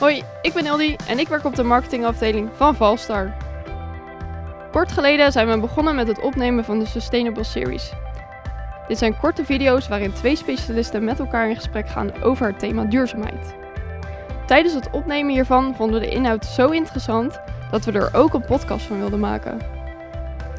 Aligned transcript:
Hoi, 0.00 0.22
ik 0.42 0.52
ben 0.52 0.66
Ildi 0.66 0.96
en 1.08 1.18
ik 1.18 1.28
werk 1.28 1.44
op 1.44 1.54
de 1.54 1.62
marketingafdeling 1.62 2.50
van 2.54 2.74
Valstar. 2.74 3.32
Kort 4.72 4.92
geleden 4.92 5.32
zijn 5.32 5.48
we 5.48 5.60
begonnen 5.60 5.94
met 5.94 6.08
het 6.08 6.20
opnemen 6.20 6.64
van 6.64 6.78
de 6.78 6.86
Sustainable 6.86 7.44
Series. 7.44 7.92
Dit 8.88 8.98
zijn 8.98 9.18
korte 9.18 9.44
video's 9.44 9.88
waarin 9.88 10.12
twee 10.12 10.36
specialisten 10.36 11.04
met 11.04 11.18
elkaar 11.18 11.48
in 11.48 11.54
gesprek 11.54 11.88
gaan 11.88 12.22
over 12.22 12.46
het 12.46 12.58
thema 12.58 12.84
duurzaamheid. 12.84 13.54
Tijdens 14.46 14.74
het 14.74 14.90
opnemen 14.90 15.32
hiervan 15.32 15.74
vonden 15.76 16.00
we 16.00 16.06
de 16.06 16.12
inhoud 16.12 16.44
zo 16.46 16.68
interessant 16.68 17.40
dat 17.70 17.84
we 17.84 17.92
er 17.92 18.14
ook 18.14 18.34
een 18.34 18.44
podcast 18.44 18.86
van 18.86 18.98
wilden 18.98 19.20
maken. 19.20 19.58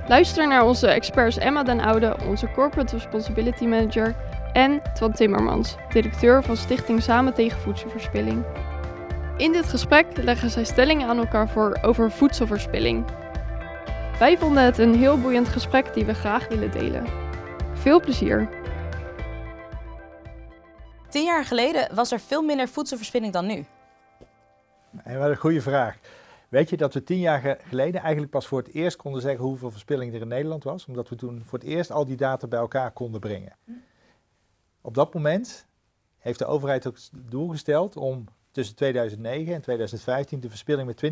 Luister 0.08 0.48
naar 0.48 0.66
onze 0.66 0.88
experts 0.88 1.38
Emma 1.38 1.64
den 1.64 1.80
Oude, 1.80 2.16
onze 2.28 2.52
Corporate 2.52 2.96
Responsibility 2.96 3.66
Manager, 3.66 4.16
en 4.54 4.82
Twan 4.94 5.12
Timmermans, 5.12 5.76
directeur 5.94 6.44
van 6.44 6.58
Stichting 6.58 7.02
Samen 7.02 7.34
tegen 7.34 7.60
Voedselverspilling. 7.60 8.44
In 9.42 9.52
dit 9.52 9.66
gesprek 9.66 10.18
leggen 10.18 10.50
zij 10.50 10.64
stellingen 10.64 11.08
aan 11.08 11.18
elkaar 11.18 11.50
voor 11.50 11.78
over 11.82 12.12
voedselverspilling. 12.12 13.06
Wij 14.20 14.38
vonden 14.38 14.64
het 14.64 14.78
een 14.78 14.96
heel 14.96 15.22
boeiend 15.22 15.48
gesprek 15.48 15.94
die 15.94 16.06
we 16.06 16.14
graag 16.14 16.48
willen 16.48 16.72
delen. 16.72 17.06
Veel 17.74 18.00
plezier! 18.00 18.50
Tien 21.10 21.24
jaar 21.24 21.46
geleden 21.46 21.96
was 21.96 22.12
er 22.12 22.20
veel 22.20 22.42
minder 22.42 22.68
voedselverspilling 22.68 23.34
dan 23.34 23.46
nu. 23.46 23.66
En 25.04 25.20
wat 25.20 25.30
een 25.30 25.38
goede 25.38 25.62
vraag. 25.62 25.98
Weet 26.50 26.70
je 26.70 26.78
dat 26.78 26.94
we 26.94 27.04
tien 27.04 27.20
jaar 27.20 27.58
geleden 27.68 28.02
eigenlijk 28.02 28.32
pas 28.32 28.48
voor 28.48 28.60
het 28.60 28.74
eerst 28.74 28.98
konden 28.98 29.22
zeggen 29.22 29.46
hoeveel 29.46 29.72
verspilling 29.72 30.14
er 30.14 30.22
in 30.22 30.28
Nederland 30.28 30.64
was? 30.64 30.86
Omdat 30.86 31.10
we 31.10 31.16
toen 31.16 31.44
voor 31.46 31.60
het 31.60 31.68
eerst 31.68 31.92
al 31.92 32.06
die 32.06 32.18
data 32.18 32.48
bij 32.48 32.60
elkaar 32.60 32.92
konden 32.92 33.20
brengen. 33.20 33.56
Op 34.82 34.94
dat 34.94 35.14
moment 35.14 35.68
heeft 36.18 36.40
de 36.40 36.46
overheid 36.46 36.88
ook 36.88 36.96
het 36.96 37.12
doel 37.14 37.48
gesteld 37.48 37.98
om 37.98 38.26
tussen 38.52 38.76
2009 38.76 39.54
en 39.54 39.62
2015 39.62 40.40
de 40.40 40.50
verspilling 40.50 40.88
met 40.88 41.04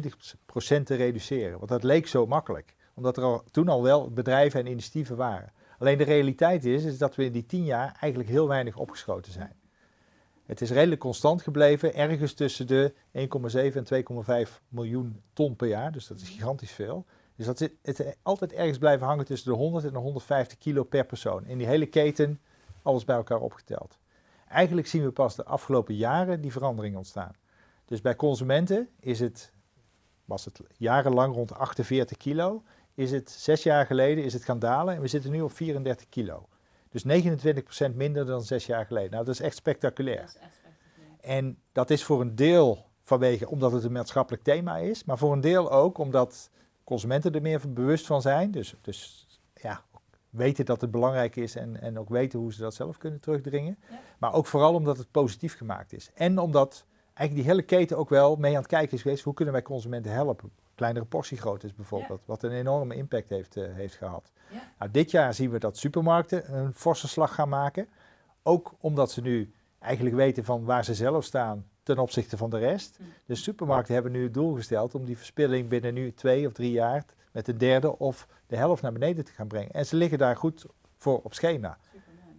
20% 0.80 0.84
te 0.84 0.96
reduceren. 0.96 1.58
Want 1.58 1.70
dat 1.70 1.84
leek 1.84 2.08
zo 2.08 2.26
makkelijk, 2.26 2.76
omdat 2.94 3.18
er 3.18 3.24
al, 3.24 3.44
toen 3.52 3.68
al 3.68 3.84
wel 3.84 4.12
bedrijven 4.12 4.60
en 4.60 4.68
initiatieven 4.68 5.16
waren. 5.16 5.52
Alleen 5.80 5.98
de 5.98 6.04
realiteit 6.04 6.66
is, 6.66 6.84
is 6.84 6.98
dat 6.98 7.16
we 7.16 7.26
in 7.26 7.32
die 7.32 7.46
tien 7.46 7.66
jaar 7.66 7.98
eigenlijk 8.00 8.30
heel 8.30 8.48
weinig 8.48 8.78
opgeschoten 8.78 9.32
zijn. 9.32 9.54
Het 10.46 10.62
is 10.62 10.72
redelijk 10.72 11.02
constant 11.02 11.42
gebleven, 11.42 11.94
ergens 11.94 12.34
tussen 12.34 12.68
de 12.68 12.94
1,7 12.94 13.24
en 13.76 14.46
2,5 14.48 14.52
miljoen 14.68 15.22
ton 15.34 15.56
per 15.56 15.68
jaar. 15.68 15.92
Dus 15.92 16.08
dat 16.08 16.20
is 16.20 16.30
gigantisch 16.30 16.72
veel. 16.72 17.06
Dus 17.36 17.46
dat 17.46 17.62
is, 17.62 17.70
het 17.82 18.18
altijd 18.22 18.54
ergens 18.54 18.78
blijven 18.78 19.08
hangen 19.08 19.26
tussen 19.26 19.52
de 19.52 19.58
100 19.58 19.86
en 19.86 19.94
de 19.94 19.98
150 19.98 20.58
kilo 20.58 20.84
per 20.84 21.06
persoon. 21.06 21.46
In 21.46 21.58
die 21.58 21.68
hele 21.68 21.86
keten, 21.86 22.40
alles 22.82 23.06
bij 23.06 23.16
elkaar 23.16 23.40
opgeteld. 23.40 23.99
Eigenlijk 24.50 24.88
zien 24.88 25.04
we 25.04 25.12
pas 25.12 25.36
de 25.36 25.46
afgelopen 25.46 25.96
jaren 25.96 26.42
die 26.42 26.52
verandering 26.52 26.96
ontstaan. 26.96 27.36
Dus 27.86 28.02
bij 28.02 28.16
consumenten 28.16 28.90
is 29.00 29.20
het, 29.20 29.52
was 30.26 30.46
het 30.46 30.60
jarenlang 30.78 31.34
rond 31.34 31.54
48 31.54 32.18
kilo. 32.18 32.64
Is 32.94 33.12
het 33.12 33.30
zes 33.30 33.64
jaar 33.64 33.86
geleden 33.86 34.24
is 34.24 34.34
het 34.34 34.44
gaan 34.44 34.60
dalen 34.60 34.96
en 34.96 35.02
we 35.02 35.08
zitten 35.08 35.32
nu 35.32 35.42
op 35.42 35.52
34 35.52 36.10
kilo. 36.10 36.48
Dus 36.90 37.04
29% 37.04 37.96
minder 37.96 38.26
dan 38.26 38.42
zes 38.42 38.66
jaar 38.66 38.86
geleden. 38.86 39.12
Nou, 39.12 39.26
dat 39.26 39.34
is 39.34 39.42
echt 39.42 39.56
spectaculair. 39.56 40.22
Dat 40.22 40.28
is 40.28 40.36
echt 40.36 40.56
spectaculair. 40.56 41.20
En 41.22 41.58
dat 41.72 41.90
is 41.90 42.04
voor 42.04 42.22
een 42.22 42.36
deel 42.36 42.86
vanwege 43.04 43.50
omdat 43.50 43.72
het 43.72 43.84
een 43.84 43.92
maatschappelijk 43.92 44.44
thema 44.44 44.78
is, 44.78 45.04
maar 45.04 45.18
voor 45.18 45.34
een 45.34 45.42
deel 45.42 45.72
ook 45.72 45.98
omdat 45.98 46.50
consumenten 46.84 47.34
er 47.34 47.42
meer 47.42 47.74
bewust 47.74 48.06
van 48.06 48.22
zijn. 48.22 48.52
Dus, 48.52 48.76
dus 48.82 49.28
ja, 49.54 49.84
weten 50.30 50.66
dat 50.66 50.82
het 50.82 50.92
belangrijk 50.92 51.36
is 51.36 51.56
en, 51.56 51.82
en 51.82 52.00
ook 52.00 52.10
weten 52.10 52.40
hoe 52.40 52.54
ze 52.54 52.62
dat 52.62 52.74
zelf 52.74 52.98
kunnen 52.98 53.20
terugdringen. 53.20 53.78
Maar 54.18 54.34
ook 54.34 54.46
vooral 54.46 54.74
omdat 54.74 54.98
het 54.98 55.12
positief 55.12 55.58
gemaakt 55.58 55.94
is. 55.94 56.12
En 56.14 56.40
omdat 56.40 56.86
eigenlijk 57.14 57.48
die 57.48 57.56
hele 57.56 57.62
keten 57.62 57.98
ook 57.98 58.10
wel 58.10 58.36
mee 58.36 58.52
aan 58.52 58.62
het 58.62 58.68
kijken 58.68 58.96
is 58.96 59.02
geweest, 59.02 59.24
hoe 59.24 59.34
kunnen 59.34 59.54
wij 59.54 59.64
consumenten 59.64 60.12
helpen? 60.12 60.52
Kleinere 60.76 61.06
portiegroottes 61.06 61.76
bijvoorbeeld, 61.76 62.22
wat 62.26 62.44
een 62.44 62.52
enorme 62.52 62.96
impact 62.96 63.30
heeft, 63.30 63.58
uh, 63.58 63.66
heeft 63.74 63.96
gehad. 63.96 64.32
Ja. 64.52 64.72
Nou, 64.80 64.92
dit 64.92 65.12
jaar 65.12 65.34
zien 65.34 65.50
we 65.50 65.60
dat 65.60 65.78
supermarkten 65.78 66.54
een 66.58 66.74
forse 66.74 67.08
slag 67.08 67.34
gaan 67.34 67.50
maken. 67.50 67.88
Ook 68.44 68.74
omdat 68.80 69.12
ze 69.12 69.22
nu 69.22 69.54
eigenlijk 69.80 70.16
weten 70.16 70.44
van 70.44 70.64
waar 70.64 70.86
ze 70.86 70.94
zelf 70.94 71.24
staan 71.24 71.66
ten 71.84 71.98
opzichte 71.98 72.38
van 72.38 72.50
de 72.50 72.58
rest. 72.58 72.98
Mm. 73.00 73.08
De 73.26 73.36
supermarkten 73.36 73.94
hebben 73.94 74.12
nu 74.12 74.24
het 74.24 74.34
doel 74.34 74.54
gesteld 74.54 74.96
om 74.96 75.06
die 75.06 75.18
verspilling 75.18 75.70
binnen 75.70 75.94
nu 75.94 76.14
twee 76.14 76.48
of 76.48 76.54
drie 76.54 76.72
jaar 76.72 77.06
met 77.32 77.48
een 77.48 77.58
derde 77.58 77.98
of 77.98 78.28
de 78.48 78.56
helft 78.56 78.82
naar 78.82 78.94
beneden 78.94 79.26
te 79.26 79.32
gaan 79.32 79.48
brengen. 79.48 79.72
En 79.72 79.86
ze 79.86 79.96
liggen 79.96 80.18
daar 80.18 80.36
goed 80.36 80.66
voor 80.98 81.22
op 81.22 81.34
schema. 81.34 81.78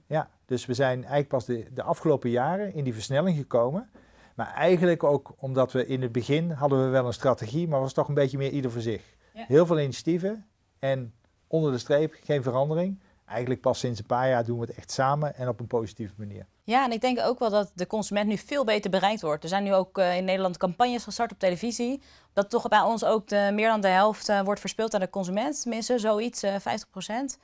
Ja, 0.06 0.30
dus 0.44 0.66
we 0.66 0.74
zijn 0.74 0.98
eigenlijk 0.98 1.28
pas 1.28 1.44
de, 1.44 1.66
de 1.72 1.82
afgelopen 1.82 2.30
jaren 2.30 2.74
in 2.74 2.84
die 2.84 2.94
versnelling 2.94 3.36
gekomen. 3.36 3.90
Maar 4.34 4.54
eigenlijk 4.54 5.04
ook 5.04 5.34
omdat 5.36 5.72
we 5.72 5.86
in 5.86 6.02
het 6.02 6.12
begin 6.12 6.50
hadden 6.50 6.84
we 6.84 6.88
wel 6.88 7.06
een 7.06 7.12
strategie, 7.12 7.68
maar 7.68 7.80
was 7.80 7.92
toch 7.92 8.08
een 8.08 8.14
beetje 8.14 8.38
meer 8.38 8.50
ieder 8.50 8.70
voor 8.70 8.80
zich. 8.80 9.02
Heel 9.32 9.66
veel 9.66 9.80
initiatieven 9.80 10.46
en 10.78 11.14
onder 11.46 11.72
de 11.72 11.78
streep 11.78 12.16
geen 12.22 12.42
verandering. 12.42 13.00
Eigenlijk 13.24 13.60
pas 13.60 13.78
sinds 13.78 13.98
een 13.98 14.06
paar 14.06 14.28
jaar 14.28 14.44
doen 14.44 14.58
we 14.58 14.66
het 14.66 14.76
echt 14.76 14.90
samen 14.90 15.34
en 15.34 15.48
op 15.48 15.60
een 15.60 15.66
positieve 15.66 16.14
manier. 16.16 16.46
Ja, 16.70 16.84
en 16.84 16.92
ik 16.92 17.00
denk 17.00 17.20
ook 17.20 17.38
wel 17.38 17.50
dat 17.50 17.70
de 17.74 17.86
consument 17.86 18.28
nu 18.28 18.36
veel 18.38 18.64
beter 18.64 18.90
bereikt 18.90 19.20
wordt. 19.20 19.42
Er 19.42 19.48
zijn 19.48 19.64
nu 19.64 19.74
ook 19.74 19.98
uh, 19.98 20.16
in 20.16 20.24
Nederland 20.24 20.56
campagnes 20.56 21.04
gestart 21.04 21.32
op 21.32 21.38
televisie. 21.38 22.02
Dat 22.32 22.50
toch 22.50 22.68
bij 22.68 22.80
ons 22.80 23.04
ook 23.04 23.28
de, 23.28 23.50
meer 23.52 23.68
dan 23.68 23.80
de 23.80 23.88
helft 23.88 24.28
uh, 24.28 24.40
wordt 24.40 24.60
verspeeld 24.60 24.94
aan 24.94 25.00
de 25.00 25.10
consument. 25.10 25.60
Tenminste, 25.62 25.98
zoiets, 25.98 26.44
uh, 26.44 26.54
50 26.58 26.90
procent. 26.90 27.38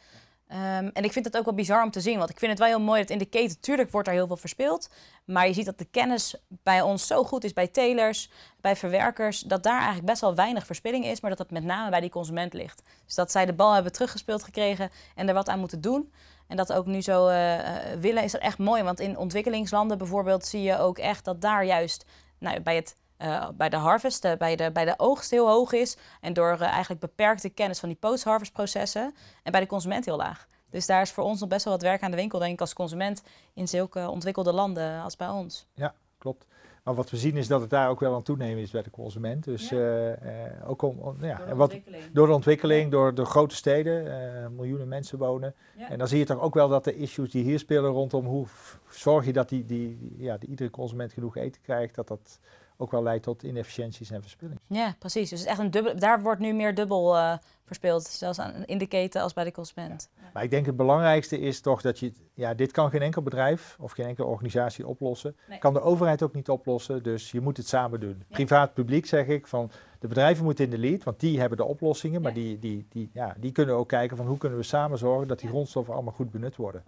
Um, 0.48 0.56
en 0.92 1.04
ik 1.04 1.12
vind 1.12 1.25
het 1.25 1.36
ook 1.36 1.44
wel 1.44 1.54
bizar 1.54 1.82
om 1.82 1.91
te 1.91 2.00
zien, 2.00 2.19
want 2.19 2.31
ik 2.31 2.38
vind 2.38 2.50
het 2.50 2.60
wel 2.60 2.69
heel 2.69 2.81
mooi 2.81 3.00
dat 3.00 3.10
in 3.10 3.19
de 3.19 3.25
keten, 3.25 3.60
tuurlijk 3.60 3.91
wordt 3.91 4.09
er 4.09 4.15
heel 4.15 4.26
veel 4.26 4.36
verspeeld, 4.36 4.88
maar 5.25 5.47
je 5.47 5.53
ziet 5.53 5.65
dat 5.65 5.78
de 5.78 5.84
kennis 5.84 6.34
bij 6.48 6.81
ons 6.81 7.06
zo 7.06 7.25
goed 7.25 7.44
is, 7.44 7.53
bij 7.53 7.69
telers, 7.69 8.31
bij 8.60 8.76
verwerkers, 8.76 9.41
dat 9.41 9.62
daar 9.62 9.76
eigenlijk 9.76 10.06
best 10.06 10.20
wel 10.20 10.34
weinig 10.34 10.66
verspilling 10.66 11.04
is, 11.04 11.20
maar 11.20 11.31
dat 11.31 11.38
het 11.38 11.50
met 11.50 11.65
name 11.65 11.91
bij 11.91 12.00
die 12.00 12.10
consument 12.10 12.53
ligt. 12.53 12.82
Dus 13.04 13.15
dat 13.15 13.31
zij 13.31 13.47
de 13.47 13.53
bal 13.53 13.72
hebben 13.72 13.92
teruggespeeld 13.92 14.42
gekregen 14.42 14.91
en 15.15 15.28
er 15.28 15.34
wat 15.34 15.48
aan 15.48 15.59
moeten 15.59 15.81
doen. 15.81 16.12
En 16.49 16.57
dat 16.57 16.73
ook 16.73 16.87
nu 16.87 17.03
zo 17.03 17.29
uh, 17.29 17.59
willen, 18.01 18.23
is 18.23 18.33
dat 18.33 18.41
echt 18.41 18.59
mooi. 18.59 18.83
Want 18.83 19.01
in 19.01 19.19
ontwikkelingslanden 19.19 19.99
bijvoorbeeld 19.99 20.47
zie 20.47 20.62
je 20.62 20.79
ook 20.79 20.99
echt 20.99 21.25
dat 21.25 21.41
daar 21.41 21.65
juist 21.65 22.05
nou, 22.39 22.61
bij 22.61 22.77
het 22.77 22.97
uh, 23.19 23.49
bij 23.55 23.69
de 23.69 23.77
harvest, 23.77 24.39
bij, 24.39 24.57
de, 24.57 24.71
bij 24.73 24.84
de 24.84 24.95
oogst 24.97 25.31
heel 25.31 25.49
hoog 25.49 25.73
is. 25.73 25.97
En 26.21 26.33
door 26.33 26.59
eigenlijk 26.61 27.01
beperkte 27.01 27.49
kennis 27.49 27.79
van 27.79 27.89
die 27.89 27.99
post-harvest 27.99 28.53
processen. 28.53 29.15
En 29.43 29.53
bij 29.53 29.61
de 29.61 29.67
consument 29.67 30.05
heel 30.05 30.17
laag. 30.17 30.47
Dus 30.71 30.87
daar 30.87 31.03
is 31.03 31.11
voor 31.11 31.25
ons 31.25 31.41
nog 31.41 31.49
best 31.49 31.65
wel 31.65 31.73
wat 31.73 31.83
werk 31.83 32.03
aan 32.03 32.11
de 32.11 32.17
winkel, 32.17 32.39
denk 32.39 32.53
ik, 32.53 32.61
als 32.61 32.73
consument 32.73 33.23
in 33.55 33.69
zulke 33.69 34.11
ontwikkelde 34.11 34.53
landen 34.53 35.03
als 35.03 35.17
bij 35.17 35.28
ons. 35.28 35.67
Ja, 35.75 35.95
klopt. 36.19 36.47
Maar 36.86 36.94
wat 36.94 37.10
we 37.10 37.16
zien 37.16 37.36
is 37.36 37.47
dat 37.47 37.60
het 37.60 37.70
daar 37.70 37.88
ook 37.88 38.00
wel 38.00 38.14
aan 38.14 38.22
toenemen 38.22 38.62
is 38.62 38.70
bij 38.70 38.82
de 38.82 38.91
consument. 38.91 39.44
Dus 39.44 39.69
ja. 39.69 40.19
ook 40.66 40.82
om, 40.82 40.98
om 40.98 41.16
ja, 41.20 41.36
door, 41.36 41.47
de 41.47 41.54
wat, 41.54 41.76
door 42.12 42.26
de 42.26 42.32
ontwikkeling, 42.32 42.91
door 42.91 43.14
de 43.14 43.24
grote 43.24 43.54
steden, 43.54 44.04
miljoenen 44.56 44.88
mensen 44.88 45.19
wonen. 45.19 45.54
Ja. 45.76 45.91
En 45.91 45.98
dan 45.98 46.08
zie 46.08 46.19
je 46.19 46.24
toch 46.24 46.41
ook 46.41 46.54
wel 46.54 46.69
dat 46.69 46.84
de 46.84 46.97
issues 46.97 47.30
die 47.30 47.44
hier 47.44 47.58
spelen 47.58 47.91
rondom 47.91 48.26
hoe 48.26 48.47
zorg 48.91 49.24
je 49.24 49.32
dat 49.32 49.48
die, 49.48 49.64
die, 49.64 50.14
ja, 50.16 50.36
die 50.36 50.48
iedere 50.48 50.70
consument 50.70 51.12
genoeg 51.12 51.36
eten 51.36 51.62
krijgt, 51.62 51.94
dat 51.94 52.08
dat 52.08 52.41
ook 52.76 52.91
wel 52.91 53.02
leidt 53.02 53.22
tot 53.22 53.42
inefficiënties 53.42 54.10
en 54.10 54.22
verspilling. 54.22 54.60
Ja, 54.66 54.94
precies. 54.98 55.30
Dus 55.30 55.44
echt 55.44 55.58
een 55.58 55.70
dubbel, 55.70 55.98
daar 55.98 56.22
wordt 56.22 56.41
nu 56.41 56.52
meer 56.52 56.74
dubbel 56.74 57.16
uh, 57.16 57.36
verspeeld, 57.64 58.04
zelfs 58.04 58.38
aan, 58.38 58.64
in 58.64 58.78
de 58.78 58.86
keten 58.86 59.22
als 59.22 59.32
bij 59.32 59.44
de 59.44 59.52
consument. 59.52 60.10
Ja. 60.14 60.30
Maar 60.32 60.42
ik 60.42 60.50
denk 60.50 60.66
het 60.66 60.76
belangrijkste 60.76 61.38
is 61.38 61.60
toch 61.60 61.80
dat 61.80 61.98
je, 61.98 62.12
ja, 62.34 62.54
dit 62.54 62.72
kan 62.72 62.91
geen 62.91 63.02
enkel 63.02 63.22
bedrijf 63.22 63.76
of 63.80 63.92
geen 63.92 64.06
enkele 64.06 64.26
organisatie 64.26 64.86
oplossen. 64.86 65.36
Nee. 65.48 65.58
Kan 65.58 65.72
de 65.72 65.80
overheid 65.80 66.22
ook 66.22 66.34
niet 66.34 66.48
oplossen, 66.48 67.03
dus 67.03 67.30
je 67.30 67.41
moet 67.41 67.56
het 67.56 67.68
samen 67.68 68.00
doen. 68.00 68.16
Ja. 68.18 68.34
Privaat 68.34 68.74
publiek 68.74 69.06
zeg 69.06 69.26
ik 69.26 69.47
van, 69.47 69.70
de 69.99 70.09
bedrijven 70.09 70.45
moeten 70.45 70.65
in 70.65 70.71
de 70.71 70.79
lead, 70.79 71.05
want 71.05 71.21
die 71.21 71.41
hebben 71.41 71.59
de 71.59 71.65
oplossingen, 71.65 72.23
maar 72.23 72.34
die, 72.34 72.59
die, 72.59 72.87
die, 72.89 73.11
ja, 73.12 73.34
die 73.39 73.53
kunnen 73.53 73.75
ook 73.75 73.89
kijken 73.89 74.17
van 74.17 74.27
hoe 74.27 74.39
kunnen 74.39 74.59
we 74.59 74.65
samen 74.65 74.99
zorgen 74.99 75.29
dat 75.29 75.39
die 75.39 75.49
grondstoffen 75.49 75.95
allemaal 75.95 76.12
goed 76.12 76.31
benut 76.31 76.57
worden. 76.57 76.84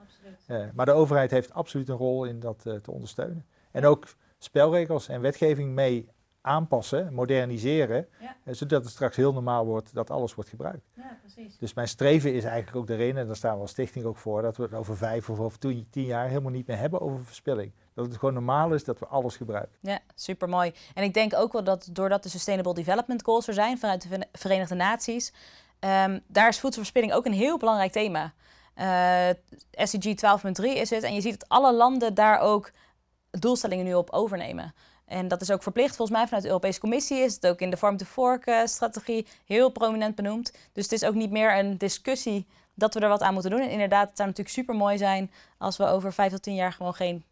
Uh, 0.47 0.65
maar 0.75 0.87
de 0.87 0.93
overheid 0.93 1.31
heeft 1.31 1.53
absoluut 1.53 1.89
een 1.89 1.97
rol 1.97 2.25
in 2.25 2.41
dat 2.41 2.65
uh, 2.67 2.75
te 2.75 2.91
ondersteunen. 2.91 3.47
En 3.71 3.85
ook 3.85 4.07
spelregels 4.39 5.09
en 5.09 5.21
wetgeving 5.21 5.75
mee 5.75 6.09
aanpassen, 6.41 7.15
moderniseren, 7.15 8.09
ja. 8.21 8.55
Zodat 8.55 8.83
het 8.83 8.93
straks 8.93 9.17
heel 9.17 9.33
normaal 9.33 9.67
wordt 9.67 9.95
dat 9.95 10.11
alles 10.11 10.35
wordt 10.35 10.51
gebruikt. 10.51 10.89
Ja, 10.95 11.19
precies. 11.21 11.59
Dus 11.59 11.75
mijn 11.75 11.89
streven 11.89 12.35
is 12.35 12.45
eigenlijk 12.45 12.77
ook 12.77 12.89
erin, 12.89 13.17
en 13.17 13.27
daar 13.27 13.37
staan 13.37 13.55
we 13.55 13.61
als 13.61 13.71
stichting 13.71 14.05
ook 14.05 14.17
voor, 14.17 14.43
dat 14.43 14.57
we 14.57 14.63
het 14.63 14.75
over 14.75 14.97
vijf 14.97 15.31
of 15.31 15.39
over 15.39 15.59
tien, 15.59 15.87
jaar 15.91 16.29
helemaal 16.29 16.53
niet 16.53 16.67
meer 16.67 16.79
hebben 16.79 17.01
over 17.01 17.25
verspilling. 17.25 17.73
Dat 17.95 18.07
het 18.07 18.17
gewoon 18.17 18.35
normaal 18.35 18.75
is 18.75 18.85
dat 18.85 18.99
we 18.99 19.07
alles 19.07 19.37
gebruiken. 19.37 19.77
Ja, 19.81 19.99
super 20.15 20.49
mooi. 20.49 20.73
En 20.95 21.03
ik 21.03 21.15
denk 21.15 21.35
ook 21.35 21.53
wel 21.53 21.65
dat 21.65 21.89
doordat 21.93 22.23
de 22.23 22.29
Sustainable 22.29 22.75
Development 22.75 23.25
Goals 23.25 23.49
er 23.49 23.55
zijn 23.55 23.79
vanuit 23.79 24.03
de 24.03 24.27
Verenigde 24.33 24.75
Naties, 24.75 25.33
um, 25.81 26.21
daar 26.27 26.49
is 26.49 26.61
voedselverspilling 26.61 27.13
ook 27.13 27.27
een 27.27 27.33
heel 27.33 27.59
belangrijk 27.59 27.93
thema. 27.93 28.33
Uh, 28.77 29.29
SDG 29.73 30.07
12.3 30.07 30.65
is 30.65 30.91
het. 30.91 31.03
En 31.03 31.15
je 31.15 31.21
ziet 31.21 31.41
dat 31.41 31.49
alle 31.49 31.75
landen 31.75 32.15
daar 32.15 32.41
ook 32.41 32.71
doelstellingen 33.31 33.85
nu 33.85 33.95
op 33.95 34.11
overnemen. 34.11 34.75
En 35.09 35.29
dat 35.29 35.41
is 35.41 35.51
ook 35.51 35.63
verplicht. 35.63 35.97
Volgens 35.97 36.19
mij 36.19 36.27
vanuit 36.27 36.43
de 36.43 36.49
Europese 36.49 36.81
Commissie 36.81 37.19
is 37.19 37.35
het 37.35 37.47
ook 37.47 37.61
in 37.61 37.71
de 37.71 37.77
Farm-to-Fork-strategie 37.77 39.27
heel 39.45 39.71
prominent 39.71 40.15
benoemd. 40.15 40.53
Dus 40.73 40.85
het 40.85 40.93
is 40.93 41.05
ook 41.05 41.15
niet 41.15 41.31
meer 41.31 41.59
een 41.59 41.79
discussie 41.79 42.47
dat 42.75 42.95
we 42.95 43.01
er 43.01 43.09
wat 43.09 43.23
aan 43.23 43.33
moeten 43.33 43.51
doen. 43.51 43.61
En 43.61 43.71
inderdaad, 43.71 44.09
het 44.09 44.17
zou 44.17 44.29
natuurlijk 44.29 44.57
super 44.57 44.75
mooi 44.75 44.99
zijn 44.99 45.31
als 45.59 45.77
we 45.77 45.87
over 45.87 46.13
vijf 46.13 46.33
tot 46.33 46.43
tien 46.43 46.55
jaar 46.55 46.73
gewoon 46.73 46.95
geen 46.95 47.25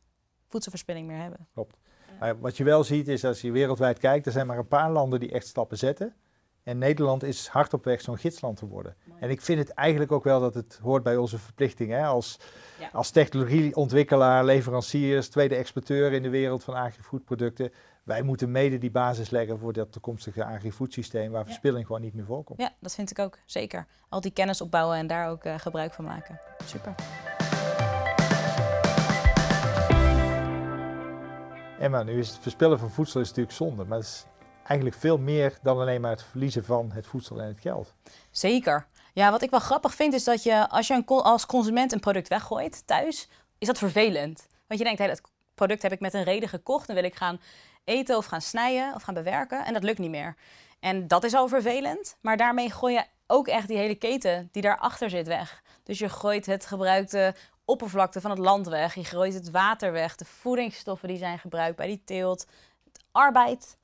voedselverspilling 0.47 1.07
meer 1.07 1.21
hebben. 1.21 1.47
Klopt. 1.55 1.77
Wat 2.41 2.57
je 2.57 2.65
wel 2.65 2.85
ziet 2.85 3.09
is, 3.09 3.25
als 3.25 3.41
je 3.41 3.51
wereldwijd 3.51 3.99
kijkt, 3.99 4.27
er 4.27 4.33
zijn 4.33 4.47
maar 4.47 4.59
een 4.59 4.69
paar 4.69 4.91
landen 4.91 5.21
die 5.21 5.33
echt 5.33 5.47
stappen 5.47 5.79
zetten. 5.79 6.15
En 6.67 6.79
Nederland 6.79 7.23
is 7.23 7.47
hard 7.47 7.73
op 7.75 7.85
weg 7.85 8.01
zo'n 8.01 8.19
gidsland 8.19 8.57
te 8.57 8.67
worden. 8.67 8.97
En 9.21 9.31
ik 9.31 9.41
vind 9.41 9.59
het 9.59 9.71
eigenlijk 9.71 10.13
ook 10.13 10.25
wel 10.25 10.41
dat 10.41 10.55
het 10.55 10.79
hoort 10.83 11.03
bij 11.03 11.17
onze 11.17 11.39
verplichting. 11.39 11.91
Hè? 11.91 12.05
Als, 12.07 12.39
Ja. 12.79 12.89
als 12.93 13.11
technologieontwikkelaar, 13.11 14.45
leveranciers, 14.45 15.29
tweede 15.29 15.55
exporteur 15.55 16.13
in 16.13 16.23
de 16.23 16.29
wereld 16.29 16.65
van 16.65 16.75
agri-foodproducten. 16.75 17.73
Wij 18.05 18.23
moeten 18.23 18.51
mede 18.51 18.79
die 18.79 18.91
basis 18.91 19.31
leggen 19.31 19.59
voor 19.59 19.73
dat 19.73 19.93
toekomstige 19.93 20.45
agri-food 20.45 20.93
systeem 20.93 21.31
waar 21.31 21.41
Ja. 21.41 21.47
verspilling 21.47 21.87
gewoon 21.87 22.01
niet 22.01 22.15
meer 22.15 22.25
voorkomt. 22.25 22.61
Ja, 22.61 22.73
dat 22.81 22.95
vind 22.95 23.11
ik 23.11 23.19
ook. 23.19 23.39
Zeker. 23.45 23.87
Al 24.09 24.21
die 24.21 24.33
kennis 24.33 24.61
opbouwen 24.61 24.97
en 24.97 25.07
daar 25.07 25.29
ook 25.29 25.45
eh, 25.45 25.59
gebruik 25.59 25.93
van 25.93 26.05
maken. 26.05 26.41
Super. 26.65 26.95
Emma, 31.79 32.03
nu 32.03 32.19
is 32.19 32.29
het 32.29 32.39
verspillen 32.39 32.79
van 32.79 32.91
voedsel 32.91 33.21
is 33.21 33.29
natuurlijk 33.29 33.57
zonde, 33.57 33.85
maar 33.85 33.99
is 33.99 34.27
eigenlijk 34.67 35.01
veel 35.01 35.19
meer 35.19 35.59
dan 35.63 35.81
alleen 35.81 36.01
maar 36.01 36.11
het 36.11 36.23
verliezen 36.23 36.65
van 36.65 36.93
het 36.93 37.07
voedsel 37.07 37.41
en 37.41 37.49
het 37.49 37.61
geld. 37.61 37.95
Zeker. 38.31 38.87
Ja, 39.13 39.31
wat 39.31 39.43
ik 39.43 39.51
wel 39.51 39.61
grappig 39.61 39.95
vind 39.95 40.13
is 40.13 40.25
dat 40.25 40.43
je 40.43 40.69
als 40.69 40.87
je 40.87 40.95
een, 40.95 41.07
als 41.07 41.47
consument 41.47 41.93
een 41.93 42.01
product 42.01 42.29
weggooit 42.29 42.87
thuis, 42.87 43.29
is 43.59 43.67
dat 43.67 43.79
vervelend. 43.79 44.47
Want 44.67 44.81
je 44.81 44.87
denkt, 44.87 44.99
hey, 44.99 45.09
dat 45.09 45.21
product 45.55 45.83
heb 45.83 45.93
ik 45.93 46.01
met 46.01 46.15
een 46.15 46.25
reden 46.25 46.49
gekocht, 46.49 46.87
dan 46.87 46.97
wil 46.97 47.05
ik 47.05 47.15
gaan 47.15 47.41
eten 47.85 48.17
of 48.17 48.27
gaan 48.27 48.41
snijden 48.41 48.95
of 48.95 49.03
gaan 49.03 49.15
bewerken 49.15 49.65
en 49.65 49.73
dat 49.73 49.83
lukt 49.83 49.99
niet 49.99 50.11
meer. 50.11 50.37
En 50.81 51.09
dat 51.09 51.25
is 51.25 51.35
al 51.35 51.49
vervelend, 51.49 52.17
maar 52.21 52.37
daarmee 52.37 52.71
gooi 52.71 52.95
je 52.95 53.05
ook 53.27 53.49
echt 53.49 53.69
die 53.69 53.77
hele 53.77 53.95
keten 53.95 54.49
die 54.53 54.63
daarachter 54.63 55.11
zit 55.11 55.27
weg. 55.27 55.63
Dus 55.83 55.99
je 55.99 56.09
gooit 56.09 56.47
het 56.47 56.67
gebruikte 56.67 57.35
oppervlakte 57.65 58.21
van 58.21 58.31
het 58.31 58.39
land 58.39 58.67
weg, 58.67 58.95
je 58.95 59.05
gooit 59.05 59.35
het 59.35 59.51
water 59.51 59.93
weg, 59.93 60.17
de 60.17 60.25
voedingsstoffen 60.25 61.09
die 61.09 61.19
zijn 61.19 61.39
gebruikt 61.39 61.77
bij 61.77 61.87
die 61.87 62.03
teelt, 62.05 62.47
het 62.85 63.05
arbeid, 63.13 63.77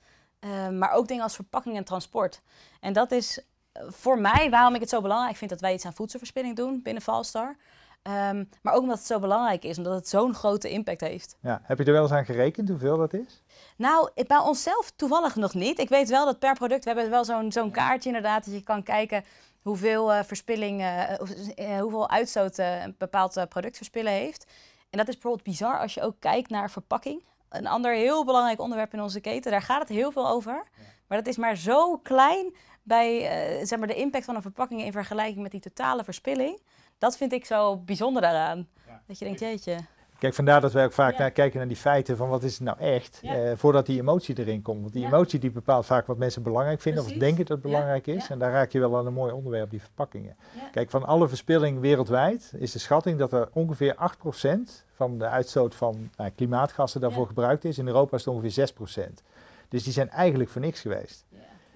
eh, 0.43 0.69
maar 0.69 0.93
ook 0.93 1.09
dingen 1.09 1.23
als 1.23 1.35
verpakking 1.35 1.77
en 1.77 1.85
transport. 1.85 2.41
En 2.81 2.93
dat 2.93 3.11
is 3.11 3.41
voor 3.73 4.19
mij, 4.19 4.51
waarom 4.51 4.75
ik 4.75 4.81
het 4.81 4.91
zo 4.91 5.01
belangrijk 5.01 5.37
vind 5.37 5.51
dat 5.51 5.61
wij 5.61 5.75
iets 5.75 5.85
aan 5.85 5.95
voedselverspilling 5.95 6.57
doen 6.57 6.83
binnen 6.83 7.03
Valstar. 7.03 7.57
Ehm, 8.03 8.45
maar 8.63 8.75
ook 8.75 8.83
omdat 8.83 8.99
het 8.99 9.07
zo 9.07 9.19
belangrijk 9.19 9.65
is, 9.65 9.79
omdat 9.79 9.95
het 9.95 10.09
zo'n 10.09 10.35
grote 10.35 10.71
impact 10.71 11.01
heeft. 11.01 11.37
Ja, 11.41 11.61
heb 11.65 11.79
je 11.79 11.85
er 11.85 11.93
wel 11.93 12.03
eens 12.03 12.13
aan 12.13 12.25
gerekend 12.25 12.69
hoeveel 12.69 12.97
dat 12.97 13.13
is? 13.15 13.43
Nou, 13.77 14.11
bij 14.27 14.39
onszelf 14.39 14.93
toevallig 14.97 15.37
nog 15.37 15.55
niet. 15.55 15.79
Ik 15.79 15.89
weet 15.89 16.09
wel 16.09 16.25
dat 16.25 16.39
per 16.39 16.55
product, 16.55 16.85
we 16.85 16.91
hebben 16.91 17.11
wel 17.11 17.25
zo'n 17.25 17.53
zo'n 17.53 17.71
kaartje 17.71 18.09
inderdaad, 18.09 18.45
dat 18.45 18.55
je 18.55 18.63
kan 18.63 18.83
kijken 18.83 19.25
hoeveel 19.63 20.13
eh, 20.13 20.25
verspilling, 20.25 20.81
eh, 20.81 21.13
eh, 21.13 21.81
hoeveel 21.81 22.11
uitstoot 22.11 22.59
eh, 22.59 22.83
een 22.83 22.95
bepaald 22.99 23.37
eh, 23.37 23.45
product 23.47 23.77
verspillen 23.77 24.13
heeft. 24.13 24.47
En 24.91 24.99
dat 24.99 25.09
is 25.09 25.15
bijvoorbeeld 25.15 25.45
bizar 25.45 25.79
als 25.79 25.95
je 25.95 26.03
ook 26.03 26.17
kijkt 26.19 26.51
naar 26.51 26.71
verpakking. 26.71 27.23
Een 27.53 27.67
ander 27.67 27.95
heel 27.95 28.25
belangrijk 28.25 28.61
onderwerp 28.61 28.93
in 28.93 29.01
onze 29.01 29.21
keten, 29.21 29.51
daar 29.51 29.63
gaat 29.63 29.81
het 29.81 29.89
heel 29.89 30.13
veel 30.13 30.29
over. 30.29 30.67
Maar 31.07 31.19
dat 31.19 31.27
is 31.27 31.37
maar 31.37 31.57
zo 31.57 31.97
klein 31.97 32.55
bij 32.83 33.29
eh, 33.29 33.67
zeg 33.67 33.79
maar 33.79 33.89
de 33.89 33.95
impact 33.95 34.25
van 34.25 34.35
een 34.35 34.43
verpakking 34.43 34.83
in 34.83 34.93
vergelijking 34.93 35.43
met 35.43 35.51
die 35.51 35.61
totale 35.61 36.05
verspilling. 36.05 36.63
Dat 36.99 37.17
vind 37.17 37.33
ik 37.33 37.45
zo 37.45 37.77
bijzonder 37.77 38.23
daaraan. 38.23 38.69
Dat 39.07 39.19
je 39.19 39.25
denkt, 39.25 39.41
jeetje. 39.41 39.77
Kijk, 40.23 40.35
vandaar 40.35 40.61
dat 40.61 40.73
wij 40.73 40.85
ook 40.85 40.93
vaak 40.93 41.13
Ja. 41.13 41.19
naar 41.19 41.31
kijken 41.31 41.59
naar 41.59 41.69
die 41.69 41.77
feiten 41.77 42.17
van 42.17 42.29
wat 42.29 42.43
is 42.43 42.53
het 42.53 42.61
nou 42.63 42.79
echt, 42.79 43.19
Ja. 43.23 43.35
eh, 43.35 43.57
voordat 43.57 43.87
die 43.87 44.01
emotie 44.01 44.39
erin 44.39 44.63
komt. 44.63 44.81
Want 44.81 44.93
die 44.93 45.03
Ja. 45.03 45.09
emotie 45.09 45.39
die 45.39 45.51
bepaalt 45.51 45.87
vaak 45.87 46.07
wat 46.07 46.17
mensen 46.19 46.43
belangrijk 46.43 46.81
vinden 46.81 47.03
Precies. 47.03 47.21
of 47.21 47.27
denken 47.27 47.45
dat 47.47 47.57
het 47.57 47.67
belangrijk 47.67 48.07
is. 48.07 48.29
En 48.31 48.39
daar 48.39 48.53
raak 48.53 48.71
je 48.71 48.79
wel 48.81 48.97
aan 48.97 49.07
een 49.07 49.13
mooi 49.13 49.33
onderwerp, 49.33 49.71
die 49.71 49.81
verpakkingen. 49.81 50.37
Kijk, 50.73 50.91
van 50.91 51.05
alle 51.07 51.29
verspilling 51.29 51.81
wereldwijd 51.81 52.53
is 52.57 52.73
de 52.73 52.79
schatting 52.79 53.19
dat 53.19 53.33
er 53.33 53.49
ongeveer 53.53 53.95
8% 53.95 54.85
van 54.93 55.19
de 55.19 55.27
uitstoot 55.27 55.75
van 55.75 56.11
nou, 56.17 56.31
klimaatgassen 56.31 57.01
daarvoor 57.01 57.27
gebruikt 57.27 57.65
is. 57.65 57.79
In 57.79 57.87
Europa 57.87 58.17
is 58.17 58.25
het 58.25 58.35
ongeveer 58.35 58.51
6%. 58.51 59.23
Dus 59.69 59.83
die 59.85 59.93
zijn 59.93 60.11
eigenlijk 60.11 60.51
voor 60.51 60.61
niks 60.61 60.81
geweest. 60.81 61.25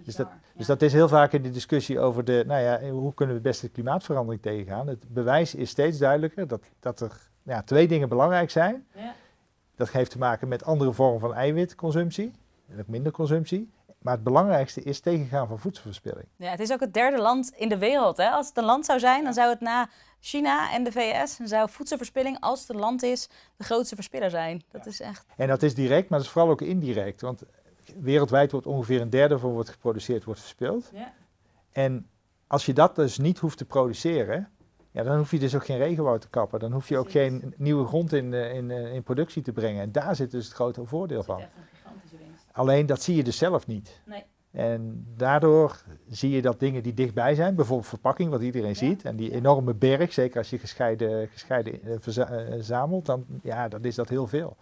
Dus 0.05 0.17
dat, 0.17 0.29
dus 0.57 0.67
dat 0.67 0.83
is 0.83 0.93
heel 0.93 1.09
vaak 1.09 1.33
in 1.33 1.43
de 1.43 1.51
discussie 1.51 2.01
over 2.01 2.25
de, 2.25 2.45
nou 2.47 2.63
ja, 2.63 2.91
hoe 2.91 3.15
kunnen 3.15 3.35
we 3.35 3.41
het 3.41 3.51
beste 3.51 3.69
klimaatverandering 3.69 4.43
tegengaan. 4.43 4.87
Het 4.87 5.05
bewijs 5.09 5.55
is 5.55 5.71
steeds 5.71 5.99
duidelijker 5.99 6.47
dat, 6.47 6.61
dat 6.81 7.01
er 7.01 7.13
ja, 7.47 7.63
twee 7.63 7.89
dingen 7.89 8.09
belangrijk 8.09 8.51
zijn. 8.51 8.87
Ja. 8.95 9.15
Dat 9.75 9.91
heeft 9.91 10.11
te 10.11 10.19
maken 10.19 10.49
met 10.49 10.65
andere 10.65 10.93
vormen 10.93 11.21
van 11.21 11.35
eiwitconsumptie 11.35 12.33
en 12.69 12.81
ook 12.81 12.87
minder 12.87 13.13
consumptie. 13.13 13.75
Maar 13.99 14.15
het 14.15 14.25
belangrijkste 14.25 14.83
is 14.83 15.01
tegengaan 15.01 15.47
van 15.47 15.59
voedselverspilling. 15.59 16.27
Ja, 16.37 16.51
het 16.51 16.61
is 16.61 16.73
ook 16.73 16.81
het 16.81 16.95
derde 16.95 17.19
land 17.19 17.53
in 17.57 17.69
de 17.69 17.79
wereld. 17.79 18.17
Hè? 18.17 18.29
Als 18.29 18.49
het 18.49 18.57
een 18.57 18.65
land 18.65 18.85
zou 18.85 18.99
zijn, 18.99 19.25
dan 19.25 19.35
zou 19.35 19.49
het 19.49 19.61
na 19.61 19.89
China 20.21 20.73
en 20.73 20.85
de 20.85 20.93
VS, 20.93 21.37
dan 21.37 21.49
zou 21.49 21.71
voedselverspilling, 21.71 22.41
als 22.41 22.61
het 22.61 22.69
een 22.69 22.77
land 22.77 23.03
is, 23.03 23.29
de 23.57 23.65
grootste 23.65 23.95
verspiller 23.95 24.31
zijn. 24.31 24.63
Dat 24.71 24.87
is 24.87 25.01
echt. 25.01 25.27
En 25.37 25.49
dat 25.49 25.63
is 25.63 25.75
direct, 25.75 26.09
maar 26.09 26.19
dat 26.19 26.27
is 26.27 26.33
vooral 26.33 26.51
ook 26.51 26.61
indirect. 26.61 27.21
Want 27.21 27.43
wereldwijd 28.01 28.53
wordt 28.53 28.67
ongeveer 28.67 29.01
een 29.01 29.11
derde 29.11 29.39
van 29.39 29.55
wat 29.55 29.69
geproduceerd 29.69 30.25
wordt 30.25 30.41
verspild. 30.41 30.91
Ja. 30.93 31.13
En 31.73 32.09
als 32.47 32.67
je 32.67 32.73
dat 32.73 32.97
dus 32.97 33.19
niet 33.19 33.39
hoeft 33.39 33.59
te 33.59 33.65
produceren, 33.65 34.51
ja, 34.97 35.03
dan 35.03 35.17
hoef 35.19 35.31
je 35.31 35.39
dus 35.39 35.55
ook 35.55 35.65
geen 35.65 35.79
regenwoud 35.79 36.21
te 36.21 36.29
kappen. 36.29 36.61
Dan 36.61 36.73
hoef 36.73 36.89
je 36.89 36.99
ook 36.99 37.11
geen 37.11 37.55
nieuwe 37.57 37.87
grond 37.87 38.13
in, 38.13 38.35
eh, 38.35 38.55
in, 38.55 38.71
eh, 38.71 38.95
in 38.95 39.03
productie 39.03 39.43
te 39.43 39.53
brengen. 39.53 39.83
En 39.83 39.93
daar 39.93 40.17
zit 40.17 40.31
dus 40.31 40.45
het 40.45 40.55
grote 40.55 40.85
voordeel 40.85 41.23
van. 41.23 41.39
echt 41.41 41.49
een 41.57 41.63
gigantische 41.83 42.17
winst. 42.17 42.45
Alleen 42.53 42.87
dat 42.87 43.03
zie 43.03 43.17
je 43.17 43.25
dus 43.25 43.39
zelf 43.39 43.67
niet. 43.67 44.01
Nee. 44.07 44.25
En 44.51 45.07
daardoor 45.17 45.83
zie 46.09 46.31
je 46.31 46.43
dat 46.43 46.61
dingen 46.61 46.83
die 46.83 46.95
dichtbij 46.95 47.35
zijn, 47.35 47.55
bijvoorbeeld 47.55 47.89
verpakking, 47.89 48.31
wat 48.31 48.43
iedereen 48.43 48.69
Ja. 48.69 48.75
ziet, 48.75 49.05
en 49.05 49.17
die 49.17 49.33
enorme 49.33 49.75
berg, 49.75 50.13
zeker 50.13 50.39
als 50.39 50.51
je 50.51 50.59
gescheiden, 50.59 51.29
gescheiden 51.29 51.83
eh, 51.83 51.95
verza- 51.99 52.29
eh, 52.31 52.57
zamelt, 52.61 53.07
dan, 53.07 53.25
ja, 53.43 53.69
dan 53.69 53.85
is 53.85 53.95
dat 53.95 54.09
heel 54.09 54.27
veel. 54.27 54.57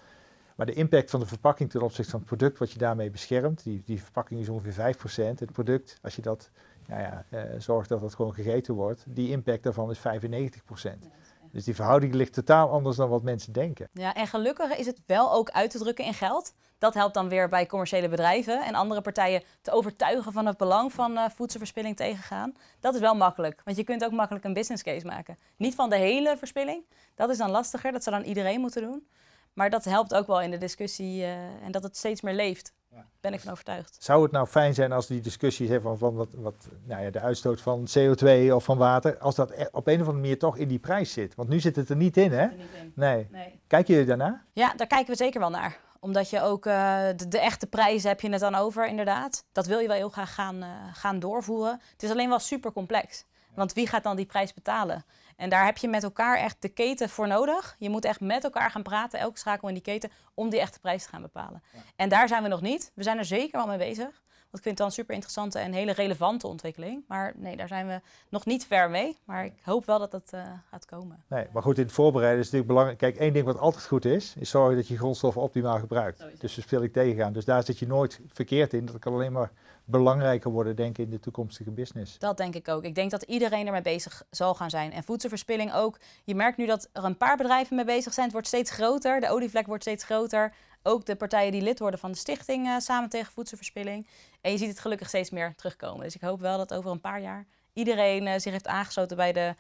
Maar 0.56 0.66
de 0.66 0.72
impact 0.72 1.10
van 1.10 1.20
de 1.20 1.26
verpakking 1.26 1.70
ten 1.70 1.82
opzichte 1.82 2.10
van 2.10 2.18
het 2.20 2.28
product 2.28 2.58
wat 2.58 2.72
je 2.72 2.78
daarmee 2.78 3.10
beschermt, 3.10 3.62
die, 3.64 3.82
die 3.84 4.02
verpakking 4.02 4.40
is 4.40 4.48
ongeveer 4.48 4.72
5%. 4.72 5.40
Het 5.40 5.52
product, 5.52 5.98
als 6.02 6.16
je 6.16 6.22
dat 6.22 6.50
nou 6.86 7.00
ja, 7.00 7.24
eh, 7.30 7.42
zorgt 7.58 7.88
dat 7.88 8.00
het 8.00 8.14
gewoon 8.14 8.34
gegeten 8.34 8.74
wordt, 8.74 9.04
die 9.08 9.30
impact 9.30 9.62
daarvan 9.62 9.90
is 9.90 9.98
95%. 9.98 11.08
Dus 11.52 11.64
die 11.64 11.74
verhouding 11.74 12.14
ligt 12.14 12.32
totaal 12.32 12.70
anders 12.70 12.96
dan 12.96 13.08
wat 13.08 13.22
mensen 13.22 13.52
denken. 13.52 13.88
Ja, 13.92 14.14
en 14.14 14.26
gelukkig 14.26 14.76
is 14.76 14.86
het 14.86 15.00
wel 15.06 15.32
ook 15.32 15.50
uit 15.50 15.70
te 15.70 15.78
drukken 15.78 16.04
in 16.04 16.14
geld. 16.14 16.54
Dat 16.78 16.94
helpt 16.94 17.14
dan 17.14 17.28
weer 17.28 17.48
bij 17.48 17.66
commerciële 17.66 18.08
bedrijven 18.08 18.64
en 18.64 18.74
andere 18.74 19.00
partijen 19.00 19.42
te 19.62 19.70
overtuigen 19.70 20.32
van 20.32 20.46
het 20.46 20.56
belang 20.56 20.92
van 20.92 21.16
eh, 21.16 21.24
voedselverspilling 21.34 21.96
tegengaan. 21.96 22.54
Dat 22.80 22.94
is 22.94 23.00
wel 23.00 23.14
makkelijk, 23.14 23.60
want 23.64 23.76
je 23.76 23.84
kunt 23.84 24.04
ook 24.04 24.12
makkelijk 24.12 24.44
een 24.44 24.52
business 24.52 24.82
case 24.82 25.06
maken. 25.06 25.36
Niet 25.56 25.74
van 25.74 25.90
de 25.90 25.96
hele 25.96 26.36
verspilling, 26.36 26.84
dat 27.14 27.30
is 27.30 27.38
dan 27.38 27.50
lastiger, 27.50 27.92
dat 27.92 28.02
zou 28.02 28.16
dan 28.16 28.24
iedereen 28.24 28.60
moeten 28.60 28.82
doen. 28.82 29.06
Maar 29.54 29.70
dat 29.70 29.84
helpt 29.84 30.14
ook 30.14 30.26
wel 30.26 30.40
in 30.40 30.50
de 30.50 30.58
discussie 30.58 31.22
eh, 31.22 31.64
en 31.64 31.72
dat 31.72 31.82
het 31.82 31.96
steeds 31.96 32.20
meer 32.20 32.34
leeft. 32.34 32.72
Ben 33.20 33.32
ik 33.32 33.40
van 33.40 33.52
overtuigd. 33.52 33.96
Zou 33.98 34.22
het 34.22 34.32
nou 34.32 34.46
fijn 34.46 34.74
zijn 34.74 34.92
als 34.92 35.06
die 35.06 35.20
discussies 35.20 35.68
hè, 35.68 35.80
van, 35.80 35.98
van 35.98 36.14
wat, 36.14 36.28
wat, 36.36 36.68
nou 36.84 37.02
ja, 37.02 37.10
de 37.10 37.20
uitstoot 37.20 37.60
van 37.60 37.86
CO2 37.98 38.52
of 38.52 38.64
van 38.64 38.78
water, 38.78 39.18
als 39.18 39.34
dat 39.34 39.50
e- 39.50 39.66
op 39.72 39.86
een 39.86 39.94
of 39.94 40.00
andere 40.00 40.18
manier 40.18 40.38
toch 40.38 40.56
in 40.56 40.68
die 40.68 40.78
prijs 40.78 41.12
zit? 41.12 41.34
Want 41.34 41.48
nu 41.48 41.60
zit 41.60 41.76
het 41.76 41.88
er 41.88 41.96
niet 41.96 42.16
in, 42.16 42.32
hè? 42.32 42.46
Nee. 42.94 43.26
Nee. 43.30 43.60
Kijk 43.66 43.86
je 43.86 44.04
daarna? 44.04 44.44
Ja, 44.52 44.74
daar 44.76 44.86
kijken 44.86 45.10
we 45.10 45.16
zeker 45.16 45.40
wel 45.40 45.50
naar. 45.50 45.80
Omdat 46.00 46.30
je 46.30 46.42
ook 46.42 46.66
eh, 46.66 46.98
de, 47.16 47.28
de 47.28 47.38
echte 47.40 47.66
prijzen 47.66 48.08
heb 48.08 48.20
je 48.20 48.30
het 48.30 48.40
dan 48.40 48.54
over, 48.54 48.86
inderdaad. 48.86 49.44
Dat 49.52 49.66
wil 49.66 49.78
je 49.78 49.88
wel 49.88 49.96
heel 49.96 50.08
graag 50.08 50.34
gaan, 50.34 50.62
eh, 50.62 50.68
gaan 50.92 51.18
doorvoeren. 51.18 51.80
Het 51.92 52.02
is 52.02 52.10
alleen 52.10 52.28
wel 52.28 52.38
super 52.38 52.72
complex. 52.72 53.24
Want 53.54 53.72
wie 53.72 53.86
gaat 53.86 54.02
dan 54.02 54.16
die 54.16 54.26
prijs 54.26 54.54
betalen? 54.54 55.04
En 55.36 55.48
daar 55.50 55.64
heb 55.64 55.76
je 55.76 55.88
met 55.88 56.02
elkaar 56.02 56.38
echt 56.38 56.56
de 56.62 56.68
keten 56.68 57.08
voor 57.08 57.28
nodig. 57.28 57.76
Je 57.78 57.90
moet 57.90 58.04
echt 58.04 58.20
met 58.20 58.44
elkaar 58.44 58.70
gaan 58.70 58.82
praten, 58.82 59.18
elke 59.18 59.38
schakel 59.38 59.68
in 59.68 59.74
die 59.74 59.82
keten, 59.82 60.10
om 60.34 60.50
die 60.50 60.60
echte 60.60 60.80
prijs 60.80 61.02
te 61.02 61.08
gaan 61.08 61.22
bepalen. 61.22 61.62
En 61.96 62.08
daar 62.08 62.28
zijn 62.28 62.42
we 62.42 62.48
nog 62.48 62.60
niet. 62.60 62.92
We 62.94 63.02
zijn 63.02 63.18
er 63.18 63.24
zeker 63.24 63.58
wel 63.58 63.66
mee 63.66 63.78
bezig. 63.78 64.22
Want 64.54 64.66
ik 64.66 64.72
vind 64.72 64.78
het 64.78 64.78
dan 64.78 64.86
een 64.86 64.92
super 64.92 65.14
interessante 65.14 65.58
en 65.58 65.72
hele 65.72 65.92
relevante 65.92 66.46
ontwikkeling. 66.46 67.04
Maar 67.08 67.32
nee, 67.36 67.56
daar 67.56 67.68
zijn 67.68 67.86
we 67.86 68.00
nog 68.28 68.44
niet 68.44 68.66
ver 68.66 68.90
mee. 68.90 69.18
Maar 69.24 69.44
ik 69.44 69.52
hoop 69.62 69.86
wel 69.86 69.98
dat 69.98 70.10
dat 70.10 70.30
eh, 70.30 70.42
gaat 70.70 70.84
komen. 70.84 71.24
Nee, 71.28 71.46
maar 71.52 71.62
goed, 71.62 71.78
in 71.78 71.84
het 71.84 71.92
voorbereiden 71.92 72.40
is 72.40 72.44
natuurlijk 72.44 72.70
belangrijk. 72.70 72.98
Kijk, 72.98 73.16
één 73.16 73.32
ding 73.32 73.44
wat 73.44 73.58
altijd 73.58 73.84
goed 73.84 74.04
is, 74.04 74.34
is 74.38 74.50
zorgen 74.50 74.76
dat 74.76 74.88
je 74.88 74.96
grondstoffen 74.96 75.42
optimaal 75.42 75.78
gebruikt. 75.78 76.18
Zo 76.18 76.26
is 76.26 76.32
het. 76.32 76.40
Dus 76.40 76.52
verspilling 76.52 76.92
tegengaan. 76.92 77.32
Dus 77.32 77.44
daar 77.44 77.64
zit 77.64 77.78
je 77.78 77.86
nooit 77.86 78.20
verkeerd 78.28 78.72
in. 78.72 78.86
Dat 78.86 78.98
kan 78.98 79.12
alleen 79.12 79.32
maar 79.32 79.50
belangrijker 79.84 80.50
worden, 80.50 80.76
denk 80.76 80.98
ik, 80.98 81.04
in 81.04 81.10
de 81.10 81.20
toekomstige 81.20 81.70
business. 81.70 82.18
Dat 82.18 82.36
denk 82.36 82.54
ik 82.54 82.68
ook. 82.68 82.84
Ik 82.84 82.94
denk 82.94 83.10
dat 83.10 83.22
iedereen 83.22 83.66
ermee 83.66 83.82
bezig 83.82 84.22
zal 84.30 84.54
gaan 84.54 84.70
zijn. 84.70 84.92
En 84.92 85.04
voedselverspilling 85.04 85.72
ook. 85.74 85.98
Je 86.24 86.34
merkt 86.34 86.56
nu 86.56 86.66
dat 86.66 86.88
er 86.92 87.04
een 87.04 87.16
paar 87.16 87.36
bedrijven 87.36 87.76
mee 87.76 87.84
bezig 87.84 88.12
zijn. 88.12 88.24
Het 88.24 88.34
wordt 88.34 88.48
steeds 88.48 88.70
groter. 88.70 89.20
De 89.20 89.30
olievlek 89.30 89.66
wordt 89.66 89.82
steeds 89.82 90.04
groter. 90.04 90.52
Ook 90.82 91.06
de 91.06 91.16
partijen 91.16 91.52
die 91.52 91.62
lid 91.62 91.78
worden 91.78 92.00
van 92.00 92.12
de 92.12 92.18
stichting 92.18 92.66
eh, 92.66 92.78
Samen 92.78 93.08
tegen 93.08 93.32
Voedselverspilling. 93.32 94.06
En 94.40 94.50
je 94.50 94.58
ziet 94.58 94.68
het 94.68 94.78
gelukkig 94.78 95.08
steeds 95.08 95.30
meer 95.30 95.54
terugkomen. 95.56 96.04
Dus 96.04 96.14
ik 96.14 96.20
hoop 96.20 96.40
wel 96.40 96.56
dat 96.56 96.74
over 96.74 96.90
een 96.90 97.00
paar 97.00 97.20
jaar 97.20 97.46
iedereen 97.72 98.26
eh, 98.26 98.38
zich 98.38 98.52
heeft 98.52 98.66
aangesloten 98.66 99.16
bij 99.16 99.32
de 99.32 99.54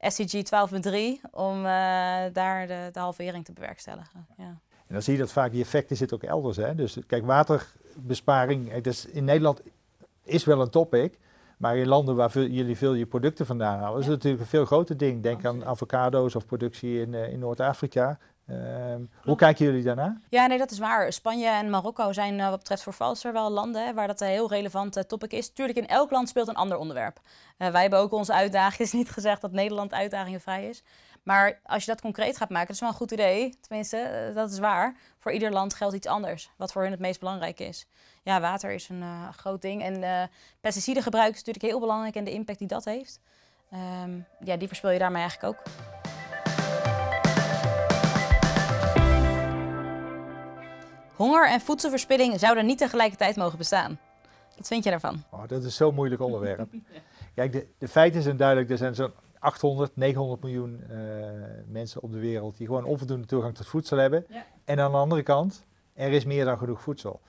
SCG 0.00 0.34
12.3 0.34 1.30
om 1.30 1.56
eh, 1.56 1.72
daar 2.32 2.66
de, 2.66 2.88
de 2.92 2.98
halvering 2.98 3.44
te 3.44 3.52
bewerkstelligen. 3.52 4.26
Ja. 4.36 4.60
En 4.90 4.96
dan 4.96 5.04
zie 5.04 5.12
je 5.12 5.18
dat 5.18 5.32
vaak 5.32 5.52
die 5.52 5.62
effecten 5.62 5.96
zitten 5.96 6.16
ook 6.16 6.22
elders. 6.22 6.56
Hè? 6.56 6.74
Dus 6.74 6.96
kijk, 7.06 7.26
waterbesparing, 7.26 8.72
eh, 8.72 8.82
dus 8.82 9.06
in 9.06 9.24
Nederland 9.24 9.60
is 10.24 10.44
wel 10.44 10.60
een 10.60 10.70
topic. 10.70 11.18
Maar 11.58 11.76
in 11.76 11.88
landen 11.88 12.16
waar 12.16 12.30
veel- 12.30 12.46
jullie 12.46 12.76
veel 12.76 12.94
je 12.94 13.06
producten 13.06 13.46
vandaan 13.46 13.78
halen, 13.78 13.98
is 14.00 14.06
het 14.06 14.14
natuurlijk 14.14 14.42
een 14.42 14.48
veel 14.48 14.64
groter 14.64 14.96
ding. 14.96 15.22
Denk 15.22 15.44
aan 15.44 15.64
avocado's 15.64 16.34
of 16.34 16.46
productie 16.46 17.00
in, 17.00 17.14
eh, 17.14 17.32
in 17.32 17.38
Noord-Afrika. 17.38 18.18
Ehm, 18.46 19.00
hoe 19.24 19.36
kijken 19.36 19.64
jullie 19.64 19.82
daarna? 19.82 20.20
Ja, 20.28 20.46
nee, 20.46 20.58
dat 20.58 20.70
is 20.70 20.78
waar. 20.78 21.12
Spanje 21.12 21.48
en 21.48 21.70
Marokko 21.70 22.12
zijn 22.12 22.36
wat 22.36 22.58
betreft 22.58 22.82
voor 22.82 22.92
Valster 22.92 23.32
wel 23.32 23.50
landen 23.50 23.86
hè, 23.86 23.94
waar 23.94 24.06
dat 24.06 24.20
een 24.20 24.28
heel 24.28 24.48
relevant 24.48 25.08
topic 25.08 25.32
is. 25.32 25.48
Tuurlijk, 25.52 25.78
in 25.78 25.86
elk 25.86 26.10
land 26.10 26.28
speelt 26.28 26.48
een 26.48 26.54
ander 26.54 26.76
onderwerp. 26.76 27.20
wij 27.56 27.80
hebben 27.80 27.98
ook 27.98 28.12
onze 28.12 28.32
uitdagingen. 28.32 28.76
Het 28.86 28.86
is 28.86 28.92
niet 28.92 29.10
gezegd 29.10 29.40
dat 29.40 29.52
Nederland 29.52 29.92
uitdagingenvrij 29.92 30.68
is. 30.68 30.82
Maar 31.22 31.60
als 31.64 31.84
je 31.84 31.90
dat 31.90 32.00
concreet 32.00 32.36
gaat 32.36 32.48
maken, 32.48 32.66
dat 32.66 32.74
is 32.74 32.80
wel 32.80 32.90
een 32.90 32.96
goed 32.96 33.10
idee. 33.10 33.54
Tenminste, 33.60 34.30
dat 34.34 34.50
is 34.50 34.58
waar. 34.58 34.96
Voor 35.18 35.32
ieder 35.32 35.52
land 35.52 35.74
geldt 35.74 35.94
iets 35.94 36.06
anders, 36.06 36.50
wat 36.56 36.72
voor 36.72 36.82
hun 36.82 36.90
het 36.90 37.00
meest 37.00 37.20
belangrijk 37.20 37.60
is. 37.60 37.86
Ja, 38.22 38.40
water 38.40 38.70
is 38.70 38.88
een 38.88 39.00
uh, 39.00 39.28
groot 39.28 39.62
ding. 39.62 39.82
En 39.82 40.02
uh, 40.02 40.22
pesticidengebruik 40.60 41.32
is 41.32 41.38
natuurlijk 41.44 41.64
heel 41.64 41.80
belangrijk 41.80 42.14
en 42.14 42.24
de 42.24 42.32
impact 42.32 42.58
die 42.58 42.68
dat 42.68 42.84
heeft. 42.84 43.20
Um, 44.02 44.26
ja, 44.44 44.56
die 44.56 44.68
verspil 44.68 44.90
je 44.90 44.98
daarmee 44.98 45.22
eigenlijk 45.22 45.54
ook. 45.54 45.62
Honger 51.16 51.48
en 51.48 51.60
voedselverspilling 51.60 52.38
zouden 52.38 52.66
niet 52.66 52.78
tegelijkertijd 52.78 53.36
mogen 53.36 53.58
bestaan. 53.58 53.98
Wat 54.56 54.66
vind 54.66 54.84
je 54.84 54.90
daarvan? 54.90 55.24
Oh, 55.30 55.48
dat 55.48 55.64
is 55.64 55.76
zo'n 55.76 55.94
moeilijk 55.94 56.22
onderwerp. 56.22 56.68
Kijk, 57.34 57.52
de, 57.52 57.66
de 57.78 57.88
feiten 57.88 58.22
zijn 58.22 58.36
duidelijk. 58.36 58.70
Er 58.70 58.78
zijn 58.78 58.94
zo'n 58.94 59.12
800, 59.40 59.96
900 59.96 60.42
miljoen 60.42 60.80
uh, 60.90 60.98
mensen 61.66 62.02
op 62.02 62.12
de 62.12 62.18
wereld 62.18 62.56
die 62.56 62.66
gewoon 62.66 62.84
onvoldoende 62.84 63.26
toegang 63.26 63.54
tot 63.54 63.66
voedsel 63.66 63.96
hebben. 63.96 64.24
Ja. 64.28 64.46
En 64.64 64.80
aan 64.80 64.90
de 64.90 64.96
andere 64.96 65.22
kant, 65.22 65.64
er 65.94 66.12
is 66.12 66.24
meer 66.24 66.44
dan 66.44 66.58
genoeg 66.58 66.80
voedsel. 66.80 67.20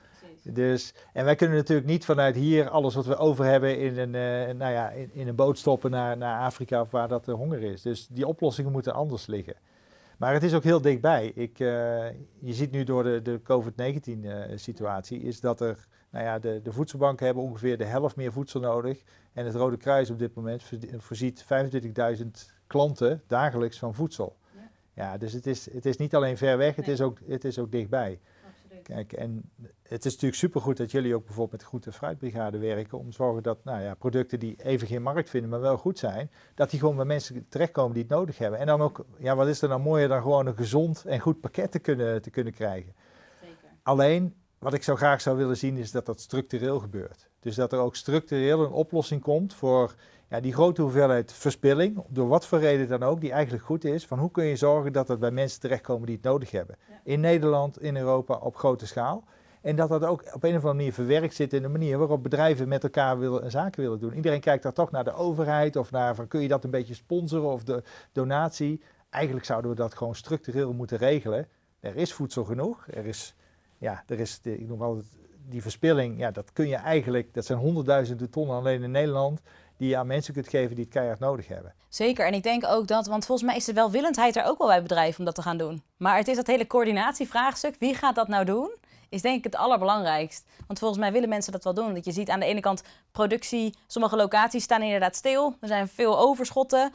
Dus, 0.44 0.94
en 1.12 1.24
wij 1.24 1.34
kunnen 1.34 1.56
natuurlijk 1.56 1.88
niet 1.88 2.04
vanuit 2.04 2.34
hier 2.34 2.68
alles 2.68 2.94
wat 2.94 3.06
we 3.06 3.16
over 3.16 3.44
hebben 3.44 3.78
in 3.78 3.98
een, 3.98 4.14
uh, 4.48 4.54
nou 4.54 4.72
ja, 4.72 4.90
in, 4.90 5.10
in, 5.12 5.28
een 5.28 5.34
boot 5.34 5.58
stoppen 5.58 5.90
naar, 5.90 6.16
naar 6.16 6.40
Afrika 6.40 6.80
of 6.80 6.90
waar 6.90 7.08
dat 7.08 7.24
de 7.24 7.32
honger 7.32 7.62
is. 7.62 7.82
Dus 7.82 8.06
die 8.06 8.26
oplossingen 8.26 8.72
moeten 8.72 8.94
anders 8.94 9.26
liggen. 9.26 9.54
Maar 10.18 10.32
het 10.32 10.42
is 10.42 10.54
ook 10.54 10.62
heel 10.62 10.80
dichtbij. 10.80 11.32
Ik, 11.34 11.58
uh, 11.58 11.68
je 12.38 12.52
ziet 12.52 12.70
nu 12.70 12.84
door 12.84 13.02
de, 13.02 13.22
de 13.22 13.40
COVID-19-situatie 13.42 15.20
is 15.20 15.40
dat 15.40 15.60
er, 15.60 15.86
nou 16.10 16.24
ja, 16.24 16.38
de, 16.38 16.60
de 16.62 16.72
voedselbanken 16.72 17.26
hebben 17.26 17.44
ongeveer 17.44 17.78
de 17.78 17.84
helft 17.84 18.16
meer 18.16 18.32
voedsel 18.32 18.60
nodig. 18.60 19.02
En 19.32 19.44
het 19.44 19.54
Rode 19.54 19.76
Kruis 19.76 20.10
op 20.10 20.18
dit 20.18 20.34
moment 20.34 20.62
voorziet 20.96 21.44
25.000 21.44 22.26
klanten 22.66 23.22
dagelijks 23.26 23.78
van 23.78 23.94
voedsel. 23.94 24.36
Ja, 24.54 24.70
ja 24.94 25.18
dus 25.18 25.32
het 25.32 25.46
is, 25.46 25.72
het 25.72 25.86
is 25.86 25.96
niet 25.96 26.14
alleen 26.14 26.36
ver 26.36 26.58
weg, 26.58 26.76
het, 26.76 26.88
is, 26.88 27.00
ook, 27.00 27.18
het 27.26 27.44
is 27.44 27.58
ook 27.58 27.72
dichtbij. 27.72 28.18
Kijk, 28.82 29.12
en 29.12 29.50
het 29.82 30.04
is 30.04 30.12
natuurlijk 30.12 30.40
supergoed 30.40 30.76
dat 30.76 30.90
jullie 30.90 31.14
ook 31.14 31.24
bijvoorbeeld 31.24 31.50
met 31.50 31.60
de 31.60 31.66
Groente- 31.66 31.90
en 31.90 31.96
Fruitbrigade 31.96 32.58
werken 32.58 32.98
om 32.98 33.10
te 33.10 33.16
zorgen 33.16 33.42
dat 33.42 33.64
nou 33.64 33.82
ja, 33.82 33.94
producten 33.94 34.38
die 34.38 34.62
even 34.62 34.86
geen 34.86 35.02
markt 35.02 35.30
vinden, 35.30 35.50
maar 35.50 35.60
wel 35.60 35.76
goed 35.76 35.98
zijn, 35.98 36.30
dat 36.54 36.70
die 36.70 36.80
gewoon 36.80 36.96
bij 36.96 37.04
mensen 37.04 37.46
terechtkomen 37.48 37.92
die 37.92 38.02
het 38.02 38.12
nodig 38.12 38.38
hebben. 38.38 38.58
En 38.58 38.66
dan 38.66 38.80
ook, 38.80 39.04
ja, 39.18 39.36
wat 39.36 39.48
is 39.48 39.62
er 39.62 39.68
nou 39.68 39.80
mooier 39.80 40.08
dan 40.08 40.22
gewoon 40.22 40.46
een 40.46 40.56
gezond 40.56 41.04
en 41.04 41.20
goed 41.20 41.40
pakket 41.40 41.70
te 41.70 41.78
kunnen, 41.78 42.22
te 42.22 42.30
kunnen 42.30 42.52
krijgen. 42.52 42.94
Zeker. 43.40 43.56
Alleen, 43.82 44.34
wat 44.62 44.74
ik 44.74 44.82
zo 44.82 44.96
graag 44.96 45.20
zou 45.20 45.36
willen 45.36 45.56
zien, 45.56 45.76
is 45.76 45.90
dat 45.90 46.06
dat 46.06 46.20
structureel 46.20 46.78
gebeurt. 46.78 47.28
Dus 47.40 47.54
dat 47.54 47.72
er 47.72 47.78
ook 47.78 47.96
structureel 47.96 48.64
een 48.64 48.70
oplossing 48.70 49.22
komt 49.22 49.54
voor 49.54 49.94
ja, 50.28 50.40
die 50.40 50.52
grote 50.52 50.82
hoeveelheid 50.82 51.32
verspilling, 51.32 52.04
door 52.08 52.28
wat 52.28 52.46
voor 52.46 52.58
reden 52.58 52.88
dan 52.88 53.02
ook, 53.02 53.20
die 53.20 53.32
eigenlijk 53.32 53.64
goed 53.64 53.84
is, 53.84 54.06
van 54.06 54.18
hoe 54.18 54.30
kun 54.30 54.44
je 54.44 54.56
zorgen 54.56 54.92
dat 54.92 55.08
het 55.08 55.18
bij 55.18 55.30
mensen 55.30 55.60
terechtkomen 55.60 56.06
die 56.06 56.14
het 56.14 56.24
nodig 56.24 56.50
hebben. 56.50 56.76
In 57.04 57.20
Nederland, 57.20 57.80
in 57.80 57.96
Europa, 57.96 58.34
op 58.34 58.56
grote 58.56 58.86
schaal. 58.86 59.24
En 59.60 59.76
dat 59.76 59.88
dat 59.88 60.04
ook 60.04 60.20
op 60.34 60.42
een 60.42 60.50
of 60.50 60.56
andere 60.56 60.74
manier 60.74 60.92
verwerkt 60.92 61.34
zit 61.34 61.52
in 61.52 61.62
de 61.62 61.68
manier 61.68 61.98
waarop 61.98 62.22
bedrijven 62.22 62.68
met 62.68 62.82
elkaar 62.82 63.18
willen, 63.18 63.50
zaken 63.50 63.82
willen 63.82 63.98
doen. 63.98 64.14
Iedereen 64.14 64.40
kijkt 64.40 64.62
daar 64.62 64.72
toch 64.72 64.90
naar 64.90 65.04
de 65.04 65.14
overheid 65.14 65.76
of 65.76 65.90
naar 65.90 66.14
van 66.14 66.28
kun 66.28 66.40
je 66.40 66.48
dat 66.48 66.64
een 66.64 66.70
beetje 66.70 66.94
sponsoren 66.94 67.50
of 67.50 67.64
de 67.64 67.82
donatie. 68.12 68.82
Eigenlijk 69.10 69.44
zouden 69.44 69.70
we 69.70 69.76
dat 69.76 69.94
gewoon 69.94 70.14
structureel 70.14 70.72
moeten 70.72 70.98
regelen. 70.98 71.48
Er 71.80 71.96
is 71.96 72.12
voedsel 72.12 72.44
genoeg. 72.44 72.86
Er 72.88 73.06
is, 73.06 73.34
ja, 73.82 74.02
er 74.06 74.20
is 74.20 74.40
ik 74.42 74.68
noem 74.68 74.82
altijd 74.82 75.06
die 75.48 75.62
verspilling. 75.62 76.18
Ja, 76.18 76.30
dat 76.30 76.52
kun 76.52 76.68
je 76.68 76.76
eigenlijk, 76.76 77.34
dat 77.34 77.46
zijn 77.46 77.58
honderdduizenden 77.58 78.30
tonnen 78.30 78.56
alleen 78.56 78.82
in 78.82 78.90
Nederland 78.90 79.40
die 79.76 79.88
je 79.88 79.96
aan 79.96 80.06
mensen 80.06 80.34
kunt 80.34 80.48
geven 80.48 80.74
die 80.74 80.84
het 80.84 80.92
keihard 80.92 81.18
nodig 81.18 81.48
hebben. 81.48 81.74
Zeker, 81.88 82.26
en 82.26 82.34
ik 82.34 82.42
denk 82.42 82.64
ook 82.66 82.86
dat, 82.86 83.06
want 83.06 83.26
volgens 83.26 83.48
mij 83.48 83.56
is 83.56 83.64
de 83.64 83.72
welwillendheid 83.72 84.36
er 84.36 84.44
ook 84.44 84.58
wel 84.58 84.66
bij 84.66 84.82
bedrijven 84.82 85.18
om 85.18 85.24
dat 85.24 85.34
te 85.34 85.42
gaan 85.42 85.56
doen. 85.56 85.82
Maar 85.96 86.16
het 86.16 86.28
is 86.28 86.36
dat 86.36 86.46
hele 86.46 86.66
coördinatievraagstuk, 86.66 87.76
wie 87.78 87.94
gaat 87.94 88.14
dat 88.14 88.28
nou 88.28 88.44
doen? 88.44 88.74
Is 89.12 89.22
denk 89.22 89.38
ik 89.38 89.44
het 89.44 89.56
allerbelangrijkst. 89.56 90.46
Want 90.66 90.78
volgens 90.78 91.00
mij 91.00 91.12
willen 91.12 91.28
mensen 91.28 91.52
dat 91.52 91.64
wel 91.64 91.74
doen. 91.74 91.94
Dat 91.94 92.04
je 92.04 92.12
ziet 92.12 92.30
aan 92.30 92.40
de 92.40 92.46
ene 92.46 92.60
kant 92.60 92.82
productie, 93.12 93.74
sommige 93.86 94.16
locaties 94.16 94.62
staan 94.62 94.82
inderdaad 94.82 95.16
stil. 95.16 95.54
Er 95.60 95.68
zijn 95.68 95.88
veel 95.88 96.18
overschotten. 96.18 96.92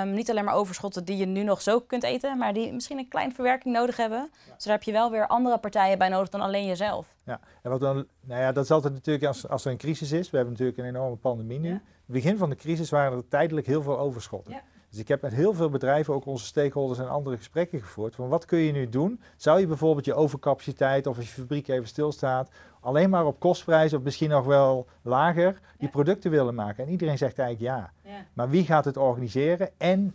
Um, 0.00 0.12
niet 0.12 0.30
alleen 0.30 0.44
maar 0.44 0.54
overschotten 0.54 1.04
die 1.04 1.16
je 1.16 1.26
nu 1.26 1.42
nog 1.42 1.62
zo 1.62 1.80
kunt 1.80 2.02
eten, 2.02 2.38
maar 2.38 2.52
die 2.52 2.72
misschien 2.72 2.98
een 2.98 3.08
kleine 3.08 3.34
verwerking 3.34 3.74
nodig 3.74 3.96
hebben. 3.96 4.30
Dus 4.54 4.64
daar 4.64 4.74
heb 4.74 4.82
je 4.82 4.92
wel 4.92 5.10
weer 5.10 5.26
andere 5.26 5.58
partijen 5.58 5.98
bij 5.98 6.08
nodig 6.08 6.28
dan 6.28 6.40
alleen 6.40 6.66
jezelf. 6.66 7.14
Ja, 7.24 7.40
en 7.62 7.70
wat 7.70 7.80
dan, 7.80 8.06
nou 8.20 8.40
ja, 8.40 8.52
dat 8.52 8.64
is 8.64 8.70
altijd 8.70 8.92
natuurlijk 8.92 9.26
als, 9.26 9.48
als 9.48 9.64
er 9.64 9.70
een 9.70 9.76
crisis 9.76 10.12
is. 10.12 10.30
We 10.30 10.36
hebben 10.36 10.54
natuurlijk 10.54 10.78
een 10.78 10.94
enorme 10.94 11.16
pandemie 11.16 11.58
nu. 11.58 11.68
Ja. 11.68 11.80
begin 12.06 12.38
van 12.38 12.50
de 12.50 12.56
crisis 12.56 12.90
waren 12.90 13.18
er 13.18 13.28
tijdelijk 13.28 13.66
heel 13.66 13.82
veel 13.82 13.98
overschotten. 13.98 14.52
Ja. 14.52 14.62
Dus 14.96 15.04
ik 15.04 15.10
heb 15.10 15.22
met 15.22 15.34
heel 15.34 15.54
veel 15.54 15.68
bedrijven, 15.68 16.14
ook 16.14 16.26
onze 16.26 16.44
stakeholders 16.44 16.98
en 16.98 17.08
andere 17.08 17.36
gesprekken 17.36 17.80
gevoerd. 17.80 18.14
Van 18.14 18.28
wat 18.28 18.44
kun 18.44 18.58
je 18.58 18.72
nu 18.72 18.88
doen? 18.88 19.20
Zou 19.36 19.60
je 19.60 19.66
bijvoorbeeld 19.66 20.04
je 20.04 20.14
overcapaciteit 20.14 21.06
of 21.06 21.16
als 21.16 21.26
je 21.26 21.40
fabriek 21.40 21.68
even 21.68 21.86
stilstaat, 21.86 22.50
alleen 22.80 23.10
maar 23.10 23.26
op 23.26 23.40
kostprijs 23.40 23.92
of 23.92 24.02
misschien 24.02 24.30
nog 24.30 24.44
wel 24.44 24.86
lager 25.02 25.60
die 25.78 25.88
producten 25.88 26.30
willen 26.30 26.54
maken? 26.54 26.84
En 26.84 26.90
iedereen 26.90 27.18
zegt 27.18 27.38
eigenlijk 27.38 27.74
ja. 27.74 27.92
ja. 28.10 28.26
Maar 28.32 28.50
wie 28.50 28.64
gaat 28.64 28.84
het 28.84 28.96
organiseren? 28.96 29.70
En 29.76 30.14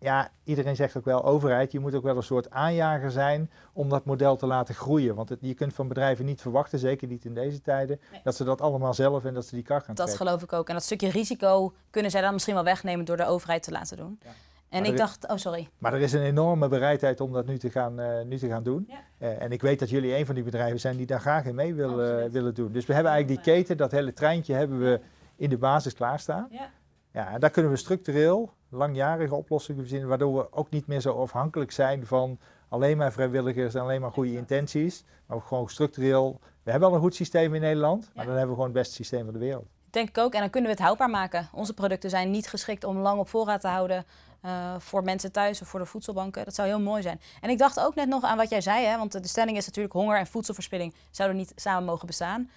ja, 0.00 0.30
iedereen 0.44 0.76
zegt 0.76 0.96
ook 0.96 1.04
wel, 1.04 1.24
overheid, 1.24 1.72
je 1.72 1.80
moet 1.80 1.94
ook 1.94 2.02
wel 2.02 2.16
een 2.16 2.22
soort 2.22 2.50
aanjager 2.50 3.10
zijn 3.10 3.50
om 3.72 3.88
dat 3.88 4.04
model 4.04 4.36
te 4.36 4.46
laten 4.46 4.74
groeien. 4.74 5.14
Want 5.14 5.28
het, 5.28 5.38
je 5.40 5.54
kunt 5.54 5.74
van 5.74 5.88
bedrijven 5.88 6.24
niet 6.24 6.40
verwachten, 6.40 6.78
zeker 6.78 7.08
niet 7.08 7.24
in 7.24 7.34
deze 7.34 7.60
tijden, 7.60 8.00
dat 8.22 8.36
ze 8.36 8.44
dat 8.44 8.60
allemaal 8.60 8.94
zelf 8.94 9.24
en 9.24 9.34
dat 9.34 9.46
ze 9.46 9.54
die 9.54 9.64
kar 9.64 9.80
gaan 9.80 9.94
Dat 9.94 10.16
geloof 10.16 10.42
ik 10.42 10.52
ook. 10.52 10.68
En 10.68 10.74
dat 10.74 10.82
stukje 10.82 11.10
risico 11.10 11.74
kunnen 11.90 12.10
zij 12.10 12.20
dan 12.20 12.32
misschien 12.32 12.54
wel 12.54 12.64
wegnemen 12.64 13.04
door 13.04 13.16
de 13.16 13.26
overheid 13.26 13.62
te 13.62 13.70
laten 13.70 13.96
doen. 13.96 14.18
Ja. 14.22 14.30
En 14.68 14.84
ik 14.84 14.96
dacht, 14.96 15.28
oh 15.28 15.36
sorry. 15.36 15.68
Maar 15.78 15.94
er 15.94 16.00
is 16.00 16.12
een 16.12 16.22
enorme 16.22 16.68
bereidheid 16.68 17.20
om 17.20 17.32
dat 17.32 17.46
nu 17.46 17.58
te 17.58 17.70
gaan, 17.70 18.00
uh, 18.00 18.22
nu 18.22 18.38
te 18.38 18.48
gaan 18.48 18.62
doen. 18.62 18.84
Ja. 18.88 19.00
Uh, 19.18 19.42
en 19.42 19.52
ik 19.52 19.62
weet 19.62 19.78
dat 19.78 19.90
jullie 19.90 20.16
een 20.16 20.26
van 20.26 20.34
die 20.34 20.44
bedrijven 20.44 20.80
zijn 20.80 20.96
die 20.96 21.06
daar 21.06 21.20
graag 21.20 21.44
in 21.44 21.54
mee 21.54 21.74
willen, 21.74 22.30
willen 22.30 22.54
doen. 22.54 22.72
Dus 22.72 22.86
we 22.86 22.94
hebben 22.94 23.12
eigenlijk 23.12 23.44
die 23.44 23.54
keten, 23.54 23.76
dat 23.76 23.90
hele 23.90 24.12
treintje 24.12 24.54
hebben 24.54 24.78
we 24.78 25.00
in 25.36 25.48
de 25.50 25.58
basis 25.58 25.94
klaarstaan. 25.94 26.48
Ja. 26.50 26.70
Ja, 27.12 27.32
en 27.32 27.40
daar 27.40 27.50
kunnen 27.50 27.70
we 27.70 27.76
structureel 27.76 28.52
langjarige 28.70 29.34
oplossingen 29.34 29.80
verzinnen, 29.80 30.08
waardoor 30.08 30.36
we 30.36 30.52
ook 30.52 30.70
niet 30.70 30.86
meer 30.86 31.00
zo 31.00 31.22
afhankelijk 31.22 31.70
zijn 31.70 32.06
van 32.06 32.38
alleen 32.68 32.96
maar 32.96 33.12
vrijwilligers 33.12 33.74
en 33.74 33.80
alleen 33.80 34.00
maar 34.00 34.12
goede 34.12 34.36
intenties, 34.36 35.04
maar 35.26 35.36
ook 35.36 35.44
gewoon 35.44 35.68
structureel. 35.68 36.40
We 36.62 36.70
hebben 36.70 36.88
al 36.88 36.94
een 36.94 37.00
goed 37.00 37.14
systeem 37.14 37.54
in 37.54 37.60
Nederland, 37.60 38.10
maar 38.14 38.24
dan 38.24 38.34
hebben 38.34 38.50
we 38.50 38.62
gewoon 38.62 38.70
het 38.70 38.78
beste 38.78 38.94
systeem 38.94 39.24
van 39.24 39.32
de 39.32 39.38
wereld. 39.38 39.66
Denk 39.90 40.08
ik 40.08 40.18
ook, 40.18 40.34
en 40.34 40.40
dan 40.40 40.50
kunnen 40.50 40.70
we 40.70 40.76
het 40.76 40.84
houdbaar 40.84 41.10
maken. 41.10 41.48
Onze 41.52 41.74
producten 41.74 42.10
zijn 42.10 42.30
niet 42.30 42.48
geschikt 42.48 42.84
om 42.84 42.98
lang 42.98 43.20
op 43.20 43.28
voorraad 43.28 43.60
te 43.60 43.68
houden 43.68 44.04
uh, 44.44 44.74
voor 44.78 45.04
mensen 45.04 45.32
thuis 45.32 45.62
of 45.62 45.68
voor 45.68 45.80
de 45.80 45.86
voedselbanken. 45.86 46.44
Dat 46.44 46.54
zou 46.54 46.68
heel 46.68 46.80
mooi 46.80 47.02
zijn. 47.02 47.20
En 47.40 47.50
ik 47.50 47.58
dacht 47.58 47.80
ook 47.80 47.94
net 47.94 48.08
nog 48.08 48.22
aan 48.22 48.36
wat 48.36 48.50
jij 48.50 48.60
zei, 48.60 48.84
hè, 48.86 48.98
want 48.98 49.12
de 49.12 49.28
stelling 49.28 49.56
is 49.56 49.66
natuurlijk 49.66 49.94
honger 49.94 50.18
en 50.18 50.26
voedselverspilling 50.26 50.94
zouden 51.10 51.36
niet 51.36 51.52
samen 51.56 51.84
mogen 51.84 52.06
bestaan. 52.06 52.50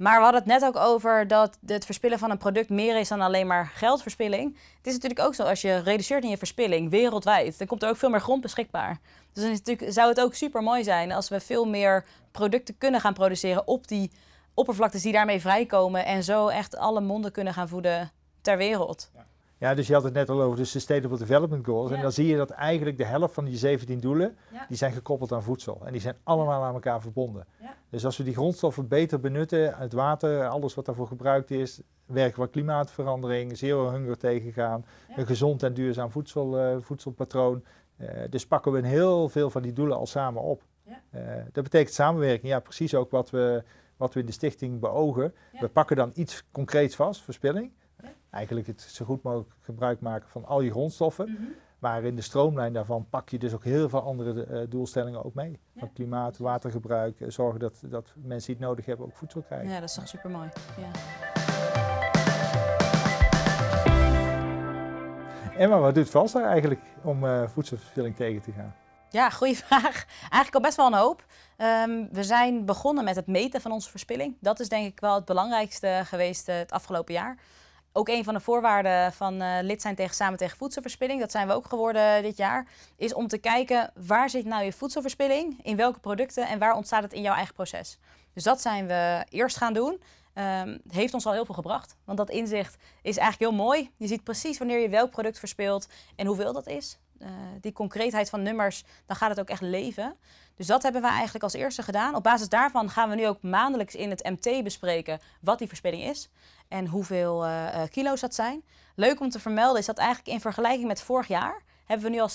Maar 0.00 0.16
we 0.16 0.22
hadden 0.22 0.40
het 0.40 0.50
net 0.50 0.64
ook 0.64 0.76
over 0.76 1.26
dat 1.26 1.58
het 1.66 1.84
verspillen 1.84 2.18
van 2.18 2.30
een 2.30 2.38
product 2.38 2.68
meer 2.68 2.98
is 2.98 3.08
dan 3.08 3.20
alleen 3.20 3.46
maar 3.46 3.70
geldverspilling. 3.74 4.56
Het 4.76 4.86
is 4.86 4.92
natuurlijk 4.92 5.20
ook 5.20 5.34
zo, 5.34 5.42
als 5.42 5.60
je 5.60 5.78
reduceert 5.78 6.24
in 6.24 6.30
je 6.30 6.36
verspilling 6.36 6.90
wereldwijd, 6.90 7.58
dan 7.58 7.66
komt 7.66 7.82
er 7.82 7.88
ook 7.88 7.96
veel 7.96 8.10
meer 8.10 8.20
grond 8.20 8.40
beschikbaar. 8.40 8.98
Dus 9.32 9.42
dan 9.42 9.52
is 9.52 9.58
natuurlijk, 9.58 9.92
zou 9.92 10.08
het 10.08 10.20
ook 10.20 10.34
super 10.34 10.62
mooi 10.62 10.84
zijn 10.84 11.12
als 11.12 11.28
we 11.28 11.40
veel 11.40 11.64
meer 11.64 12.04
producten 12.30 12.78
kunnen 12.78 13.00
gaan 13.00 13.14
produceren 13.14 13.66
op 13.66 13.88
die 13.88 14.10
oppervlaktes 14.54 15.02
die 15.02 15.12
daarmee 15.12 15.40
vrijkomen. 15.40 16.04
En 16.04 16.24
zo 16.24 16.48
echt 16.48 16.76
alle 16.76 17.00
monden 17.00 17.32
kunnen 17.32 17.54
gaan 17.54 17.68
voeden 17.68 18.10
ter 18.40 18.56
wereld. 18.56 19.10
Ja, 19.60 19.74
dus 19.74 19.86
je 19.86 19.94
had 19.94 20.02
het 20.02 20.12
net 20.12 20.28
al 20.28 20.42
over 20.42 20.56
de 20.56 20.64
Sustainable 20.64 21.18
Development 21.18 21.66
Goals. 21.66 21.90
En 21.90 22.00
dan 22.02 22.12
zie 22.12 22.26
je 22.26 22.36
dat 22.36 22.50
eigenlijk 22.50 22.96
de 22.96 23.04
helft 23.04 23.34
van 23.34 23.44
die 23.44 23.56
17 23.56 24.00
doelen, 24.00 24.36
die 24.68 24.76
zijn 24.76 24.92
gekoppeld 24.92 25.32
aan 25.32 25.42
voedsel. 25.42 25.80
En 25.84 25.92
die 25.92 26.00
zijn 26.00 26.16
allemaal 26.22 26.62
aan 26.62 26.74
elkaar 26.74 27.00
verbonden. 27.00 27.46
Dus 27.90 28.04
als 28.04 28.16
we 28.16 28.24
die 28.24 28.34
grondstoffen 28.34 28.88
beter 28.88 29.20
benutten, 29.20 29.74
het 29.76 29.92
water, 29.92 30.48
alles 30.48 30.74
wat 30.74 30.84
daarvoor 30.84 31.06
gebruikt 31.06 31.50
is, 31.50 31.80
werken 32.06 32.42
we 32.42 32.48
klimaatverandering, 32.48 33.58
zero 33.58 33.90
hunger 33.90 34.18
tegengaan, 34.18 34.84
een 35.16 35.26
gezond 35.26 35.62
en 35.62 35.74
duurzaam 35.74 36.10
voedsel, 36.10 36.58
uh, 36.58 36.76
voedselpatroon. 36.80 37.64
Uh, 37.96 38.08
dus 38.30 38.46
pakken 38.46 38.72
we 38.72 38.78
een 38.78 38.84
heel 38.84 39.28
veel 39.28 39.50
van 39.50 39.62
die 39.62 39.72
doelen 39.72 39.96
al 39.96 40.06
samen 40.06 40.42
op. 40.42 40.62
Uh, 40.86 41.20
dat 41.52 41.64
betekent 41.64 41.94
samenwerking, 41.94 42.52
ja 42.52 42.60
precies 42.60 42.94
ook 42.94 43.10
wat 43.10 43.30
we, 43.30 43.62
wat 43.96 44.14
we 44.14 44.20
in 44.20 44.26
de 44.26 44.32
stichting 44.32 44.80
beogen. 44.80 45.34
We 45.60 45.68
pakken 45.68 45.96
dan 45.96 46.12
iets 46.14 46.44
concreets 46.52 46.96
vast, 46.96 47.22
verspilling 47.22 47.72
eigenlijk 48.30 48.66
het 48.66 48.80
zo 48.80 49.04
goed 49.04 49.22
mogelijk 49.22 49.50
gebruik 49.60 50.00
maken 50.00 50.28
van 50.28 50.44
al 50.44 50.60
je 50.60 50.70
grondstoffen. 50.70 51.30
Mhm. 51.30 51.42
Maar 51.78 52.04
in 52.04 52.16
de 52.16 52.22
stroomlijn 52.22 52.72
daarvan 52.72 53.06
pak 53.10 53.28
je 53.28 53.38
dus 53.38 53.54
ook 53.54 53.64
heel 53.64 53.88
veel 53.88 54.02
andere 54.02 54.46
uh, 54.46 54.70
doelstellingen 54.70 55.24
ook 55.24 55.34
mee. 55.34 55.60
Van 55.76 55.92
klimaat, 55.92 56.38
watergebruik, 56.38 57.20
uh, 57.20 57.30
zorgen 57.30 57.60
dat, 57.60 57.82
dat 57.84 58.12
mensen 58.14 58.46
die 58.46 58.56
het 58.56 58.64
nodig 58.64 58.86
hebben 58.86 59.06
ook 59.06 59.16
voedsel 59.16 59.42
krijgen. 59.42 59.68
Ja, 59.68 59.80
dat 59.80 59.88
is 59.88 59.94
toch 59.94 60.08
super 60.08 60.30
mooi. 60.30 60.48
Ja. 60.78 60.90
Emma, 65.56 65.78
wat 65.78 65.94
doet 65.94 66.10
Valstar 66.10 66.44
eigenlijk 66.44 66.80
om 67.02 67.24
uh, 67.24 67.48
voedselverspilling 67.48 68.16
tegen 68.16 68.42
te 68.42 68.52
gaan? 68.52 68.74
Ja, 69.10 69.30
goede 69.30 69.56
vraag. 69.66 70.04
Eigenlijk 70.20 70.54
al 70.54 70.60
best 70.60 70.76
wel 70.76 70.86
een 70.86 70.94
hoop. 70.94 71.24
Ehm, 71.56 72.06
we 72.10 72.24
zijn 72.24 72.64
begonnen 72.64 73.04
met 73.04 73.16
het 73.16 73.26
meten 73.26 73.60
van 73.60 73.72
onze 73.72 73.90
verspilling. 73.90 74.36
Dat 74.40 74.60
is 74.60 74.68
denk 74.68 74.86
ik 74.86 75.00
wel 75.00 75.14
het 75.14 75.24
belangrijkste 75.24 76.02
geweest 76.04 76.48
uh, 76.48 76.54
het 76.54 76.72
afgelopen 76.72 77.14
jaar. 77.14 77.38
Ook 77.92 78.08
een 78.08 78.24
van 78.24 78.34
de 78.34 78.40
voorwaarden 78.40 79.12
van 79.12 79.42
uh, 79.42 79.58
lid 79.62 79.82
zijn 79.82 79.94
tegen 79.94 80.14
Samen 80.14 80.38
tegen 80.38 80.56
Voedselverspilling, 80.56 81.20
dat 81.20 81.30
zijn 81.30 81.46
we 81.46 81.52
ook 81.52 81.66
geworden 81.66 82.22
dit 82.22 82.36
jaar, 82.36 82.68
is 82.96 83.14
om 83.14 83.28
te 83.28 83.38
kijken 83.38 83.92
waar 84.06 84.30
zit 84.30 84.44
nou 84.44 84.64
je 84.64 84.72
voedselverspilling, 84.72 85.58
in 85.62 85.76
welke 85.76 85.98
producten 85.98 86.48
en 86.48 86.58
waar 86.58 86.74
ontstaat 86.74 87.02
het 87.02 87.12
in 87.12 87.22
jouw 87.22 87.34
eigen 87.34 87.54
proces. 87.54 87.98
Dus 88.34 88.42
dat 88.42 88.60
zijn 88.60 88.86
we 88.86 89.24
eerst 89.28 89.56
gaan 89.56 89.72
doen. 89.72 90.02
Um, 90.34 90.80
heeft 90.88 91.14
ons 91.14 91.26
al 91.26 91.32
heel 91.32 91.44
veel 91.44 91.54
gebracht. 91.54 91.96
Want 92.04 92.18
dat 92.18 92.30
inzicht 92.30 92.76
is 93.02 93.16
eigenlijk 93.16 93.50
heel 93.50 93.64
mooi. 93.64 93.90
Je 93.96 94.06
ziet 94.06 94.24
precies 94.24 94.58
wanneer 94.58 94.78
je 94.78 94.88
welk 94.88 95.10
product 95.10 95.38
verspilt 95.38 95.88
en 96.16 96.26
hoeveel 96.26 96.52
dat 96.52 96.66
is. 96.66 96.98
Uh, 97.22 97.28
die 97.60 97.72
concreetheid 97.72 98.30
van 98.30 98.42
nummers, 98.42 98.84
dan 99.06 99.16
gaat 99.16 99.30
het 99.30 99.40
ook 99.40 99.48
echt 99.48 99.60
leven. 99.60 100.16
Dus 100.54 100.66
dat 100.66 100.82
hebben 100.82 101.02
we 101.02 101.08
eigenlijk 101.08 101.44
als 101.44 101.52
eerste 101.52 101.82
gedaan. 101.82 102.14
Op 102.14 102.22
basis 102.22 102.48
daarvan 102.48 102.90
gaan 102.90 103.08
we 103.08 103.14
nu 103.14 103.26
ook 103.26 103.42
maandelijks 103.42 103.94
in 103.94 104.10
het 104.10 104.24
MT 104.24 104.64
bespreken 104.64 105.18
wat 105.40 105.58
die 105.58 105.68
verspilling 105.68 106.02
is 106.02 106.30
en 106.68 106.86
hoeveel 106.86 107.46
uh, 107.46 107.82
kilo's 107.90 108.20
dat 108.20 108.34
zijn. 108.34 108.62
Leuk 108.94 109.20
om 109.20 109.30
te 109.30 109.40
vermelden 109.40 109.80
is 109.80 109.86
dat 109.86 109.98
eigenlijk 109.98 110.28
in 110.28 110.40
vergelijking 110.40 110.86
met 110.86 111.02
vorig 111.02 111.26
jaar 111.26 111.62
hebben 111.90 112.10
we 112.10 112.16
nu 112.16 112.20
al 112.20 112.30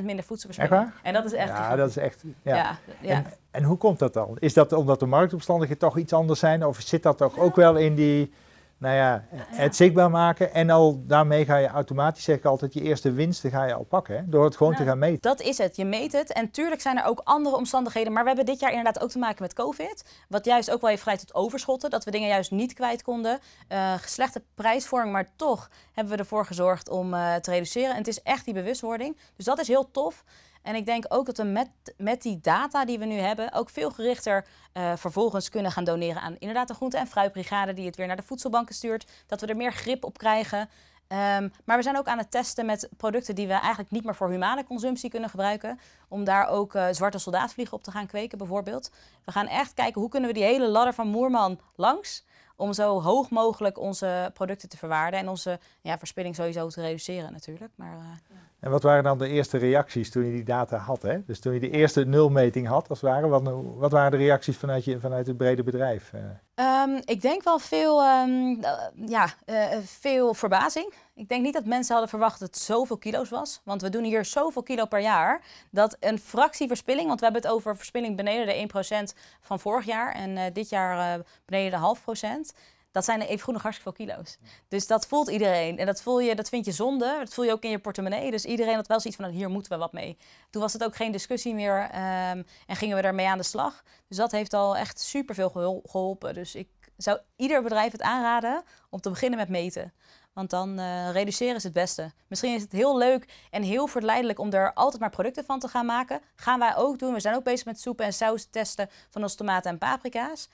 66% 0.00 0.04
minder 0.04 0.24
voedselverspilling. 0.24 0.90
En 1.02 1.12
dat 1.12 1.24
is 1.24 1.32
echt. 1.32 1.48
Ja, 1.48 1.76
dat 1.76 1.88
is 1.88 1.96
echt. 1.96 2.22
Ja. 2.42 2.56
ja, 2.56 2.78
ja. 3.00 3.14
En, 3.14 3.26
en, 3.50 3.62
hoe 3.62 3.76
komt 3.76 3.98
dat 3.98 4.12
dan? 4.12 4.36
Is 4.38 4.54
dat 4.54 4.72
omdat 4.72 5.00
de 5.00 5.06
marktomstandigheden 5.06 5.88
toch 5.88 5.98
iets 5.98 6.12
anders 6.12 6.40
zijn? 6.40 6.64
Of 6.64 6.80
zit 6.80 7.02
dat 7.02 7.18
toch 7.18 7.38
ook 7.38 7.56
wel 7.56 7.76
in 7.76 7.94
die 7.94 8.32
nou 8.78 8.94
ja, 8.94 9.24
het 9.34 9.76
zichtbaar 9.76 10.10
maken. 10.10 10.54
En 10.54 10.70
al 10.70 11.02
daarmee 11.06 11.44
ga 11.44 11.56
je 11.56 11.68
automatisch, 11.68 12.24
zeg 12.24 12.36
ik 12.36 12.44
altijd, 12.44 12.74
je 12.74 12.82
eerste 12.82 13.12
winsten 13.12 13.50
ga 13.50 13.64
je 13.64 13.74
al 13.74 13.84
pakken. 13.84 14.16
Hè? 14.16 14.22
Door 14.28 14.44
het 14.44 14.56
gewoon 14.56 14.74
te 14.74 14.84
gaan 14.84 14.98
meten. 14.98 15.20
Dat 15.20 15.40
is 15.40 15.58
het. 15.58 15.76
Je 15.76 15.84
meet 15.84 16.12
het. 16.12 16.32
En 16.32 16.50
tuurlijk 16.50 16.80
zijn 16.80 16.98
er 16.98 17.04
ook 17.04 17.20
andere 17.24 17.56
omstandigheden. 17.56 18.12
Maar 18.12 18.22
we 18.22 18.28
hebben 18.28 18.46
dit 18.46 18.60
jaar 18.60 18.70
inderdaad 18.70 19.02
ook 19.02 19.10
te 19.10 19.18
maken 19.18 19.42
met 19.42 19.54
COVID. 19.54 20.04
Wat 20.28 20.44
juist 20.44 20.70
ook 20.70 20.80
wel 20.80 20.90
heeft 20.90 21.02
geleid 21.02 21.20
tot 21.20 21.34
overschotten. 21.34 21.90
Dat 21.90 22.04
we 22.04 22.10
dingen 22.10 22.28
juist 22.28 22.50
niet 22.50 22.72
kwijt 22.72 23.02
konden. 23.02 23.38
Uh, 23.68 23.94
slechte 24.04 24.42
prijsvorming. 24.54 25.12
Maar 25.12 25.28
toch 25.36 25.70
hebben 25.92 26.12
we 26.12 26.18
ervoor 26.18 26.46
gezorgd 26.46 26.88
om 26.88 27.14
uh, 27.14 27.34
te 27.34 27.50
reduceren. 27.50 27.90
En 27.90 27.96
het 27.96 28.08
is 28.08 28.22
echt 28.22 28.44
die 28.44 28.54
bewustwording. 28.54 29.16
Dus 29.36 29.44
dat 29.44 29.58
is 29.58 29.68
heel 29.68 29.90
tof. 29.90 30.24
En 30.66 30.74
ik 30.74 30.86
denk 30.86 31.04
ook 31.08 31.26
dat 31.26 31.36
we 31.36 31.42
met, 31.42 31.68
met 31.96 32.22
die 32.22 32.38
data 32.40 32.84
die 32.84 32.98
we 32.98 33.04
nu 33.04 33.14
hebben 33.14 33.52
ook 33.52 33.70
veel 33.70 33.90
gerichter 33.90 34.46
uh, 34.74 34.92
vervolgens 34.96 35.48
kunnen 35.48 35.72
gaan 35.72 35.84
doneren 35.84 36.22
aan 36.22 36.36
inderdaad 36.38 36.68
de 36.68 36.74
groente- 36.74 36.96
en 36.96 37.06
fruitbrigade 37.06 37.72
die 37.72 37.86
het 37.86 37.96
weer 37.96 38.06
naar 38.06 38.16
de 38.16 38.22
voedselbanken 38.22 38.74
stuurt. 38.74 39.10
Dat 39.26 39.40
we 39.40 39.46
er 39.46 39.56
meer 39.56 39.72
grip 39.72 40.04
op 40.04 40.18
krijgen. 40.18 40.58
Um, 40.58 41.52
maar 41.64 41.76
we 41.76 41.82
zijn 41.82 41.98
ook 41.98 42.06
aan 42.06 42.18
het 42.18 42.30
testen 42.30 42.66
met 42.66 42.88
producten 42.96 43.34
die 43.34 43.46
we 43.46 43.52
eigenlijk 43.52 43.90
niet 43.90 44.04
meer 44.04 44.14
voor 44.14 44.30
humane 44.30 44.64
consumptie 44.64 45.10
kunnen 45.10 45.30
gebruiken. 45.30 45.80
Om 46.08 46.24
daar 46.24 46.48
ook 46.48 46.74
uh, 46.74 46.86
zwarte 46.90 47.18
soldaatvliegen 47.18 47.76
op 47.76 47.82
te 47.82 47.90
gaan 47.90 48.06
kweken 48.06 48.38
bijvoorbeeld. 48.38 48.90
We 49.24 49.32
gaan 49.32 49.46
echt 49.46 49.74
kijken 49.74 50.00
hoe 50.00 50.10
kunnen 50.10 50.28
we 50.28 50.34
die 50.34 50.44
hele 50.44 50.68
ladder 50.68 50.94
van 50.94 51.08
Moerman 51.08 51.60
langs 51.76 52.24
om 52.56 52.72
zo 52.72 53.02
hoog 53.02 53.30
mogelijk 53.30 53.78
onze 53.78 54.30
producten 54.34 54.68
te 54.68 54.76
verwaarden 54.76 55.20
en 55.20 55.28
onze 55.28 55.58
ja, 55.80 55.98
verspilling 55.98 56.34
sowieso 56.34 56.68
te 56.68 56.80
reduceren 56.80 57.32
natuurlijk. 57.32 57.70
Maar, 57.74 57.96
uh, 57.96 58.36
En 58.60 58.70
wat 58.70 58.82
waren 58.82 59.04
dan 59.04 59.18
de 59.18 59.28
eerste 59.28 59.58
reacties 59.58 60.10
toen 60.10 60.24
je 60.24 60.32
die 60.32 60.44
data 60.44 60.76
had? 60.76 61.02
Hè? 61.02 61.24
Dus 61.24 61.40
toen 61.40 61.54
je 61.54 61.60
de 61.60 61.70
eerste 61.70 62.04
nulmeting 62.04 62.66
had, 62.66 62.88
als 62.88 63.00
het 63.00 63.10
ware, 63.10 63.28
wat, 63.28 63.42
wat 63.76 63.92
waren 63.92 64.10
de 64.10 64.16
reacties 64.16 64.56
vanuit, 64.56 64.84
je, 64.84 65.00
vanuit 65.00 65.26
het 65.26 65.36
brede 65.36 65.62
bedrijf? 65.62 66.12
Um, 66.60 67.00
ik 67.04 67.20
denk 67.20 67.42
wel 67.42 67.58
veel, 67.58 68.04
um, 68.04 68.60
ja, 69.06 69.34
uh, 69.46 69.64
veel 69.84 70.34
verbazing. 70.34 70.94
Ik 71.14 71.28
denk 71.28 71.42
niet 71.42 71.52
dat 71.52 71.64
mensen 71.64 71.92
hadden 71.92 72.10
verwacht 72.10 72.40
dat 72.40 72.48
het 72.48 72.58
zoveel 72.58 72.96
kilo's 72.96 73.28
was. 73.28 73.60
Want 73.64 73.82
we 73.82 73.88
doen 73.88 74.04
hier 74.04 74.24
zoveel 74.24 74.62
kilo 74.62 74.84
per 74.84 75.00
jaar. 75.00 75.42
Dat 75.70 75.96
een 76.00 76.18
fractie 76.18 76.68
verspilling, 76.68 77.06
want 77.06 77.18
we 77.18 77.24
hebben 77.24 77.42
het 77.42 77.52
over 77.52 77.76
verspilling 77.76 78.16
beneden 78.16 78.46
de 78.46 79.14
1% 79.14 79.18
van 79.40 79.60
vorig 79.60 79.86
jaar. 79.86 80.14
En 80.14 80.52
dit 80.52 80.68
jaar 80.68 81.20
beneden 81.46 81.70
de 81.70 81.76
half 81.76 82.02
procent. 82.02 82.52
Dat 82.96 83.04
zijn 83.04 83.20
even 83.20 83.44
goed 83.44 83.52
nog 83.52 83.62
hartstikke 83.62 83.96
veel 83.96 84.06
kilo's. 84.06 84.36
Dus 84.68 84.86
dat 84.86 85.06
voelt 85.06 85.28
iedereen. 85.28 85.78
En 85.78 85.86
dat, 85.86 86.02
voel 86.02 86.20
je, 86.20 86.34
dat 86.34 86.48
vind 86.48 86.64
je 86.64 86.72
zonde. 86.72 87.16
Dat 87.18 87.34
voel 87.34 87.44
je 87.44 87.52
ook 87.52 87.62
in 87.62 87.70
je 87.70 87.78
portemonnee. 87.78 88.30
Dus 88.30 88.44
iedereen 88.44 88.74
had 88.74 88.86
wel 88.86 89.00
zoiets 89.00 89.20
van, 89.20 89.30
hier 89.30 89.50
moeten 89.50 89.72
we 89.72 89.78
wat 89.78 89.92
mee. 89.92 90.16
Toen 90.50 90.62
was 90.62 90.72
het 90.72 90.84
ook 90.84 90.96
geen 90.96 91.12
discussie 91.12 91.54
meer 91.54 91.82
um, 91.84 92.46
en 92.66 92.76
gingen 92.76 92.96
we 92.96 93.02
daarmee 93.02 93.26
aan 93.28 93.38
de 93.38 93.44
slag. 93.44 93.82
Dus 94.08 94.16
dat 94.16 94.30
heeft 94.32 94.54
al 94.54 94.76
echt 94.76 95.00
superveel 95.00 95.82
geholpen. 95.84 96.34
Dus 96.34 96.54
ik 96.54 96.68
zou 96.96 97.18
ieder 97.36 97.62
bedrijf 97.62 97.92
het 97.92 98.02
aanraden 98.02 98.62
om 98.90 99.00
te 99.00 99.10
beginnen 99.10 99.38
met 99.38 99.48
meten. 99.48 99.92
Want 100.32 100.50
dan 100.50 100.80
uh, 100.80 101.10
reduceren 101.10 101.54
is 101.54 101.62
het 101.62 101.72
beste. 101.72 102.12
Misschien 102.28 102.54
is 102.54 102.62
het 102.62 102.72
heel 102.72 102.98
leuk 102.98 103.28
en 103.50 103.62
heel 103.62 103.86
verleidelijk 103.86 104.38
om 104.38 104.52
er 104.52 104.72
altijd 104.72 105.00
maar 105.00 105.10
producten 105.10 105.44
van 105.44 105.58
te 105.58 105.68
gaan 105.68 105.86
maken. 105.86 106.20
Gaan 106.36 106.58
wij 106.58 106.76
ook 106.76 106.98
doen. 106.98 107.14
We 107.14 107.20
zijn 107.20 107.34
ook 107.34 107.44
bezig 107.44 107.66
met 107.66 107.80
soepen 107.80 108.04
en 108.04 108.12
saus 108.12 108.44
testen 108.50 108.90
van 109.10 109.22
onze 109.22 109.36
tomaten 109.36 109.70
en 109.70 109.78
paprika's. 109.78 110.48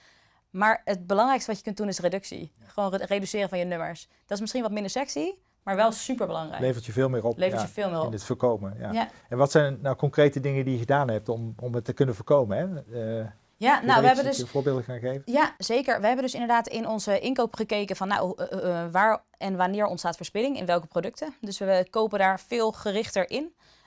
Maar 0.52 0.80
het 0.84 1.06
belangrijkste 1.06 1.50
wat 1.50 1.58
je 1.58 1.64
kunt 1.64 1.76
doen 1.76 1.88
is 1.88 1.98
reductie. 1.98 2.52
Gewoon 2.66 2.94
reduceren 2.94 3.48
van 3.48 3.58
je 3.58 3.64
nummers. 3.64 4.08
Dat 4.26 4.30
is 4.30 4.40
misschien 4.40 4.62
wat 4.62 4.70
minder 4.70 4.90
sexy, 4.90 5.34
maar 5.62 5.76
wel 5.76 5.92
super 5.92 6.26
belangrijk. 6.26 6.60
Levert 6.60 6.86
je 6.86 6.92
veel 6.92 7.08
meer 7.08 7.24
op. 7.24 7.38
Levert 7.38 7.60
je 7.60 7.68
veel 7.68 7.90
meer 7.90 7.98
op. 7.98 8.06
In 8.06 8.12
het 8.12 8.24
voorkomen. 8.24 8.76
Ja. 8.78 8.92
ja. 8.92 9.08
En 9.28 9.36
wat 9.38 9.50
zijn 9.50 9.78
nou 9.80 9.96
concrete 9.96 10.40
dingen 10.40 10.64
die 10.64 10.72
je 10.72 10.78
gedaan 10.78 11.08
hebt 11.10 11.28
om, 11.28 11.54
om 11.60 11.74
het 11.74 11.84
te 11.84 11.92
kunnen 11.92 12.14
voorkomen? 12.14 12.84
Hè? 12.88 13.20
Uh, 13.20 13.26
ja, 13.56 13.80
nou, 13.80 14.00
we 14.00 14.06
hebben 14.06 14.24
dus. 14.24 14.42
voorbeelden 14.42 14.84
gaan 14.84 14.98
geven? 14.98 15.22
Ja, 15.24 15.54
zeker. 15.58 16.00
We 16.00 16.06
hebben 16.06 16.24
dus 16.24 16.34
inderdaad 16.34 16.68
in 16.68 16.88
onze 16.88 17.20
inkoop 17.20 17.56
gekeken 17.56 17.96
van 17.96 18.08
nou, 18.08 18.42
uh, 18.52 18.64
uh, 18.64 18.84
waar 18.90 19.22
en 19.38 19.56
wanneer 19.56 19.86
ontstaat 19.86 20.16
verspilling, 20.16 20.58
in 20.58 20.66
welke 20.66 20.86
producten. 20.86 21.34
Dus 21.40 21.58
we 21.58 21.86
kopen 21.90 22.18
daar 22.18 22.40
veel 22.40 22.72
gerichter 22.72 23.30
in. 23.30 23.42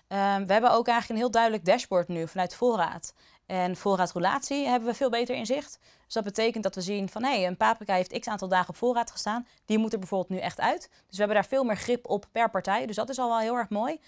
Um, 0.07 0.45
we 0.45 0.53
hebben 0.53 0.71
ook 0.71 0.87
eigenlijk 0.87 1.09
een 1.09 1.15
heel 1.15 1.31
duidelijk 1.31 1.65
dashboard 1.65 2.07
nu 2.07 2.27
vanuit 2.27 2.55
voorraad. 2.55 3.13
En 3.45 3.75
voorraadroulatie 3.75 4.67
hebben 4.67 4.89
we 4.89 4.95
veel 4.95 5.09
beter 5.09 5.35
in 5.35 5.45
zicht. 5.45 5.79
Dus 6.05 6.13
dat 6.13 6.23
betekent 6.23 6.63
dat 6.63 6.75
we 6.75 6.81
zien 6.81 7.09
van 7.09 7.23
hé, 7.23 7.35
hey, 7.35 7.47
een 7.47 7.57
paprika 7.57 7.93
heeft 7.93 8.19
x 8.19 8.27
aantal 8.27 8.47
dagen 8.47 8.69
op 8.69 8.75
voorraad 8.75 9.11
gestaan. 9.11 9.47
Die 9.65 9.77
moet 9.77 9.93
er 9.93 9.99
bijvoorbeeld 9.99 10.29
nu 10.29 10.37
echt 10.37 10.59
uit. 10.59 10.81
Dus 10.89 11.09
we 11.09 11.17
hebben 11.17 11.35
daar 11.35 11.45
veel 11.45 11.63
meer 11.63 11.77
grip 11.77 12.09
op 12.09 12.25
per 12.31 12.49
partij. 12.49 12.85
Dus 12.85 12.95
dat 12.95 13.09
is 13.09 13.19
al 13.19 13.29
wel 13.29 13.39
heel 13.39 13.55
erg 13.55 13.69
mooi. 13.69 13.93
Uh, 13.93 14.01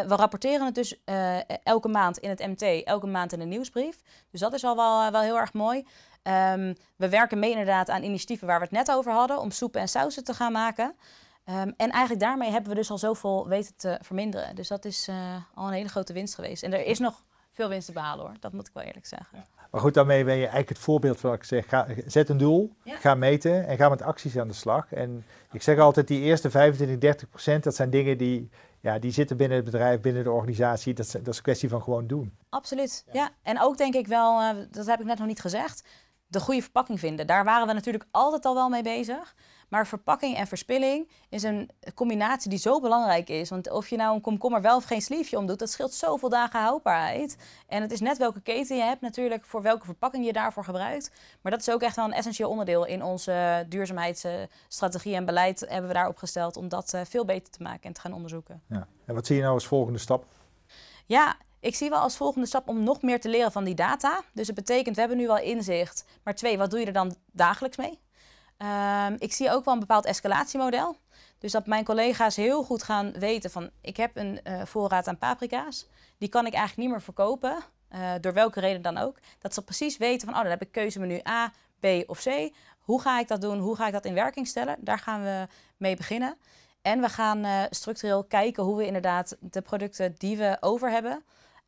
we 0.00 0.14
rapporteren 0.14 0.66
het 0.66 0.74
dus 0.74 1.00
uh, 1.04 1.50
elke 1.62 1.88
maand 1.88 2.18
in 2.18 2.28
het 2.28 2.38
MT, 2.38 2.84
elke 2.84 3.06
maand 3.06 3.32
in 3.32 3.40
een 3.40 3.48
nieuwsbrief. 3.48 4.00
Dus 4.30 4.40
dat 4.40 4.52
is 4.52 4.64
al 4.64 4.76
wel, 4.76 5.10
wel 5.10 5.20
heel 5.20 5.38
erg 5.38 5.52
mooi. 5.52 5.86
Um, 6.22 6.74
we 6.96 7.08
werken 7.08 7.38
mee 7.38 7.50
inderdaad 7.50 7.88
aan 7.90 8.02
initiatieven 8.02 8.46
waar 8.46 8.58
we 8.58 8.64
het 8.64 8.72
net 8.74 8.90
over 8.90 9.12
hadden, 9.12 9.40
om 9.40 9.50
soepen 9.50 9.80
en 9.80 9.88
sausen 9.88 10.24
te 10.24 10.34
gaan 10.34 10.52
maken. 10.52 10.96
Um, 11.44 11.74
en 11.76 11.90
eigenlijk 11.90 12.20
daarmee 12.20 12.50
hebben 12.50 12.70
we 12.70 12.76
dus 12.76 12.90
al 12.90 12.98
zoveel 12.98 13.48
weten 13.48 13.76
te 13.76 13.98
verminderen. 14.02 14.54
Dus 14.54 14.68
dat 14.68 14.84
is 14.84 15.08
al 15.54 15.66
een 15.66 15.72
hele 15.72 15.88
grote 15.88 16.12
winst 16.12 16.34
geweest. 16.34 16.62
En 16.62 16.72
er 16.72 16.84
is 16.84 16.98
nog 16.98 17.22
veel 17.60 17.68
winst 17.68 17.86
te 17.86 17.92
behalen 17.92 18.24
hoor. 18.24 18.34
Dat 18.40 18.52
moet 18.52 18.66
ik 18.68 18.74
wel 18.74 18.82
eerlijk 18.82 19.06
zeggen. 19.06 19.38
Ja. 19.38 19.44
Maar 19.70 19.80
goed, 19.80 19.94
daarmee 19.94 20.24
ben 20.24 20.34
je 20.34 20.40
eigenlijk 20.40 20.68
het 20.68 20.78
voorbeeld 20.78 21.20
van 21.20 21.30
wat 21.30 21.38
ik 21.38 21.44
zeg. 21.44 21.68
Ga, 21.68 21.86
zet 22.06 22.28
een 22.28 22.36
doel, 22.36 22.72
ja. 22.84 22.96
ga 22.96 23.14
meten 23.14 23.66
en 23.66 23.76
ga 23.76 23.88
met 23.88 24.02
acties 24.02 24.38
aan 24.38 24.48
de 24.48 24.54
slag. 24.54 24.92
En 24.92 25.24
ik 25.52 25.62
zeg 25.62 25.78
altijd, 25.78 26.08
die 26.08 26.20
eerste 26.20 26.50
25, 26.50 26.98
30 26.98 27.28
procent, 27.28 27.64
dat 27.64 27.74
zijn 27.74 27.90
dingen 27.90 28.18
die, 28.18 28.50
ja, 28.80 28.98
die 28.98 29.10
zitten 29.10 29.36
binnen 29.36 29.56
het 29.56 29.64
bedrijf, 29.64 30.00
binnen 30.00 30.24
de 30.24 30.30
organisatie. 30.30 30.94
Dat, 30.94 31.12
dat 31.12 31.28
is 31.28 31.36
een 31.36 31.42
kwestie 31.42 31.68
van 31.68 31.82
gewoon 31.82 32.06
doen. 32.06 32.32
Absoluut, 32.48 33.04
ja. 33.06 33.12
ja. 33.12 33.30
En 33.42 33.60
ook 33.60 33.76
denk 33.76 33.94
ik 33.94 34.06
wel, 34.06 34.40
uh, 34.40 34.50
dat 34.70 34.86
heb 34.86 35.00
ik 35.00 35.06
net 35.06 35.18
nog 35.18 35.26
niet 35.26 35.40
gezegd, 35.40 35.84
de 36.26 36.40
goede 36.40 36.62
verpakking 36.62 36.98
vinden. 36.98 37.26
Daar 37.26 37.44
waren 37.44 37.66
we 37.66 37.72
natuurlijk 37.72 38.04
altijd 38.10 38.44
al 38.44 38.54
wel 38.54 38.68
mee 38.68 38.82
bezig. 38.82 39.34
Maar 39.70 39.86
verpakking 39.86 40.36
en 40.36 40.46
verspilling 40.46 41.08
is 41.28 41.42
een 41.42 41.70
combinatie 41.94 42.50
die 42.50 42.58
zo 42.58 42.80
belangrijk 42.80 43.28
is. 43.28 43.50
Want 43.50 43.70
of 43.70 43.88
je 43.88 43.96
nou 43.96 44.14
een 44.14 44.20
komkommer 44.20 44.60
wel 44.60 44.76
of 44.76 44.84
geen 44.84 45.02
sliefje 45.02 45.38
omdoet, 45.38 45.58
dat 45.58 45.70
scheelt 45.70 45.94
zoveel 45.94 46.28
dagen 46.28 46.60
houdbaarheid. 46.60 47.36
En 47.66 47.82
het 47.82 47.92
is 47.92 48.00
net 48.00 48.18
welke 48.18 48.40
keten 48.40 48.76
je 48.76 48.82
hebt 48.82 49.00
natuurlijk, 49.00 49.44
voor 49.44 49.62
welke 49.62 49.84
verpakking 49.84 50.24
je 50.26 50.32
daarvoor 50.32 50.64
gebruikt. 50.64 51.10
Maar 51.40 51.52
dat 51.52 51.60
is 51.60 51.70
ook 51.70 51.82
echt 51.82 51.96
wel 51.96 52.04
een 52.04 52.12
essentieel 52.12 52.50
onderdeel 52.50 52.86
in 52.86 53.04
onze 53.04 53.66
duurzaamheidsstrategie 53.68 55.14
en 55.14 55.24
beleid 55.24 55.60
hebben 55.60 55.88
we 55.88 55.94
daarop 55.94 56.16
gesteld 56.16 56.56
om 56.56 56.68
dat 56.68 56.94
eh, 56.94 57.00
veel 57.04 57.24
beter 57.24 57.52
te 57.52 57.62
maken 57.62 57.82
en 57.82 57.92
te 57.92 58.00
gaan 58.00 58.12
onderzoeken. 58.12 58.62
Ja. 58.68 58.86
En 59.04 59.14
wat 59.14 59.26
zie 59.26 59.36
je 59.36 59.42
nou 59.42 59.54
als 59.54 59.66
volgende 59.66 59.98
stap? 59.98 60.24
Ja, 61.06 61.36
ik 61.60 61.74
zie 61.74 61.90
wel 61.90 61.98
als 61.98 62.16
volgende 62.16 62.46
stap 62.46 62.68
om 62.68 62.82
nog 62.82 63.02
meer 63.02 63.20
te 63.20 63.28
leren 63.28 63.52
van 63.52 63.64
die 63.64 63.74
data. 63.74 64.20
Dus 64.32 64.46
het 64.46 64.56
betekent, 64.56 64.94
we 64.94 65.00
hebben 65.00 65.18
nu 65.18 65.26
wel 65.26 65.38
inzicht. 65.38 66.04
Maar 66.22 66.34
twee, 66.34 66.58
wat 66.58 66.70
doe 66.70 66.80
je 66.80 66.86
er 66.86 66.92
dan 66.92 67.14
dagelijks 67.32 67.76
mee? 67.76 67.98
Um, 68.62 69.16
ik 69.18 69.32
zie 69.32 69.50
ook 69.50 69.64
wel 69.64 69.74
een 69.74 69.80
bepaald 69.80 70.04
escalatiemodel. 70.04 70.96
Dus 71.38 71.52
dat 71.52 71.66
mijn 71.66 71.84
collega's 71.84 72.36
heel 72.36 72.62
goed 72.62 72.82
gaan 72.82 73.12
weten 73.12 73.50
van... 73.50 73.70
ik 73.80 73.96
heb 73.96 74.16
een 74.16 74.40
uh, 74.44 74.64
voorraad 74.64 75.08
aan 75.08 75.18
paprika's. 75.18 75.86
Die 76.18 76.28
kan 76.28 76.46
ik 76.46 76.52
eigenlijk 76.52 76.82
niet 76.82 76.90
meer 76.90 77.02
verkopen. 77.02 77.58
Uh, 77.94 78.12
door 78.20 78.32
welke 78.32 78.60
reden 78.60 78.82
dan 78.82 78.98
ook. 78.98 79.18
Dat 79.38 79.54
ze 79.54 79.62
precies 79.62 79.96
weten 79.96 80.26
van... 80.26 80.36
oh, 80.36 80.42
dan 80.42 80.50
heb 80.50 80.62
ik 80.62 80.72
keuzemenu 80.72 81.20
A, 81.28 81.52
B 81.80 81.86
of 82.06 82.22
C. 82.22 82.52
Hoe 82.78 83.00
ga 83.00 83.18
ik 83.18 83.28
dat 83.28 83.40
doen? 83.40 83.58
Hoe 83.58 83.76
ga 83.76 83.86
ik 83.86 83.92
dat 83.92 84.04
in 84.04 84.14
werking 84.14 84.46
stellen? 84.46 84.76
Daar 84.80 84.98
gaan 84.98 85.22
we 85.22 85.46
mee 85.76 85.96
beginnen. 85.96 86.36
En 86.82 87.00
we 87.00 87.08
gaan 87.08 87.44
uh, 87.44 87.62
structureel 87.70 88.24
kijken 88.24 88.62
hoe 88.62 88.76
we 88.76 88.86
inderdaad 88.86 89.36
de 89.40 89.60
producten 89.60 90.14
die 90.18 90.36
we 90.36 90.56
over 90.60 90.90
hebben... 90.90 91.24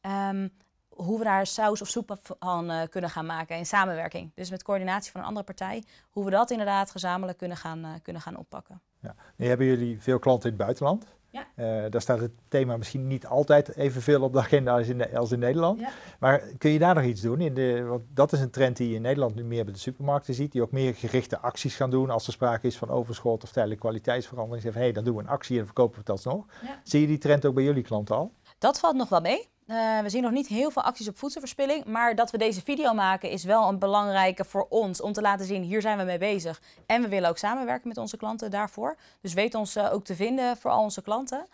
Um, 0.07 0.52
hoe 0.94 1.18
we 1.18 1.24
daar 1.24 1.46
saus 1.46 1.83
of 1.83 1.88
soep 1.88 2.18
van 2.38 2.70
uh, 2.70 2.83
kunnen 2.90 3.11
gaan 3.11 3.26
maken 3.26 3.57
in 3.57 3.66
samenwerking. 3.66 4.31
Dus 4.35 4.50
met 4.50 4.62
coördinatie 4.62 5.12
van 5.12 5.20
een 5.20 5.26
andere 5.26 5.44
partij, 5.44 5.85
hoe 6.11 6.24
we 6.24 6.31
dat 6.31 6.50
inderdaad 6.50 6.90
gezamenlijk 6.90 7.38
kunnen 7.38 7.57
gaan, 7.57 7.78
uh, 7.78 7.90
kunnen 8.02 8.22
gaan 8.22 8.37
oppakken. 8.37 8.81
Ja. 9.00 9.14
Nu 9.37 9.46
hebben 9.46 9.66
jullie 9.66 10.00
veel 10.00 10.18
klanten 10.18 10.50
in 10.50 10.57
het 10.57 10.64
buitenland. 10.64 11.07
Ja. 11.33 11.46
Eh, 11.55 11.90
daar 11.90 12.00
staat 12.00 12.20
het 12.20 12.33
thema 12.48 12.76
misschien 12.76 13.07
niet 13.07 13.26
altijd 13.26 13.76
evenveel 13.76 14.22
op 14.22 14.33
de 14.33 14.38
agenda 14.38 14.76
als 14.76 14.88
in, 14.88 15.14
als 15.16 15.33
in 15.33 15.38
Nederland. 15.38 15.81
Ja. 15.81 15.88
Maar 16.18 16.42
kun 16.59 16.70
je 16.70 16.78
daar 16.78 16.94
nog 16.94 17.05
iets 17.05 17.20
doen? 17.20 17.40
In 17.40 17.55
de, 17.55 17.83
want 17.83 18.02
dat 18.09 18.33
is 18.33 18.40
een 18.40 18.50
trend 18.50 18.76
die 18.76 18.88
je 18.88 18.94
in 18.94 19.02
Nederland 19.02 19.35
nu 19.35 19.44
meer 19.44 19.64
bij 19.64 19.72
de 19.72 19.78
supermarkten 19.78 20.35
ziet. 20.35 20.52
Die 20.52 20.62
ook 20.62 20.72
meer 20.72 20.94
gerichte 20.94 21.38
acties 21.38 21.76
gaan 21.76 21.90
doen 21.90 22.11
als 22.11 22.26
er 22.26 22.33
sprake 22.33 22.66
is 22.66 22.78
van 22.78 22.90
overschot 22.90 23.42
of 23.42 23.52
tijdelijke 23.52 23.83
kwaliteitsverandering. 23.83 24.62
Zeggen 24.62 24.81
hé, 24.81 24.87
hey, 24.87 24.96
dan 24.96 25.05
doen 25.05 25.16
we 25.16 25.22
een 25.22 25.28
actie 25.28 25.59
en 25.59 25.64
verkopen 25.64 26.02
we 26.05 26.12
alsnog. 26.12 26.46
Ja. 26.62 26.81
Zie 26.85 27.00
je 27.00 27.07
die 27.07 27.18
trend 27.18 27.46
ook 27.46 27.55
bij 27.55 27.64
jullie 27.64 27.83
klanten 27.83 28.16
al? 28.16 28.33
Dat 28.59 28.81
valt 28.81 28.96
nog 28.96 29.09
wel 29.09 29.20
mee. 29.20 29.51
Uh, 29.66 30.01
we 30.01 30.09
zien 30.09 30.22
nog 30.22 30.31
niet 30.31 30.46
heel 30.46 30.70
veel 30.70 30.83
acties 30.83 31.09
op 31.09 31.18
voedselverspilling. 31.18 31.85
Maar 31.85 32.14
dat 32.14 32.31
we 32.31 32.38
deze 32.38 32.62
video 32.62 32.94
maken 32.94 33.31
is 33.31 33.44
wel 33.44 33.68
een 33.68 33.79
belangrijke 33.79 34.44
voor 34.44 34.66
ons. 34.68 35.01
Om 35.01 35.12
te 35.12 35.20
laten 35.20 35.46
zien, 35.46 35.62
hier 35.62 35.81
zijn 35.81 35.98
we 35.98 36.05
mee 36.05 36.18
bezig. 36.18 36.61
En 36.87 37.03
we 37.03 37.09
willen 37.09 37.29
ook 37.29 37.38
samenwerken 37.38 37.88
met 37.88 37.96
onze 37.96 38.16
klanten 38.16 38.51
daarvoor. 38.51 38.96
Dus 39.20 39.33
weet 39.33 39.55
ons 39.55 39.77
uh, 39.77 39.92
ook 39.92 40.05
te 40.05 40.14
vinden 40.14 40.57
voor 40.57 40.70
al 40.70 40.83
onze 40.83 41.03
klanten. 41.03 41.46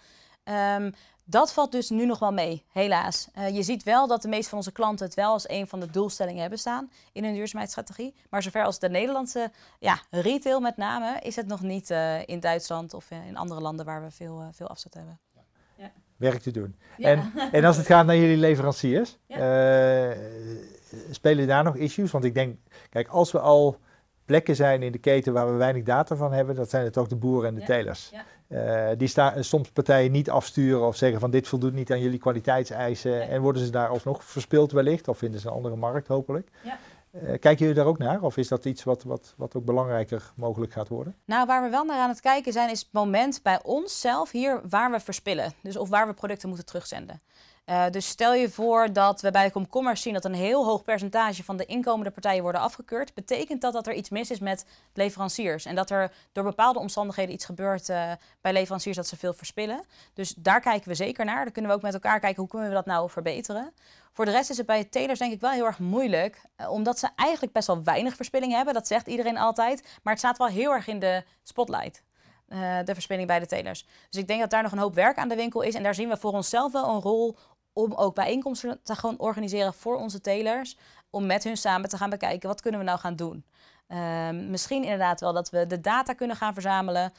Um, 0.45 0.95
dat 1.25 1.53
valt 1.53 1.73
dus 1.73 1.91
nu 1.91 2.07
nog 2.07 2.19
wel 2.19 2.33
mee, 2.33 2.65
helaas. 2.73 3.29
Uh, 3.39 3.49
je 3.49 3.63
ziet 3.63 3.83
wel 3.83 4.07
dat 4.07 4.23
de 4.23 4.29
meeste 4.29 4.49
van 4.49 4.59
onze 4.59 4.73
klanten 4.73 5.07
het 5.07 5.15
wel 5.15 5.33
als 5.33 5.49
een 5.49 5.67
van 5.67 5.81
de 5.81 5.91
doelstellingen 5.91 6.41
hebben 6.41 6.59
staan 6.59 6.91
in 7.13 7.25
hun 7.25 7.35
duurzaamheidsstrategie. 7.35 8.15
Maar 8.31 8.43
zover 8.43 8.65
als 8.65 8.79
de 8.79 8.89
Nederlandse 8.89 9.51
ja, 9.79 10.01
retail 10.11 10.61
met 10.61 10.77
name, 10.77 11.21
is 11.21 11.37
het 11.37 11.47
nog 11.47 11.61
niet 11.61 11.91
in 12.25 12.41
Duitsland 12.41 12.95
of 12.95 13.11
in 13.11 13.37
andere 13.37 13.61
landen 13.61 13.87
waar 13.87 14.03
we 14.03 14.11
veel, 14.11 14.49
veel 14.53 14.69
afzet 14.69 14.95
hebben 14.95 15.21
werk 16.19 16.41
te 16.41 16.51
doen. 16.51 16.77
Ja. 16.97 17.09
En, 17.09 17.33
en 17.53 17.65
als 17.65 17.77
het 17.77 17.87
gaat 17.87 18.07
naar 18.07 18.17
jullie 18.17 18.37
leveranciers, 18.37 19.19
Ja. 19.27 19.37
eh, 20.11 20.17
spelen 21.11 21.47
daar 21.47 21.65
nog 21.65 21.77
issues? 21.77 22.11
Want 22.11 22.25
ik 22.25 22.35
denk, 22.35 22.59
kijk, 22.91 23.09
als 23.09 23.33
we 23.33 23.39
al 23.41 23.77
plekken 24.25 24.57
zijn 24.57 24.83
in 24.83 24.93
de 24.93 24.99
keten 24.99 25.33
waar 25.33 25.47
we 25.53 25.57
weinig 25.57 25.83
data 25.83 26.17
van 26.17 26.33
hebben, 26.33 26.55
dat 26.55 26.71
zijn 26.71 26.85
het 26.85 26.99
ook 26.99 27.09
de 27.09 27.17
boeren 27.17 27.49
en 27.49 27.55
de 27.55 27.61
Ja. 27.61 27.67
telers. 27.67 28.13
Eh, 28.49 28.89
die 28.97 29.09
staan 29.09 29.45
soms 29.45 29.71
partijen 29.71 30.13
niet 30.13 30.31
afsturen 30.31 30.87
of 30.87 30.97
zeggen 30.97 31.21
van 31.21 31.31
dit 31.31 31.49
voldoet 31.49 31.73
niet 31.73 31.93
aan 31.93 32.01
jullie 32.01 32.19
kwaliteitseisen 32.19 33.29
en 33.29 33.41
worden 33.41 33.65
ze 33.65 33.71
daar 33.71 33.89
alsnog 33.89 34.25
verspild 34.25 34.73
wellicht 34.73 35.09
of 35.09 35.19
vinden 35.19 35.41
ze 35.41 35.47
een 35.47 35.53
andere 35.53 35.77
markt 35.77 36.09
hopelijk. 36.09 36.49
Eh, 37.11 37.21
kijken 37.21 37.57
jullie 37.57 37.75
daar 37.75 37.87
ook 37.87 37.99
naar 37.99 38.23
of 38.23 38.37
is 38.37 38.49
dat 38.49 38.65
iets 38.65 38.85
wat, 38.85 39.03
wat, 39.03 39.35
wat 39.37 39.55
ook 39.55 39.65
belangrijker 39.65 40.33
mogelijk 40.37 40.73
gaat 40.73 40.89
worden? 40.89 41.17
Nou, 41.25 41.47
waar 41.47 41.63
we 41.63 41.69
wel 41.69 41.85
naar 41.85 41.99
aan 41.99 42.09
het 42.09 42.21
kijken 42.21 42.53
zijn, 42.53 42.71
is 42.71 42.81
het 42.81 42.93
moment 42.93 43.43
bij 43.43 43.61
ons 43.63 44.01
zelf 44.01 44.31
hier 44.31 44.61
waar 44.69 44.91
we 44.91 45.01
verspillen. 45.01 45.53
Dus 45.63 45.77
of 45.77 45.89
waar 45.89 46.07
we 46.07 46.15
producten 46.15 46.49
moeten 46.49 46.67
terugzenden. 46.67 47.21
Uh, 47.69 47.91
dus 47.91 48.09
stel 48.09 48.35
je 48.35 48.51
voor 48.51 48.93
dat 48.93 49.21
we 49.21 49.31
bij 49.31 49.53
de 49.53 49.97
zien 49.97 50.13
dat 50.13 50.25
een 50.25 50.35
heel 50.35 50.65
hoog 50.65 50.83
percentage 50.83 51.45
van 51.45 51.57
de 51.57 51.65
inkomende 51.65 52.11
partijen 52.11 52.43
worden 52.43 52.61
afgekeurd. 52.61 53.15
Betekent 53.15 53.61
dat 53.61 53.73
dat 53.73 53.87
er 53.87 53.95
iets 53.95 54.11
mis 54.11 54.31
is 54.31 54.39
met 54.39 54.65
leveranciers. 54.95 55.65
En 55.65 55.75
dat 55.75 55.91
er 55.91 56.13
door 56.33 56.45
bepaalde 56.45 56.79
omstandigheden 56.79 57.35
iets 57.35 57.45
gebeurt 57.45 57.89
uh, 57.89 58.13
bij 58.41 58.53
leveranciers 58.53 58.97
dat 58.97 59.07
ze 59.07 59.17
veel 59.17 59.33
verspillen. 59.33 59.85
Dus 60.15 60.35
daar 60.35 60.61
kijken 60.61 60.89
we 60.89 60.95
zeker 60.95 61.25
naar. 61.25 61.45
Dan 61.45 61.53
kunnen 61.53 61.71
we 61.71 61.77
ook 61.77 61.83
met 61.83 61.95
elkaar 61.95 62.21
kijken 62.21 62.41
hoe 62.41 62.51
kunnen 62.51 62.69
we 62.69 62.75
dat 62.75 62.87
nou 62.87 63.11
verbeteren. 63.11 63.73
Voor 64.13 64.25
de 64.25 64.31
rest 64.31 64.51
is 64.51 64.57
het 64.57 64.67
bij 64.67 64.85
telers 64.85 65.19
denk 65.19 65.33
ik 65.33 65.41
wel 65.41 65.51
heel 65.51 65.67
erg 65.67 65.79
moeilijk. 65.79 66.43
Uh, 66.57 66.71
omdat 66.71 66.99
ze 66.99 67.09
eigenlijk 67.17 67.53
best 67.53 67.67
wel 67.67 67.83
weinig 67.83 68.17
verspilling 68.17 68.53
hebben. 68.53 68.75
Dat 68.75 68.87
zegt 68.87 69.07
iedereen 69.07 69.39
altijd. 69.39 69.83
Maar 70.03 70.13
het 70.13 70.23
staat 70.23 70.39
wel 70.39 70.47
heel 70.47 70.73
erg 70.73 70.87
in 70.87 70.99
de 70.99 71.25
spotlight. 71.43 72.03
Uh, 72.49 72.79
de 72.85 72.95
verspilling 72.95 73.27
bij 73.27 73.39
de 73.39 73.47
telers. 73.47 73.87
Dus 74.11 74.21
ik 74.21 74.27
denk 74.29 74.41
dat 74.41 74.51
daar 74.51 74.63
nog 74.63 74.73
een 74.73 74.79
hoop 74.79 74.95
werk 74.95 75.17
aan 75.17 75.29
de 75.29 75.37
winkel 75.37 75.61
is. 75.61 75.75
En 75.75 75.83
daar 75.83 75.95
zien 75.95 76.09
we 76.09 76.17
voor 76.17 76.33
onszelf 76.33 76.73
wel 76.73 76.89
een 76.89 77.01
rol 77.01 77.37
om 77.73 77.95
ook 77.95 78.15
bijeenkomsten 78.15 78.81
te 78.83 78.95
gaan 78.95 79.19
organiseren 79.19 79.75
voor 79.75 79.97
onze 79.97 80.21
telers. 80.21 80.77
Om 81.11 81.27
met 81.27 81.45
hun 81.45 81.57
samen 81.57 81.89
te 81.89 81.97
gaan 81.97 82.11
bekijken, 82.11 82.49
wat 82.49 82.61
kunnen 82.61 82.81
we 82.81 82.87
nou 82.87 82.99
gaan 82.99 83.17
doen? 83.17 83.45
Um, 83.93 84.51
misschien 84.51 84.83
inderdaad 84.83 85.21
wel 85.21 85.33
dat 85.33 85.51
we 85.51 85.67
de 85.67 85.81
data 85.81 86.13
kunnen 86.13 86.37
gaan 86.37 86.53
verzamelen. 86.53 87.13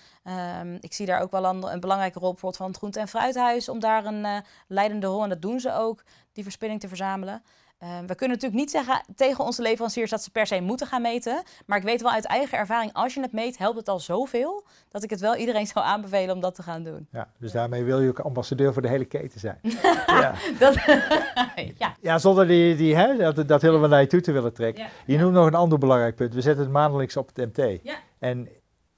Um, 0.59 0.77
ik 0.79 0.93
zie 0.93 1.05
daar 1.05 1.21
ook 1.21 1.31
wel 1.31 1.45
een, 1.45 1.79
belangrijke 1.79 2.19
rol 2.19 2.31
bijvoorbeeld 2.31 2.57
van 2.61 2.67
het 2.67 2.77
Groente- 2.77 2.99
en 2.99 3.07
Fruithuis... 3.07 3.69
om 3.69 3.79
daar 3.79 4.05
een 4.05 4.25
uh, 4.25 4.37
leidende 4.67 5.07
rol, 5.07 5.23
en 5.23 5.29
dat 5.29 5.41
doen 5.41 5.59
ze 5.59 5.73
ook, 5.73 6.03
die 6.33 6.43
verspilling 6.43 6.79
te 6.79 6.87
verzamelen. 6.87 7.43
Uh, 7.83 7.89
we 7.89 8.15
kunnen 8.15 8.37
natuurlijk 8.37 8.61
niet 8.61 8.71
zeggen 8.71 9.03
tegen 9.15 9.43
onze 9.43 9.61
leveranciers 9.61 10.09
dat 10.09 10.23
ze 10.23 10.31
per 10.31 10.47
se 10.47 10.61
moeten 10.61 10.87
gaan 10.87 11.01
meten. 11.01 11.43
Maar 11.65 11.77
ik 11.77 11.83
weet 11.83 12.01
wel 12.01 12.11
uit 12.11 12.25
eigen 12.25 12.57
ervaring, 12.57 12.93
als 12.93 13.13
je 13.13 13.21
het 13.21 13.31
meet, 13.31 13.57
helpt 13.57 13.77
het 13.77 13.89
al 13.89 13.99
zoveel. 13.99 14.63
Dat 14.89 15.03
ik 15.03 15.09
het 15.09 15.19
wel 15.19 15.35
iedereen 15.35 15.67
zou 15.67 15.85
aanbevelen 15.85 16.35
om 16.35 16.41
dat 16.41 16.55
te 16.55 16.63
gaan 16.63 16.83
doen. 16.83 17.07
Ja, 17.11 17.27
dus 17.37 17.51
daarmee 17.51 17.83
wil 17.83 18.01
je 18.01 18.09
ook 18.09 18.19
ambassadeur 18.19 18.73
voor 18.73 18.81
de 18.81 18.87
hele 18.87 19.05
keten 19.05 19.39
zijn. 19.39 19.59
ja. 20.07 20.33
Dat, 20.59 20.75
ja. 21.77 21.95
ja, 22.01 22.17
zonder 22.17 22.47
die, 22.47 22.75
die, 22.75 22.95
hè, 22.95 23.17
dat, 23.17 23.47
dat 23.47 23.61
helemaal 23.61 23.89
naar 23.89 24.01
je 24.01 24.07
toe 24.07 24.21
te 24.21 24.31
willen 24.31 24.53
trekken. 24.53 24.87
Je 25.05 25.17
noemt 25.17 25.33
nog 25.33 25.45
een 25.45 25.55
ander 25.55 25.77
belangrijk 25.77 26.15
punt. 26.15 26.33
We 26.33 26.41
zetten 26.41 26.63
het 26.63 26.73
maandelijks 26.73 27.17
op 27.17 27.29
het 27.33 27.55
MT. 27.55 27.79
Ja. 27.83 27.95
En 28.19 28.49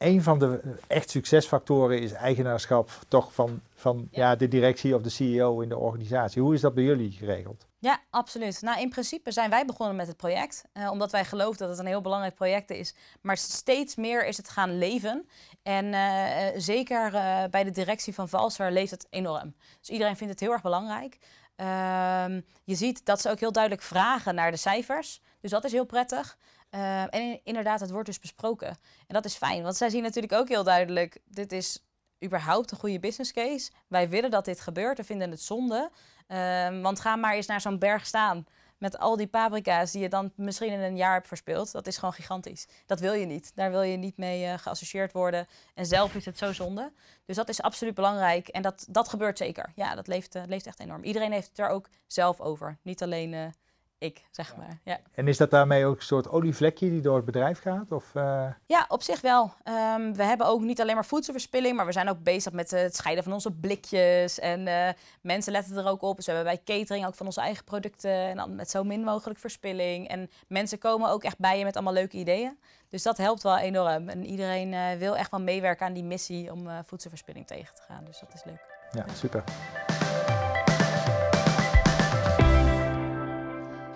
een 0.01 0.23
van 0.23 0.39
de 0.39 0.61
echt 0.87 1.09
succesfactoren 1.09 1.99
is 1.99 2.11
eigenaarschap 2.11 2.89
toch 3.07 3.33
van, 3.33 3.61
van 3.73 4.07
ja. 4.11 4.29
Ja. 4.29 4.35
de 4.35 4.47
directie 4.47 4.95
of 4.95 5.01
de 5.01 5.09
CEO 5.09 5.59
in 5.59 5.69
de 5.69 5.77
organisatie. 5.77 6.41
Hoe 6.41 6.53
is 6.53 6.61
dat 6.61 6.73
bij 6.73 6.83
jullie 6.83 7.11
geregeld? 7.11 7.67
Ja, 7.79 7.99
absoluut. 8.09 8.61
Nou, 8.61 8.81
in 8.81 8.89
principe 8.89 9.31
zijn 9.31 9.49
wij 9.49 9.65
begonnen 9.65 9.95
met 9.95 10.07
het 10.07 10.17
project, 10.17 10.63
eh, 10.73 10.91
omdat 10.91 11.11
wij 11.11 11.25
geloven 11.25 11.57
dat 11.57 11.69
het 11.69 11.79
een 11.79 11.85
heel 11.85 12.01
belangrijk 12.01 12.35
project 12.35 12.69
is. 12.69 12.95
Maar 13.21 13.37
steeds 13.37 13.95
meer 13.95 14.25
is 14.25 14.37
het 14.37 14.49
gaan 14.49 14.77
leven. 14.77 15.27
En 15.63 15.85
uh, 15.85 15.93
uh, 15.93 16.59
zeker 16.59 17.13
uh, 17.13 17.43
bij 17.51 17.63
de 17.63 17.71
directie 17.71 18.13
van 18.13 18.29
Valser 18.29 18.71
leeft 18.71 18.91
het 18.91 19.07
enorm. 19.09 19.55
Dus 19.79 19.89
iedereen 19.89 20.17
vindt 20.17 20.33
het 20.33 20.41
heel 20.41 20.51
erg 20.51 20.61
belangrijk. 20.61 21.17
Ehm, 21.55 22.41
je 22.63 22.75
ziet 22.75 23.05
dat 23.05 23.21
ze 23.21 23.29
ook 23.29 23.39
heel 23.39 23.51
duidelijk 23.51 23.83
vragen 23.83 24.35
naar 24.35 24.51
de 24.51 24.57
cijfers. 24.57 25.21
Dus 25.41 25.51
dat 25.51 25.63
is 25.63 25.71
heel 25.71 25.85
prettig. 25.85 26.37
Uh, 26.71 27.13
en 27.13 27.39
inderdaad, 27.43 27.79
het 27.79 27.91
wordt 27.91 28.07
dus 28.07 28.19
besproken. 28.19 28.67
En 29.07 29.13
dat 29.13 29.25
is 29.25 29.35
fijn, 29.35 29.63
want 29.63 29.75
zij 29.75 29.89
zien 29.89 30.03
natuurlijk 30.03 30.33
ook 30.33 30.47
heel 30.47 30.63
duidelijk... 30.63 31.19
dit 31.25 31.51
is 31.51 31.85
überhaupt 32.23 32.71
een 32.71 32.77
goede 32.77 32.99
business 32.99 33.33
case. 33.33 33.71
Wij 33.87 34.09
willen 34.09 34.31
dat 34.31 34.45
dit 34.45 34.59
gebeurt, 34.59 34.97
we 34.97 35.03
vinden 35.03 35.31
het 35.31 35.41
zonde. 35.41 35.91
Uh, 36.27 36.81
want 36.81 36.99
ga 36.99 37.15
maar 37.15 37.33
eens 37.33 37.47
naar 37.47 37.61
zo'n 37.61 37.79
berg 37.79 38.05
staan... 38.05 38.45
met 38.77 38.97
al 38.97 39.17
die 39.17 39.27
paprika's 39.27 39.91
die 39.91 40.01
je 40.01 40.09
dan 40.09 40.31
misschien 40.35 40.71
in 40.71 40.79
een 40.79 40.95
jaar 40.95 41.13
hebt 41.13 41.27
verspeeld. 41.27 41.71
Dat 41.71 41.87
is 41.87 41.97
gewoon 41.97 42.13
gigantisch. 42.13 42.67
Dat 42.85 42.99
wil 42.99 43.13
je 43.13 43.25
niet. 43.25 43.51
Daar 43.55 43.71
wil 43.71 43.81
je 43.81 43.97
niet 43.97 44.17
mee 44.17 44.45
uh, 44.45 44.53
geassocieerd 44.57 45.11
worden. 45.11 45.47
En 45.73 45.85
zelf 45.85 46.15
is 46.15 46.25
het 46.25 46.37
zo 46.37 46.53
zonde. 46.53 46.91
Dus 47.25 47.35
dat 47.35 47.49
is 47.49 47.61
absoluut 47.61 47.93
belangrijk. 47.93 48.47
En 48.47 48.61
dat, 48.61 48.85
dat 48.89 49.09
gebeurt 49.09 49.37
zeker. 49.37 49.71
Ja, 49.75 49.95
dat 49.95 50.07
leeft, 50.07 50.35
uh, 50.35 50.43
leeft 50.47 50.67
echt 50.67 50.79
enorm. 50.79 51.03
Iedereen 51.03 51.31
heeft 51.31 51.47
het 51.47 51.59
er 51.59 51.69
ook 51.69 51.89
zelf 52.07 52.39
over. 52.39 52.77
Niet 52.81 53.03
alleen 53.03 53.53
ik, 54.01 54.21
zeg 54.31 54.55
maar. 54.57 54.79
Ja. 54.83 54.99
En 55.13 55.27
is 55.27 55.37
dat 55.37 55.49
daarmee 55.49 55.85
ook 55.85 55.97
een 55.97 56.05
soort 56.05 56.29
olievlekje 56.29 56.89
die 56.89 57.01
door 57.01 57.15
het 57.15 57.25
bedrijf 57.25 57.61
gaat? 57.61 57.91
Of, 57.91 58.15
uh... 58.15 58.47
Ja, 58.65 58.85
op 58.87 59.01
zich 59.01 59.21
wel. 59.21 59.43
Um, 59.43 60.15
we 60.15 60.23
hebben 60.23 60.47
ook 60.47 60.61
niet 60.61 60.81
alleen 60.81 60.95
maar 60.95 61.05
voedselverspilling, 61.05 61.75
maar 61.75 61.85
we 61.85 61.91
zijn 61.91 62.09
ook 62.09 62.23
bezig 62.23 62.53
met 62.53 62.71
het 62.71 62.95
scheiden 62.95 63.23
van 63.23 63.33
onze 63.33 63.51
blikjes. 63.51 64.39
En 64.39 64.67
uh, 64.67 64.89
mensen 65.21 65.51
letten 65.51 65.77
er 65.77 65.87
ook 65.87 66.01
op. 66.01 66.15
Dus 66.15 66.25
we 66.25 66.31
hebben 66.31 66.53
bij 66.53 66.77
catering 66.77 67.05
ook 67.05 67.15
van 67.15 67.25
onze 67.25 67.41
eigen 67.41 67.63
producten 67.63 68.11
en 68.11 68.35
dan 68.35 68.55
met 68.55 68.69
zo 68.69 68.83
min 68.83 69.03
mogelijk 69.03 69.39
verspilling. 69.39 70.07
En 70.07 70.29
mensen 70.47 70.77
komen 70.77 71.09
ook 71.09 71.23
echt 71.23 71.37
bij 71.37 71.57
je 71.57 71.63
met 71.63 71.75
allemaal 71.75 71.93
leuke 71.93 72.17
ideeën. 72.17 72.59
Dus 72.89 73.03
dat 73.03 73.17
helpt 73.17 73.43
wel 73.43 73.57
enorm. 73.57 74.09
En 74.09 74.25
iedereen 74.25 74.73
uh, 74.73 74.91
wil 74.91 75.17
echt 75.17 75.31
wel 75.31 75.41
meewerken 75.41 75.85
aan 75.85 75.93
die 75.93 76.03
missie 76.03 76.51
om 76.51 76.67
voedselverspilling 76.85 77.47
tegen 77.47 77.75
te 77.75 77.81
gaan. 77.81 78.05
Dus 78.05 78.19
dat 78.19 78.33
is 78.33 78.43
leuk. 78.43 78.79
Ja, 78.91 79.05
super. 79.13 79.43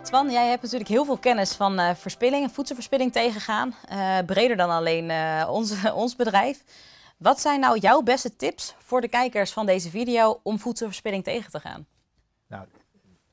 Twan, 0.06 0.32
jij 0.32 0.50
hebt 0.50 0.62
natuurlijk 0.62 0.90
heel 0.90 1.06
veel 1.06 1.18
kennis 1.18 1.54
van 1.54 1.80
uh, 1.80 1.96
verspilling 1.96 2.44
en 2.44 2.50
voedselverspilling 2.50 3.12
tegengaan. 3.12 3.76
Uh, 3.92 4.18
breder 4.26 4.58
dan 4.58 4.70
alleen 4.70 5.10
uh, 5.10 5.48
onze, 5.52 5.94
ons 6.04 6.16
bedrijf. 6.16 6.64
Wat 7.18 7.40
zijn 7.40 7.60
nou 7.60 7.80
jouw 7.80 8.02
beste 8.02 8.36
tips 8.36 8.76
voor 8.78 9.02
de 9.02 9.08
kijkers 9.08 9.52
van 9.52 9.66
deze 9.66 9.90
video 9.90 10.40
om 10.44 10.60
voedselverspilling 10.60 11.24
tegen 11.24 11.52
te 11.52 11.60
gaan? 11.60 11.86
Nou, 12.48 12.64
het 12.72 12.82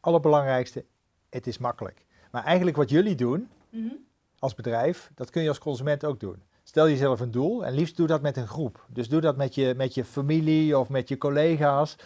allerbelangrijkste, 0.00 0.84
het 1.30 1.46
is 1.46 1.58
makkelijk. 1.58 2.04
Maar 2.30 2.44
eigenlijk 2.44 2.76
wat 2.76 2.90
jullie 2.90 3.14
doen 3.14 3.48
mm 3.70 3.88
-hmm. 3.88 4.06
als 4.38 4.54
bedrijf, 4.54 5.10
dat 5.14 5.30
kun 5.30 5.42
je 5.42 5.48
als 5.48 5.58
consument 5.58 6.04
ook 6.04 6.20
doen. 6.20 6.42
Stel 6.62 6.88
jezelf 6.88 7.20
een 7.20 7.30
doel 7.30 7.64
en 7.64 7.74
liefst 7.74 7.96
doe 7.96 8.06
dat 8.06 8.22
met 8.22 8.36
een 8.36 8.48
groep. 8.48 8.86
Dus 8.88 9.08
doe 9.08 9.20
dat 9.20 9.36
met 9.36 9.54
je, 9.54 9.74
met 9.76 9.94
je 9.94 10.04
familie 10.04 10.78
of 10.78 10.88
met 10.88 11.08
je 11.08 11.18
collega's. 11.18 11.96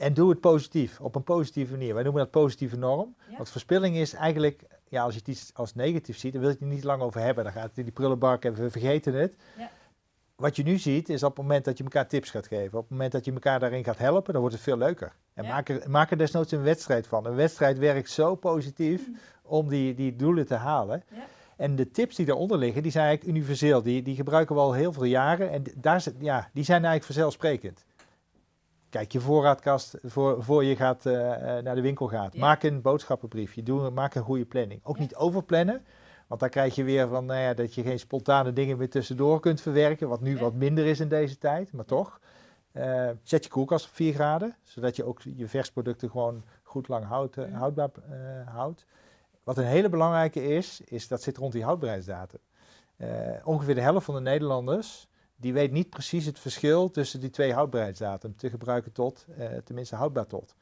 En 0.00 0.14
doe 0.14 0.30
het 0.30 0.40
positief, 0.40 1.00
op 1.00 1.14
een 1.14 1.22
positieve 1.22 1.72
manier. 1.72 1.94
Wij 1.94 2.02
noemen 2.02 2.22
dat 2.22 2.30
positieve 2.30 2.76
norm. 2.76 3.14
Ja. 3.28 3.36
Want 3.36 3.50
verspilling 3.50 3.96
is 3.96 4.14
eigenlijk, 4.14 4.62
ja, 4.88 5.02
als 5.02 5.12
je 5.12 5.18
het 5.18 5.28
iets 5.28 5.50
als 5.54 5.74
negatief 5.74 6.18
ziet, 6.18 6.32
dan 6.32 6.40
wil 6.40 6.50
je 6.50 6.56
het 6.58 6.68
niet 6.68 6.84
lang 6.84 7.02
over 7.02 7.20
hebben. 7.20 7.44
Dan 7.44 7.52
gaat 7.52 7.68
het 7.68 7.78
in 7.78 7.84
die 7.84 7.92
prullenbak 7.92 8.44
en 8.44 8.54
we 8.54 8.70
vergeten 8.70 9.14
het. 9.14 9.36
Ja. 9.58 9.70
Wat 10.36 10.56
je 10.56 10.62
nu 10.62 10.78
ziet, 10.78 11.08
is 11.08 11.22
op 11.22 11.36
het 11.36 11.46
moment 11.46 11.64
dat 11.64 11.78
je 11.78 11.84
elkaar 11.84 12.08
tips 12.08 12.30
gaat 12.30 12.46
geven, 12.46 12.78
op 12.78 12.82
het 12.82 12.90
moment 12.90 13.12
dat 13.12 13.24
je 13.24 13.32
elkaar 13.32 13.60
daarin 13.60 13.84
gaat 13.84 13.98
helpen, 13.98 14.32
dan 14.32 14.40
wordt 14.40 14.56
het 14.56 14.64
veel 14.64 14.76
leuker. 14.76 15.12
En 15.34 15.44
ja. 15.44 15.50
maak, 15.50 15.68
er, 15.68 15.90
maak 15.90 16.10
er 16.10 16.18
desnoods 16.18 16.52
een 16.52 16.62
wedstrijd 16.62 17.06
van. 17.06 17.26
Een 17.26 17.34
wedstrijd 17.34 17.78
werkt 17.78 18.10
zo 18.10 18.34
positief 18.34 19.08
mm. 19.08 19.16
om 19.42 19.68
die, 19.68 19.94
die 19.94 20.16
doelen 20.16 20.46
te 20.46 20.54
halen. 20.54 21.02
En 21.56 21.76
de 21.76 21.90
tips 21.90 22.16
die 22.16 22.26
daaronder 22.26 22.58
liggen, 22.58 22.82
die 22.82 22.92
zijn 22.92 23.06
eigenlijk 23.06 23.36
universeel. 23.36 23.82
Die, 23.82 24.02
die 24.02 24.14
gebruiken 24.14 24.54
we 24.54 24.60
al 24.60 24.72
heel 24.72 24.92
veel 24.92 25.04
jaren. 25.04 25.50
En 25.50 25.64
daar, 25.76 26.04
ja, 26.18 26.48
die 26.52 26.64
zijn 26.64 26.84
eigenlijk 26.84 27.04
vanzelfsprekend. 27.04 27.84
Kijk 28.90 29.12
je 29.12 29.20
voorraadkast 29.20 29.98
voor, 30.02 30.42
voor 30.42 30.64
je 30.64 30.76
gaat, 30.76 31.06
uh, 31.06 31.14
naar 31.58 31.74
de 31.74 31.80
winkel 31.80 32.06
gaat. 32.06 32.34
Ja. 32.34 32.40
Maak 32.40 32.62
een 32.62 32.82
boodschappenbriefje. 32.82 33.62
Doe, 33.62 33.90
maak 33.90 34.14
een 34.14 34.22
goede 34.22 34.44
planning. 34.44 34.80
Ook 34.82 34.96
ja. 34.96 35.02
niet 35.02 35.14
overplannen. 35.14 35.84
Want 36.26 36.40
dan 36.40 36.50
krijg 36.50 36.74
je 36.74 36.84
weer 36.84 37.08
van, 37.08 37.24
nou 37.24 37.40
ja, 37.40 37.54
dat 37.54 37.74
je 37.74 37.82
geen 37.82 37.98
spontane 37.98 38.52
dingen 38.52 38.78
meer 38.78 38.90
tussendoor 38.90 39.40
kunt 39.40 39.60
verwerken. 39.60 40.08
Wat 40.08 40.20
nu 40.20 40.34
ja. 40.34 40.40
wat 40.40 40.54
minder 40.54 40.86
is 40.86 41.00
in 41.00 41.08
deze 41.08 41.38
tijd, 41.38 41.72
maar 41.72 41.84
toch. 41.84 42.20
Eh, 42.72 43.08
zet 43.22 43.44
je 43.44 43.50
koelkast 43.50 43.86
op 43.86 43.94
4 43.94 44.14
graden, 44.14 44.56
zodat 44.62 44.96
je 44.96 45.04
ook 45.04 45.22
je 45.22 45.48
versproducten 45.48 46.10
gewoon 46.10 46.44
goed 46.62 46.88
lang 46.88 47.04
houd, 47.04 47.34
houdbaar 47.34 47.90
eh, 48.10 48.54
houdt. 48.54 48.86
Wat 49.44 49.58
een 49.58 49.64
hele 49.64 49.88
belangrijke 49.88 50.46
is, 50.46 50.80
is 50.80 51.08
dat 51.08 51.22
zit 51.22 51.36
rond 51.36 51.52
die 51.52 51.64
houdbaarheidsdatum. 51.64 52.40
Eh, 52.96 53.08
ongeveer 53.44 53.74
de 53.74 53.80
helft 53.80 54.04
van 54.04 54.14
de 54.14 54.20
Nederlanders 54.20 55.08
die 55.40 55.52
weet 55.52 55.72
niet 55.72 55.90
precies 55.90 56.26
het 56.26 56.38
verschil 56.38 56.90
tussen 56.90 57.20
die 57.20 57.30
twee 57.30 57.52
houdbaarheidsdatum. 57.52 58.36
Te 58.36 58.50
gebruiken 58.50 58.92
tot, 58.92 59.26
eh, 59.36 59.48
tenminste 59.64 59.96
houdbaar 59.96 60.26
tot. 60.26 60.54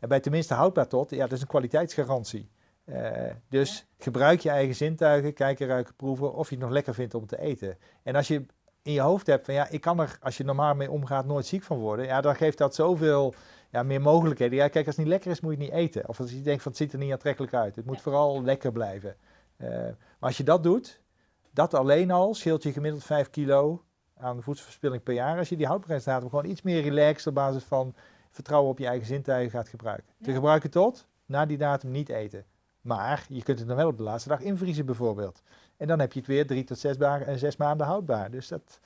En 0.00 0.08
bij 0.08 0.20
tenminste 0.20 0.54
houdbaar 0.54 0.88
tot, 0.88 1.10
ja, 1.10 1.22
dat 1.22 1.32
is 1.32 1.40
een 1.40 1.46
kwaliteitsgarantie. 1.46 2.50
Eh, 2.84 3.30
dus 3.48 3.86
gebruik 3.98 4.40
je 4.40 4.50
eigen 4.50 4.74
zintuigen, 4.74 5.34
kijken, 5.34 5.66
ruiken, 5.66 5.94
proeven 5.94 6.34
of 6.34 6.48
je 6.48 6.54
het 6.54 6.64
nog 6.64 6.72
lekker 6.72 6.94
vindt 6.94 7.14
om 7.14 7.26
te 7.26 7.38
eten. 7.38 7.78
En 8.02 8.14
als 8.14 8.28
je 8.28 8.46
in 8.82 8.92
je 8.92 9.00
hoofd 9.00 9.26
hebt 9.26 9.44
van 9.44 9.54
ja, 9.54 9.68
ik 9.68 9.80
kan 9.80 10.00
er, 10.00 10.18
als 10.20 10.36
je 10.36 10.44
normaal 10.44 10.74
mee 10.74 10.90
omgaat, 10.90 11.26
nooit 11.26 11.46
ziek 11.46 11.62
van 11.62 11.78
worden. 11.78 12.06
Ja, 12.06 12.20
dan 12.20 12.36
geeft 12.36 12.58
dat 12.58 12.74
zoveel 12.74 13.34
ja, 13.70 13.82
meer 13.82 14.00
mogelijkheden. 14.00 14.56
Ja, 14.56 14.68
kijk, 14.68 14.86
als 14.86 14.96
het 14.96 15.04
niet 15.04 15.14
lekker 15.14 15.30
is, 15.30 15.40
moet 15.40 15.52
je 15.52 15.58
het 15.58 15.66
niet 15.66 15.78
eten. 15.78 16.08
Of 16.08 16.20
als 16.20 16.30
je 16.30 16.40
denkt 16.40 16.62
van 16.62 16.72
het 16.72 16.80
ziet 16.80 16.92
er 16.92 16.98
niet 16.98 17.12
aantrekkelijk 17.12 17.54
uit. 17.54 17.76
Het 17.76 17.86
moet 17.86 18.00
vooral 18.00 18.42
lekker 18.42 18.72
blijven. 18.72 19.16
Eh, 19.56 19.68
maar 19.68 19.96
als 20.18 20.36
je 20.36 20.44
dat 20.44 20.62
doet, 20.62 21.00
dat 21.50 21.74
alleen 21.74 22.10
al 22.10 22.34
scheelt 22.34 22.62
je 22.62 22.72
gemiddeld 22.72 23.04
5 23.04 23.30
kilo 23.30 23.84
aan 24.22 24.42
voedselverspilling 24.42 25.02
per 25.02 25.14
jaar. 25.14 25.38
Als 25.38 25.48
je 25.48 25.56
die 25.56 25.66
houdbaarheidsdatum 25.66 26.28
gewoon 26.28 26.44
iets 26.44 26.62
meer 26.62 26.82
relaxed 26.82 27.26
op 27.26 27.34
basis 27.34 27.62
van 27.64 27.94
vertrouwen 28.30 28.70
op 28.70 28.78
je 28.78 28.86
eigen 28.86 29.06
zintuigen 29.06 29.50
gaat 29.50 29.68
gebruiken. 29.68 30.06
Te 30.22 30.32
gebruiken 30.32 30.70
tot, 30.70 31.06
na 31.26 31.46
die 31.46 31.58
datum 31.58 31.90
niet 31.90 32.08
eten. 32.08 32.44
Maar 32.80 33.24
je 33.28 33.42
kunt 33.42 33.58
het 33.58 33.68
dan 33.68 33.76
wel 33.76 33.88
op 33.88 33.96
de 33.96 34.02
laatste 34.02 34.28
dag 34.28 34.40
invriezen 34.40 34.86
bijvoorbeeld. 34.86 35.42
En 35.76 35.86
dan 35.86 35.98
heb 35.98 36.12
je 36.12 36.18
het 36.18 36.28
weer 36.28 36.46
drie 36.46 36.64
tot 36.64 36.78
zes, 36.78 36.98
dagen, 36.98 37.26
en 37.26 37.38
zes 37.38 37.56
maanden 37.56 37.86
houdbaar. 37.86 38.30
Dus 38.30 38.48
dat... 38.48 38.80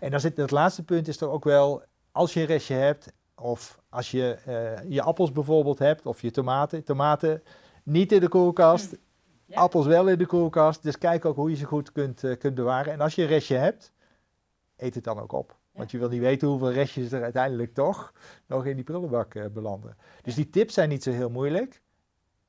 En 0.00 0.10
dan 0.10 0.20
zit 0.20 0.36
het 0.36 0.50
laatste 0.50 0.84
punt 0.84 1.08
is 1.08 1.16
toch 1.16 1.30
ook 1.30 1.44
wel, 1.44 1.82
als 2.12 2.34
je 2.34 2.40
een 2.40 2.46
restje 2.46 2.74
hebt, 2.74 3.12
of 3.34 3.80
als 3.88 4.10
je 4.10 4.36
eh, 4.46 4.90
je 4.90 5.02
appels 5.02 5.32
bijvoorbeeld 5.32 5.78
hebt, 5.78 6.06
of 6.06 6.22
je 6.22 6.30
tomaten. 6.30 6.84
Tomaten 6.84 7.42
niet 7.82 8.12
in 8.12 8.20
de 8.20 8.28
koelkast, 8.28 8.96
Ja. 9.46 9.60
appels 9.60 9.86
wel 9.86 10.08
in 10.08 10.18
de 10.18 10.26
koelkast. 10.26 10.82
Dus 10.82 10.98
kijk 10.98 11.24
ook 11.24 11.36
hoe 11.36 11.50
je 11.50 11.56
ze 11.56 11.64
goed 11.64 11.92
kunt, 11.92 12.24
eh, 12.24 12.38
kunt 12.38 12.54
bewaren. 12.54 12.92
En 12.92 13.00
als 13.00 13.14
je 13.14 13.22
een 13.22 13.28
restje 13.28 13.56
hebt, 13.56 13.92
eet 14.78 14.94
het 14.94 15.04
dan 15.04 15.20
ook 15.20 15.32
op. 15.32 15.56
Want 15.72 15.90
je 15.90 15.98
wil 15.98 16.08
niet 16.08 16.20
weten 16.20 16.48
hoeveel 16.48 16.72
restjes 16.72 17.12
er 17.12 17.22
uiteindelijk 17.22 17.74
toch 17.74 18.12
nog 18.46 18.66
in 18.66 18.74
die 18.74 18.84
prullenbak 18.84 19.34
eh, 19.34 19.44
belanden. 19.46 19.96
Dus 20.22 20.34
die 20.34 20.50
tips 20.50 20.74
zijn 20.74 20.88
niet 20.88 21.02
zo 21.02 21.10
heel 21.10 21.30
moeilijk. 21.30 21.82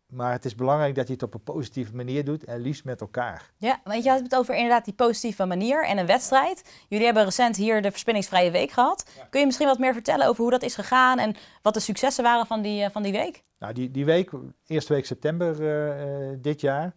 Maar 0.10 0.32
het 0.32 0.46
is 0.46 0.56
belangrijk 0.56 0.96
dat 0.96 1.08
je 1.08 1.14
het 1.14 1.24
op 1.24 1.34
een 1.34 1.44
positieve 1.44 1.96
manier 1.96 2.26
doet 2.26 2.44
en 2.44 2.60
liefst 2.60 2.84
met 2.84 3.02
elkaar. 3.02 3.52
Ja, 3.58 3.82
want 3.84 4.04
je 4.04 4.10
had 4.10 4.20
het 4.20 4.36
over 4.36 4.56
inderdaad 4.56 4.86
die 4.86 4.94
positieve 4.94 5.46
manier 5.46 5.86
en 5.86 5.98
een 5.98 6.06
wedstrijd. 6.06 6.84
Jullie 6.88 7.06
hebben 7.06 7.24
recent 7.24 7.56
hier 7.56 7.82
de 7.82 7.92
Verspillingsvrije 7.92 8.52
Week 8.52 8.72
gehad. 8.72 9.10
Kun 9.30 9.40
je 9.40 9.46
misschien 9.46 9.68
wat 9.68 9.80
meer 9.80 9.94
vertellen 9.94 10.28
over 10.28 10.42
hoe 10.42 10.52
dat 10.52 10.64
is 10.64 10.76
gegaan 10.76 11.20
en 11.20 11.36
wat 11.62 11.74
de 11.74 11.80
successen 11.80 12.24
waren 12.24 12.46
van 12.46 12.62
die, 12.62 12.84
eh, 12.84 12.90
van 12.92 13.04
die 13.04 13.12
week? 13.12 13.44
Nou, 13.60 13.74
die, 13.74 13.92
die 13.92 14.06
week, 14.06 14.32
eerste 14.68 14.94
week 14.94 15.06
september 15.06 15.70
eh, 15.70 16.38
dit 16.42 16.62
jaar. 16.62 16.94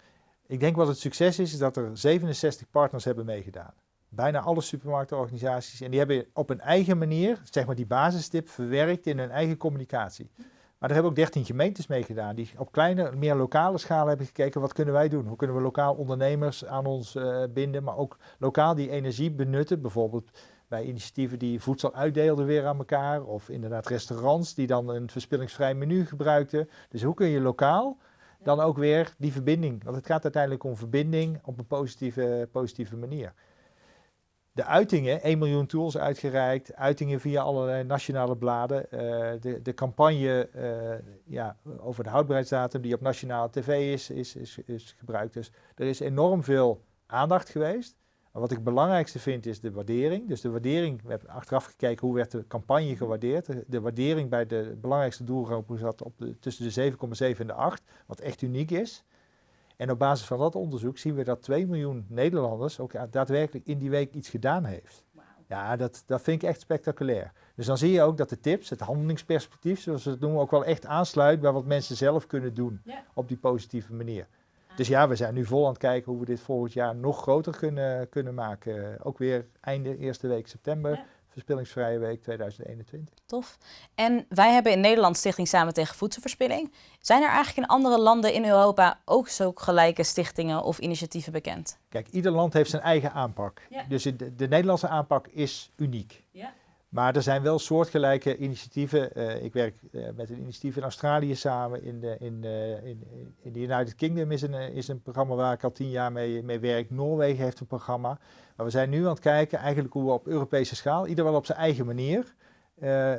Ik 0.47 0.61
denk 0.61 0.77
wat 0.77 0.89
het 0.89 0.99
succes 0.99 1.39
is, 1.39 1.53
is 1.53 1.59
dat 1.59 1.77
er 1.77 1.91
67 1.93 2.71
partners 2.71 3.05
hebben 3.05 3.25
meegedaan. 3.25 3.75
Bijna 4.15 4.41
alle 4.41 4.61
supermarktenorganisaties. 4.61 5.81
En 5.81 5.91
die 5.91 5.99
hebben 5.99 6.27
op 6.33 6.51
een 6.51 6.61
eigen 6.61 6.99
manier, 6.99 7.41
zeg 7.51 7.67
maar 7.67 7.75
die 7.75 7.87
basistip, 7.87 8.49
verwerkt 8.49 9.07
in 9.07 9.19
hun 9.19 9.31
eigen 9.31 9.57
communicatie. 9.57 10.31
Maar 10.79 10.89
er 10.89 10.97
hebben 10.97 11.11
ook 11.11 11.17
13 11.17 11.45
gemeentes 11.45 11.87
meegedaan 11.87 12.35
die 12.35 12.51
op 12.57 12.73
kleine, 12.73 13.13
meer 13.17 13.35
lokale 13.35 13.79
schaal 13.79 14.07
hebben 14.07 14.27
gekeken 14.27 14.61
wat 14.61 14.73
kunnen 14.73 14.95
wij 14.95 15.09
doen. 15.09 15.27
Hoe 15.27 15.37
kunnen 15.37 15.57
we 15.57 15.63
lokaal 15.63 15.95
ondernemers 15.95 16.67
aan 16.67 16.87
ons 16.87 17.15
eh, 17.15 17.43
binden, 17.51 17.83
maar 17.83 17.97
ook 17.97 18.19
lokaal 18.39 18.75
die 18.75 18.91
energie 18.91 19.31
benutten. 19.31 19.81
Bijvoorbeeld 19.81 20.31
bij 20.69 20.85
initiatieven 20.85 21.39
die 21.39 21.61
voedsel 21.61 21.95
uitdeelden 21.95 22.47
weer 22.47 22.67
aan 22.67 22.79
elkaar. 22.79 23.25
Of 23.25 23.49
inderdaad 23.49 23.87
restaurants 23.87 24.55
die 24.55 24.67
dan 24.67 24.89
een 24.89 25.11
verspillingsvrij 25.11 25.75
menu 25.75 26.07
gebruikten. 26.07 26.69
Dus 26.89 27.03
hoe 27.03 27.15
kun 27.15 27.29
je 27.29 27.41
lokaal 27.41 27.99
dan 28.43 28.61
ook 28.61 28.77
weer 28.77 29.15
die 29.19 29.33
verbinding, 29.33 29.85
want 29.85 29.97
het 29.97 30.07
gaat 30.07 30.23
uiteindelijk 30.23 30.65
om 30.65 30.77
verbinding 30.77 31.41
op 31.45 31.59
een 31.59 31.67
positieve, 31.67 32.49
positieve 32.53 32.97
manier. 32.97 33.33
De 34.55 34.65
uitingen, 34.65 35.23
1 35.23 35.39
miljoen 35.39 35.67
tools 35.67 35.99
uitgereikt, 35.99 36.75
uitingen 36.75 37.21
via 37.21 37.43
allerlei 37.43 37.85
nationale 37.85 38.37
bladen. 38.37 38.91
eh, 38.91 39.41
de, 39.41 39.63
de 39.63 39.75
campagne 39.75 40.49
eh, 40.49 41.07
ja, 41.25 41.57
over 41.79 42.05
de 42.05 42.11
houdbaarheidsdatum 42.11 42.81
die 42.83 42.95
op 42.95 43.01
nationale 43.01 43.51
tv 43.51 43.93
is, 43.93 44.11
is, 44.11 44.37
is, 44.37 44.59
is 44.65 44.95
gebruikt. 44.99 45.35
Dus 45.35 45.53
er 45.75 45.87
is 45.87 46.01
enorm 46.01 46.43
veel 46.43 46.85
aandacht 47.07 47.49
geweest. 47.49 47.97
Wat 48.33 48.51
ik 48.51 48.57
het 48.57 48.65
belangrijkste 48.65 49.19
vind 49.19 49.47
is 49.47 49.61
de 49.61 49.73
waardering. 49.73 50.29
Dus 50.29 50.41
de 50.41 50.51
waardering, 50.51 51.03
we 51.03 51.11
hebben 51.11 51.29
achteraf 51.29 51.65
gekeken 51.65 52.07
hoe 52.07 52.15
werd 52.17 52.31
de 52.31 52.47
campagne 52.47 52.97
gewaardeerd. 52.97 53.47
De, 53.47 53.65
de 53.67 53.81
waardering 53.81 54.31
bij 54.31 54.47
de 54.47 54.77
belangrijkste 54.81 55.25
doelgroep 55.25 55.77
zat 55.79 56.03
op 56.03 56.19
de, 56.19 56.39
tussen 56.39 56.75
de 56.75 57.35
7,7 57.35 57.39
en 57.39 57.47
de 57.47 57.53
8, 57.53 57.83
wat 58.07 58.21
echt 58.21 58.43
uniek 58.43 58.71
is. 58.71 59.05
En 59.77 59.91
op 59.91 59.99
basis 59.99 60.27
van 60.27 60.39
dat 60.39 60.55
onderzoek 60.55 60.99
zien 60.99 61.15
we 61.15 61.25
dat 61.25 61.43
2 61.43 61.67
miljoen 61.67 62.07
Nederlanders 62.09 62.81
ook 62.81 62.93
daadwerkelijk 63.13 63.67
in 63.67 63.79
die 63.79 63.91
week 63.91 64.15
iets 64.15 64.29
gedaan 64.29 64.65
heeft. 64.65 65.05
Ja, 65.49 65.77
dat, 65.77 66.03
dat 66.07 66.23
vind 66.23 66.43
ik 66.43 66.49
echt 66.49 66.61
spectaculair. 66.61 67.33
Dus 67.55 67.67
dan 67.67 67.79
zie 67.79 67.93
je 67.93 68.03
ook 68.03 68.17
dat 68.17 68.29
de 68.29 68.41
tips, 68.41 68.71
het 68.71 68.81
handelingsperspectief, 68.81 69.81
zoals 69.81 70.05
we 70.05 70.11
het 70.11 70.21
noemen, 70.21 70.41
ook 70.41 70.51
wel 70.51 70.65
echt 70.65 70.87
aansluit 70.87 71.41
bij 71.41 71.53
wat 71.53 71.65
mensen 71.65 71.97
zelf 71.97 72.27
kunnen 72.27 72.55
doen 72.55 72.81
Ja. 72.85 73.05
op 73.15 73.29
die 73.29 73.37
positieve 73.37 73.93
manier. 73.95 74.27
Dus 74.77 74.89
ja, 74.89 75.09
we 75.09 75.17
zijn 75.17 75.35
nu 75.35 75.45
vol 75.45 75.63
aan 75.65 75.69
het 75.71 75.79
kijken 75.79 76.11
hoe 76.13 76.21
we 76.21 76.27
dit 76.27 76.41
volgend 76.41 76.73
jaar 76.73 76.97
nog 76.97 77.23
groter 77.23 77.57
kunnen, 77.57 78.09
kunnen 78.09 78.35
maken. 78.35 79.05
Ook 79.05 79.19
weer 79.19 79.47
einde 79.61 79.99
eerste 79.99 80.29
week 80.29 80.47
september, 80.49 80.91
Ja. 80.91 81.05
Verspillingsvrije 81.33 81.99
week 81.99 82.23
2021. 82.23 83.15
Tof. 83.27 83.59
En 83.95 84.27
wij 84.29 84.53
hebben 84.53 84.73
in 84.73 84.81
Nederland 84.81 85.17
Stichting 85.17 85.49
Samen 85.49 85.75
tegen 85.75 85.95
Voedselverspilling. 85.95 86.73
Zijn 87.01 87.23
er 87.23 87.29
eigenlijk 87.29 87.59
in 87.59 87.67
andere 87.67 87.99
landen 87.99 88.33
in 88.33 88.45
Europa 88.45 89.01
ook 89.05 89.29
zo 89.29 89.53
gelijke 89.55 90.03
stichtingen 90.03 90.63
of 90.63 90.79
initiatieven 90.79 91.33
bekend? 91.33 91.79
Kijk, 91.89 92.09
ieder 92.09 92.33
land 92.33 92.53
heeft 92.53 92.71
zijn 92.71 92.83
eigen 92.83 93.13
aanpak. 93.13 93.63
Ja. 93.71 93.85
Dus 93.89 94.03
de, 94.03 94.35
de 94.37 94.49
Nederlandse 94.49 94.89
aanpak 94.89 95.27
is 95.27 95.71
uniek. 95.77 96.23
Ja. 96.31 96.53
Maar 96.93 97.17
er 97.17 97.23
zijn 97.23 97.43
wel 97.43 97.59
soortgelijke 97.59 98.37
initiatieven. 98.37 99.15
Eh, 99.15 99.45
ik 99.45 99.53
werk 99.53 99.77
eh, 99.93 100.03
met 100.17 100.31
een 100.31 100.41
initiatief 100.41 100.77
in 100.77 100.83
Australië 100.83 101.35
samen. 101.35 101.83
In 101.83 102.01
de, 102.01 102.17
in, 102.19 102.45
eh, 102.45 102.85
in, 102.85 103.03
in 103.43 103.53
de 103.53 103.61
United 103.61 103.95
Kingdom 103.95 104.31
is 104.31 104.43
een, 104.43 104.55
is 104.55 104.89
een 104.89 105.03
programma 105.03 105.35
waar 105.35 105.53
ik 105.53 105.65
al 105.65 105.73
tien 105.73 105.91
jaar 105.91 106.13
mee, 106.13 106.43
mee 106.43 106.59
werk. 106.59 106.91
Noorwegen 106.91 107.45
heeft 107.45 107.61
een 107.61 107.67
programma. 107.67 108.19
Maar 108.57 108.67
we 108.67 108.73
zijn 108.73 108.91
nu 108.91 109.03
aan 109.03 109.11
het 109.11 109.19
kijken 109.19 109.59
eigenlijk 109.59 109.93
hoe 109.93 110.05
we 110.05 110.11
op 110.11 110.27
Europese 110.27 110.77
schaal, 110.77 111.07
ieder 111.07 111.25
wel 111.25 111.35
op 111.35 111.47
zijn 111.47 111.59
eigen 111.59 111.87
manier, 111.87 112.35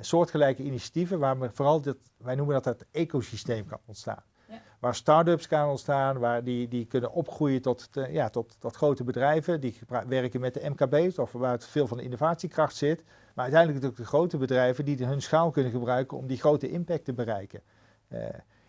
soortgelijke 0.02 0.64
initiatieven, 0.64 1.20
waar 1.20 1.40
we 1.40 1.50
vooral, 1.52 1.82
dat, 1.82 1.98
wij 2.18 2.36
noemen 2.36 2.56
dat 2.56 2.66
het 2.66 2.86
ecosysteem 2.92 3.66
kan 3.66 3.80
ontstaan. 3.86 4.24
Ja. 4.48 4.62
Waar 4.80 4.96
start-ups 4.96 5.48
kan 5.48 5.70
ontstaan, 5.70 6.18
waar 6.20 6.44
die, 6.44 6.68
die 6.68 6.86
kunnen 6.86 7.12
opgroeien 7.12 7.62
tot, 7.62 7.90
ja, 8.10 8.30
tot, 8.30 8.56
tot 8.60 8.76
grote 8.76 9.04
bedrijven. 9.04 9.62
Die 9.62 9.80
werken 10.08 10.40
met 10.40 10.54
de 10.54 10.70
MKB's, 10.70 11.18
of 11.18 11.32
waar 11.32 11.52
het 11.52 11.66
veel 11.66 11.88
van 11.88 11.98
de 11.98 12.04
innovatiekracht 12.04 12.76
zit. 12.76 13.04
Maar 13.34 13.44
uiteindelijk 13.44 13.86
ook 13.86 13.96
de 13.96 14.06
grote 14.06 14.38
bedrijven 14.38 14.86
die 14.86 15.06
hun 15.06 15.22
schaal 15.22 15.52
kunnen 15.52 15.72
gebruiken 15.72 16.18
om 16.18 16.28
die 16.28 16.38
grote 16.38 16.70
impact 16.70 17.06
te 17.06 17.14
bereiken. 17.14 17.62
Eh, 18.08 18.24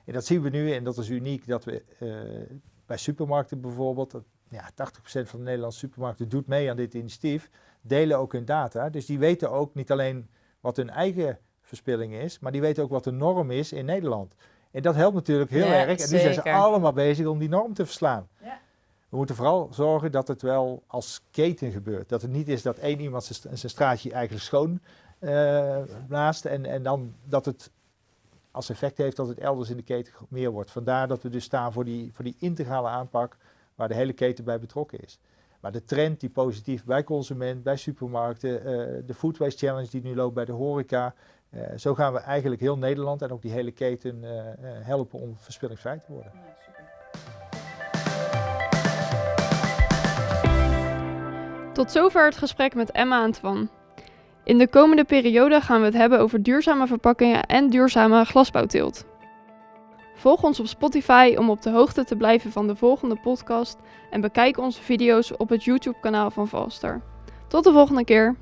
en 0.05 0.13
dat 0.13 0.25
zien 0.25 0.43
we 0.43 0.49
nu, 0.49 0.73
en 0.73 0.85
dat 0.85 0.99
is 0.99 1.09
uniek, 1.09 1.47
dat 1.47 1.65
we 1.65 1.83
eh, 1.99 2.57
bij 2.87 2.97
supermarkten 2.97 3.61
bijvoorbeeld, 3.61 4.15
ja, 4.49 4.71
80% 4.75 5.29
van 5.29 5.39
de 5.39 5.45
Nederlandse 5.45 5.79
supermarkten 5.79 6.29
doet 6.29 6.47
mee 6.47 6.71
aan 6.71 6.77
dit 6.77 6.95
initiatief, 6.95 7.51
delen 7.81 8.19
ook 8.19 8.33
hun 8.33 8.45
data. 8.45 8.91
Dus 8.91 9.07
die 9.07 9.19
weten 9.19 9.51
ook 9.51 9.75
niet 9.75 9.91
alleen 9.91 10.29
wat 10.61 10.77
hun 10.77 10.91
eigen 10.91 11.39
verspilling 11.61 12.15
is, 12.15 12.39
maar 12.39 12.53
die 12.53 12.61
weten 12.61 12.83
ook 12.83 12.91
wat 12.91 13.05
de 13.05 13.11
norm 13.11 13.51
is 13.51 13.73
in 13.73 13.85
Nederland. 13.85 14.35
En 14.71 14.83
dat 14.83 14.95
helpt 14.95 15.15
natuurlijk 15.15 15.51
heel 15.51 15.67
Ja, 15.67 15.87
erg. 15.87 16.01
En 16.01 16.11
nu 16.13 16.19
zijn 16.19 16.35
ze 16.35 16.43
allemaal 16.43 16.93
bezig 16.93 17.27
om 17.27 17.39
die 17.39 17.49
norm 17.49 17.75
te 17.75 17.85
verslaan. 17.85 18.29
We 19.15 19.21
moeten 19.21 19.39
vooral 19.39 19.69
zorgen 19.73 20.13
dat 20.13 20.29
het 20.29 20.43
wel 20.43 20.83
als 20.87 21.23
keten 21.31 21.71
gebeurt. 21.73 22.09
Dat 22.09 22.23
het 22.23 22.31
niet 22.31 22.49
is 22.49 22.63
dat 22.63 22.79
één 22.79 23.01
iemand 23.01 23.25
zijn, 23.25 23.39
st- 23.39 23.59
zijn 23.61 23.71
straatje 23.71 24.13
eigenlijk 24.13 24.45
schoon 24.45 24.81
eh, 25.19 25.79
blaast 26.09 26.45
en, 26.45 26.67
en 26.67 26.83
dan 26.83 27.15
dat 27.25 27.45
het 27.45 27.71
als 28.51 28.71
effect 28.71 28.99
heeft 28.99 29.17
dat 29.17 29.29
het 29.29 29.39
elders 29.39 29.71
in 29.71 29.77
de 29.77 29.83
keten 29.83 30.13
meer 30.29 30.51
wordt. 30.51 30.71
Vandaar 30.71 31.09
dat 31.09 31.23
we 31.23 31.29
dus 31.29 31.45
staan 31.45 31.73
voor 31.73 31.85
die, 31.85 32.13
voor 32.13 32.25
die 32.25 32.37
integrale 32.39 32.89
aanpak 32.89 33.37
waar 33.75 33.89
de 33.89 33.95
hele 33.95 34.13
keten 34.13 34.45
bij 34.45 34.59
betrokken 34.59 34.99
is. 35.01 35.19
Maar 35.61 35.73
de 35.73 35.85
trend 35.85 36.21
die 36.21 36.31
positief 36.31 36.85
bij 36.85 37.05
consument, 37.05 37.63
bij 37.63 37.77
supermarkten, 37.77 38.59
eh, 38.59 39.03
de 39.07 39.15
Food 39.15 39.39
Waste 39.39 39.67
Challenge 39.67 39.91
die 39.91 40.03
nu 40.03 40.15
loopt 40.15 40.35
bij 40.35 40.45
de 40.45 40.53
horeca. 40.53 41.15
eh, 41.51 41.63
zo 41.77 41.95
gaan 41.95 42.13
we 42.13 42.19
eigenlijk 42.19 42.61
heel 42.61 42.79
Nederland 42.79 43.23
en 43.23 43.31
ook 43.31 43.43
die 43.43 43.53
hele 43.53 43.73
keten 43.73 44.23
helpen 44.83 45.21
om 45.21 45.37
verspillingsvrij 45.37 45.99
te 45.99 46.13
worden. 46.13 46.33
Tot 51.75 51.91
zover 51.91 52.25
het 52.25 52.37
gesprek 52.37 52.75
met 52.75 52.91
Emma 52.91 53.25
en 53.25 53.33
Twan. 53.33 53.69
In 54.45 54.59
de 54.59 54.69
komende 54.69 55.05
periode 55.05 55.61
gaan 55.61 55.81
we 55.81 55.85
het 55.85 55.95
hebben 55.95 56.21
over 56.21 56.43
duurzame 56.43 56.87
verpakkingen 56.87 57.43
en 57.43 57.71
duurzame 57.71 58.25
glasbouwteelt. 58.25 59.05
Volg 60.15 60.43
ons 60.43 60.61
op 60.61 60.67
Spotify 60.67 61.35
om 61.39 61.51
op 61.51 61.63
de 61.63 61.71
hoogte 61.71 62.05
te 62.05 62.17
blijven 62.17 62.53
van 62.53 62.67
de 62.67 62.77
volgende 62.77 63.17
podcast 63.23 63.79
en 64.11 64.21
bekijk 64.21 64.59
onze 64.59 64.83
video's 64.83 65.33
op 65.37 65.49
het 65.49 65.65
YouTube-kanaal 65.65 66.31
van 66.31 66.49
Valster. 66.49 67.01
Tot 67.49 67.65
de 67.65 67.73
volgende 67.73 68.05
keer! 68.05 68.37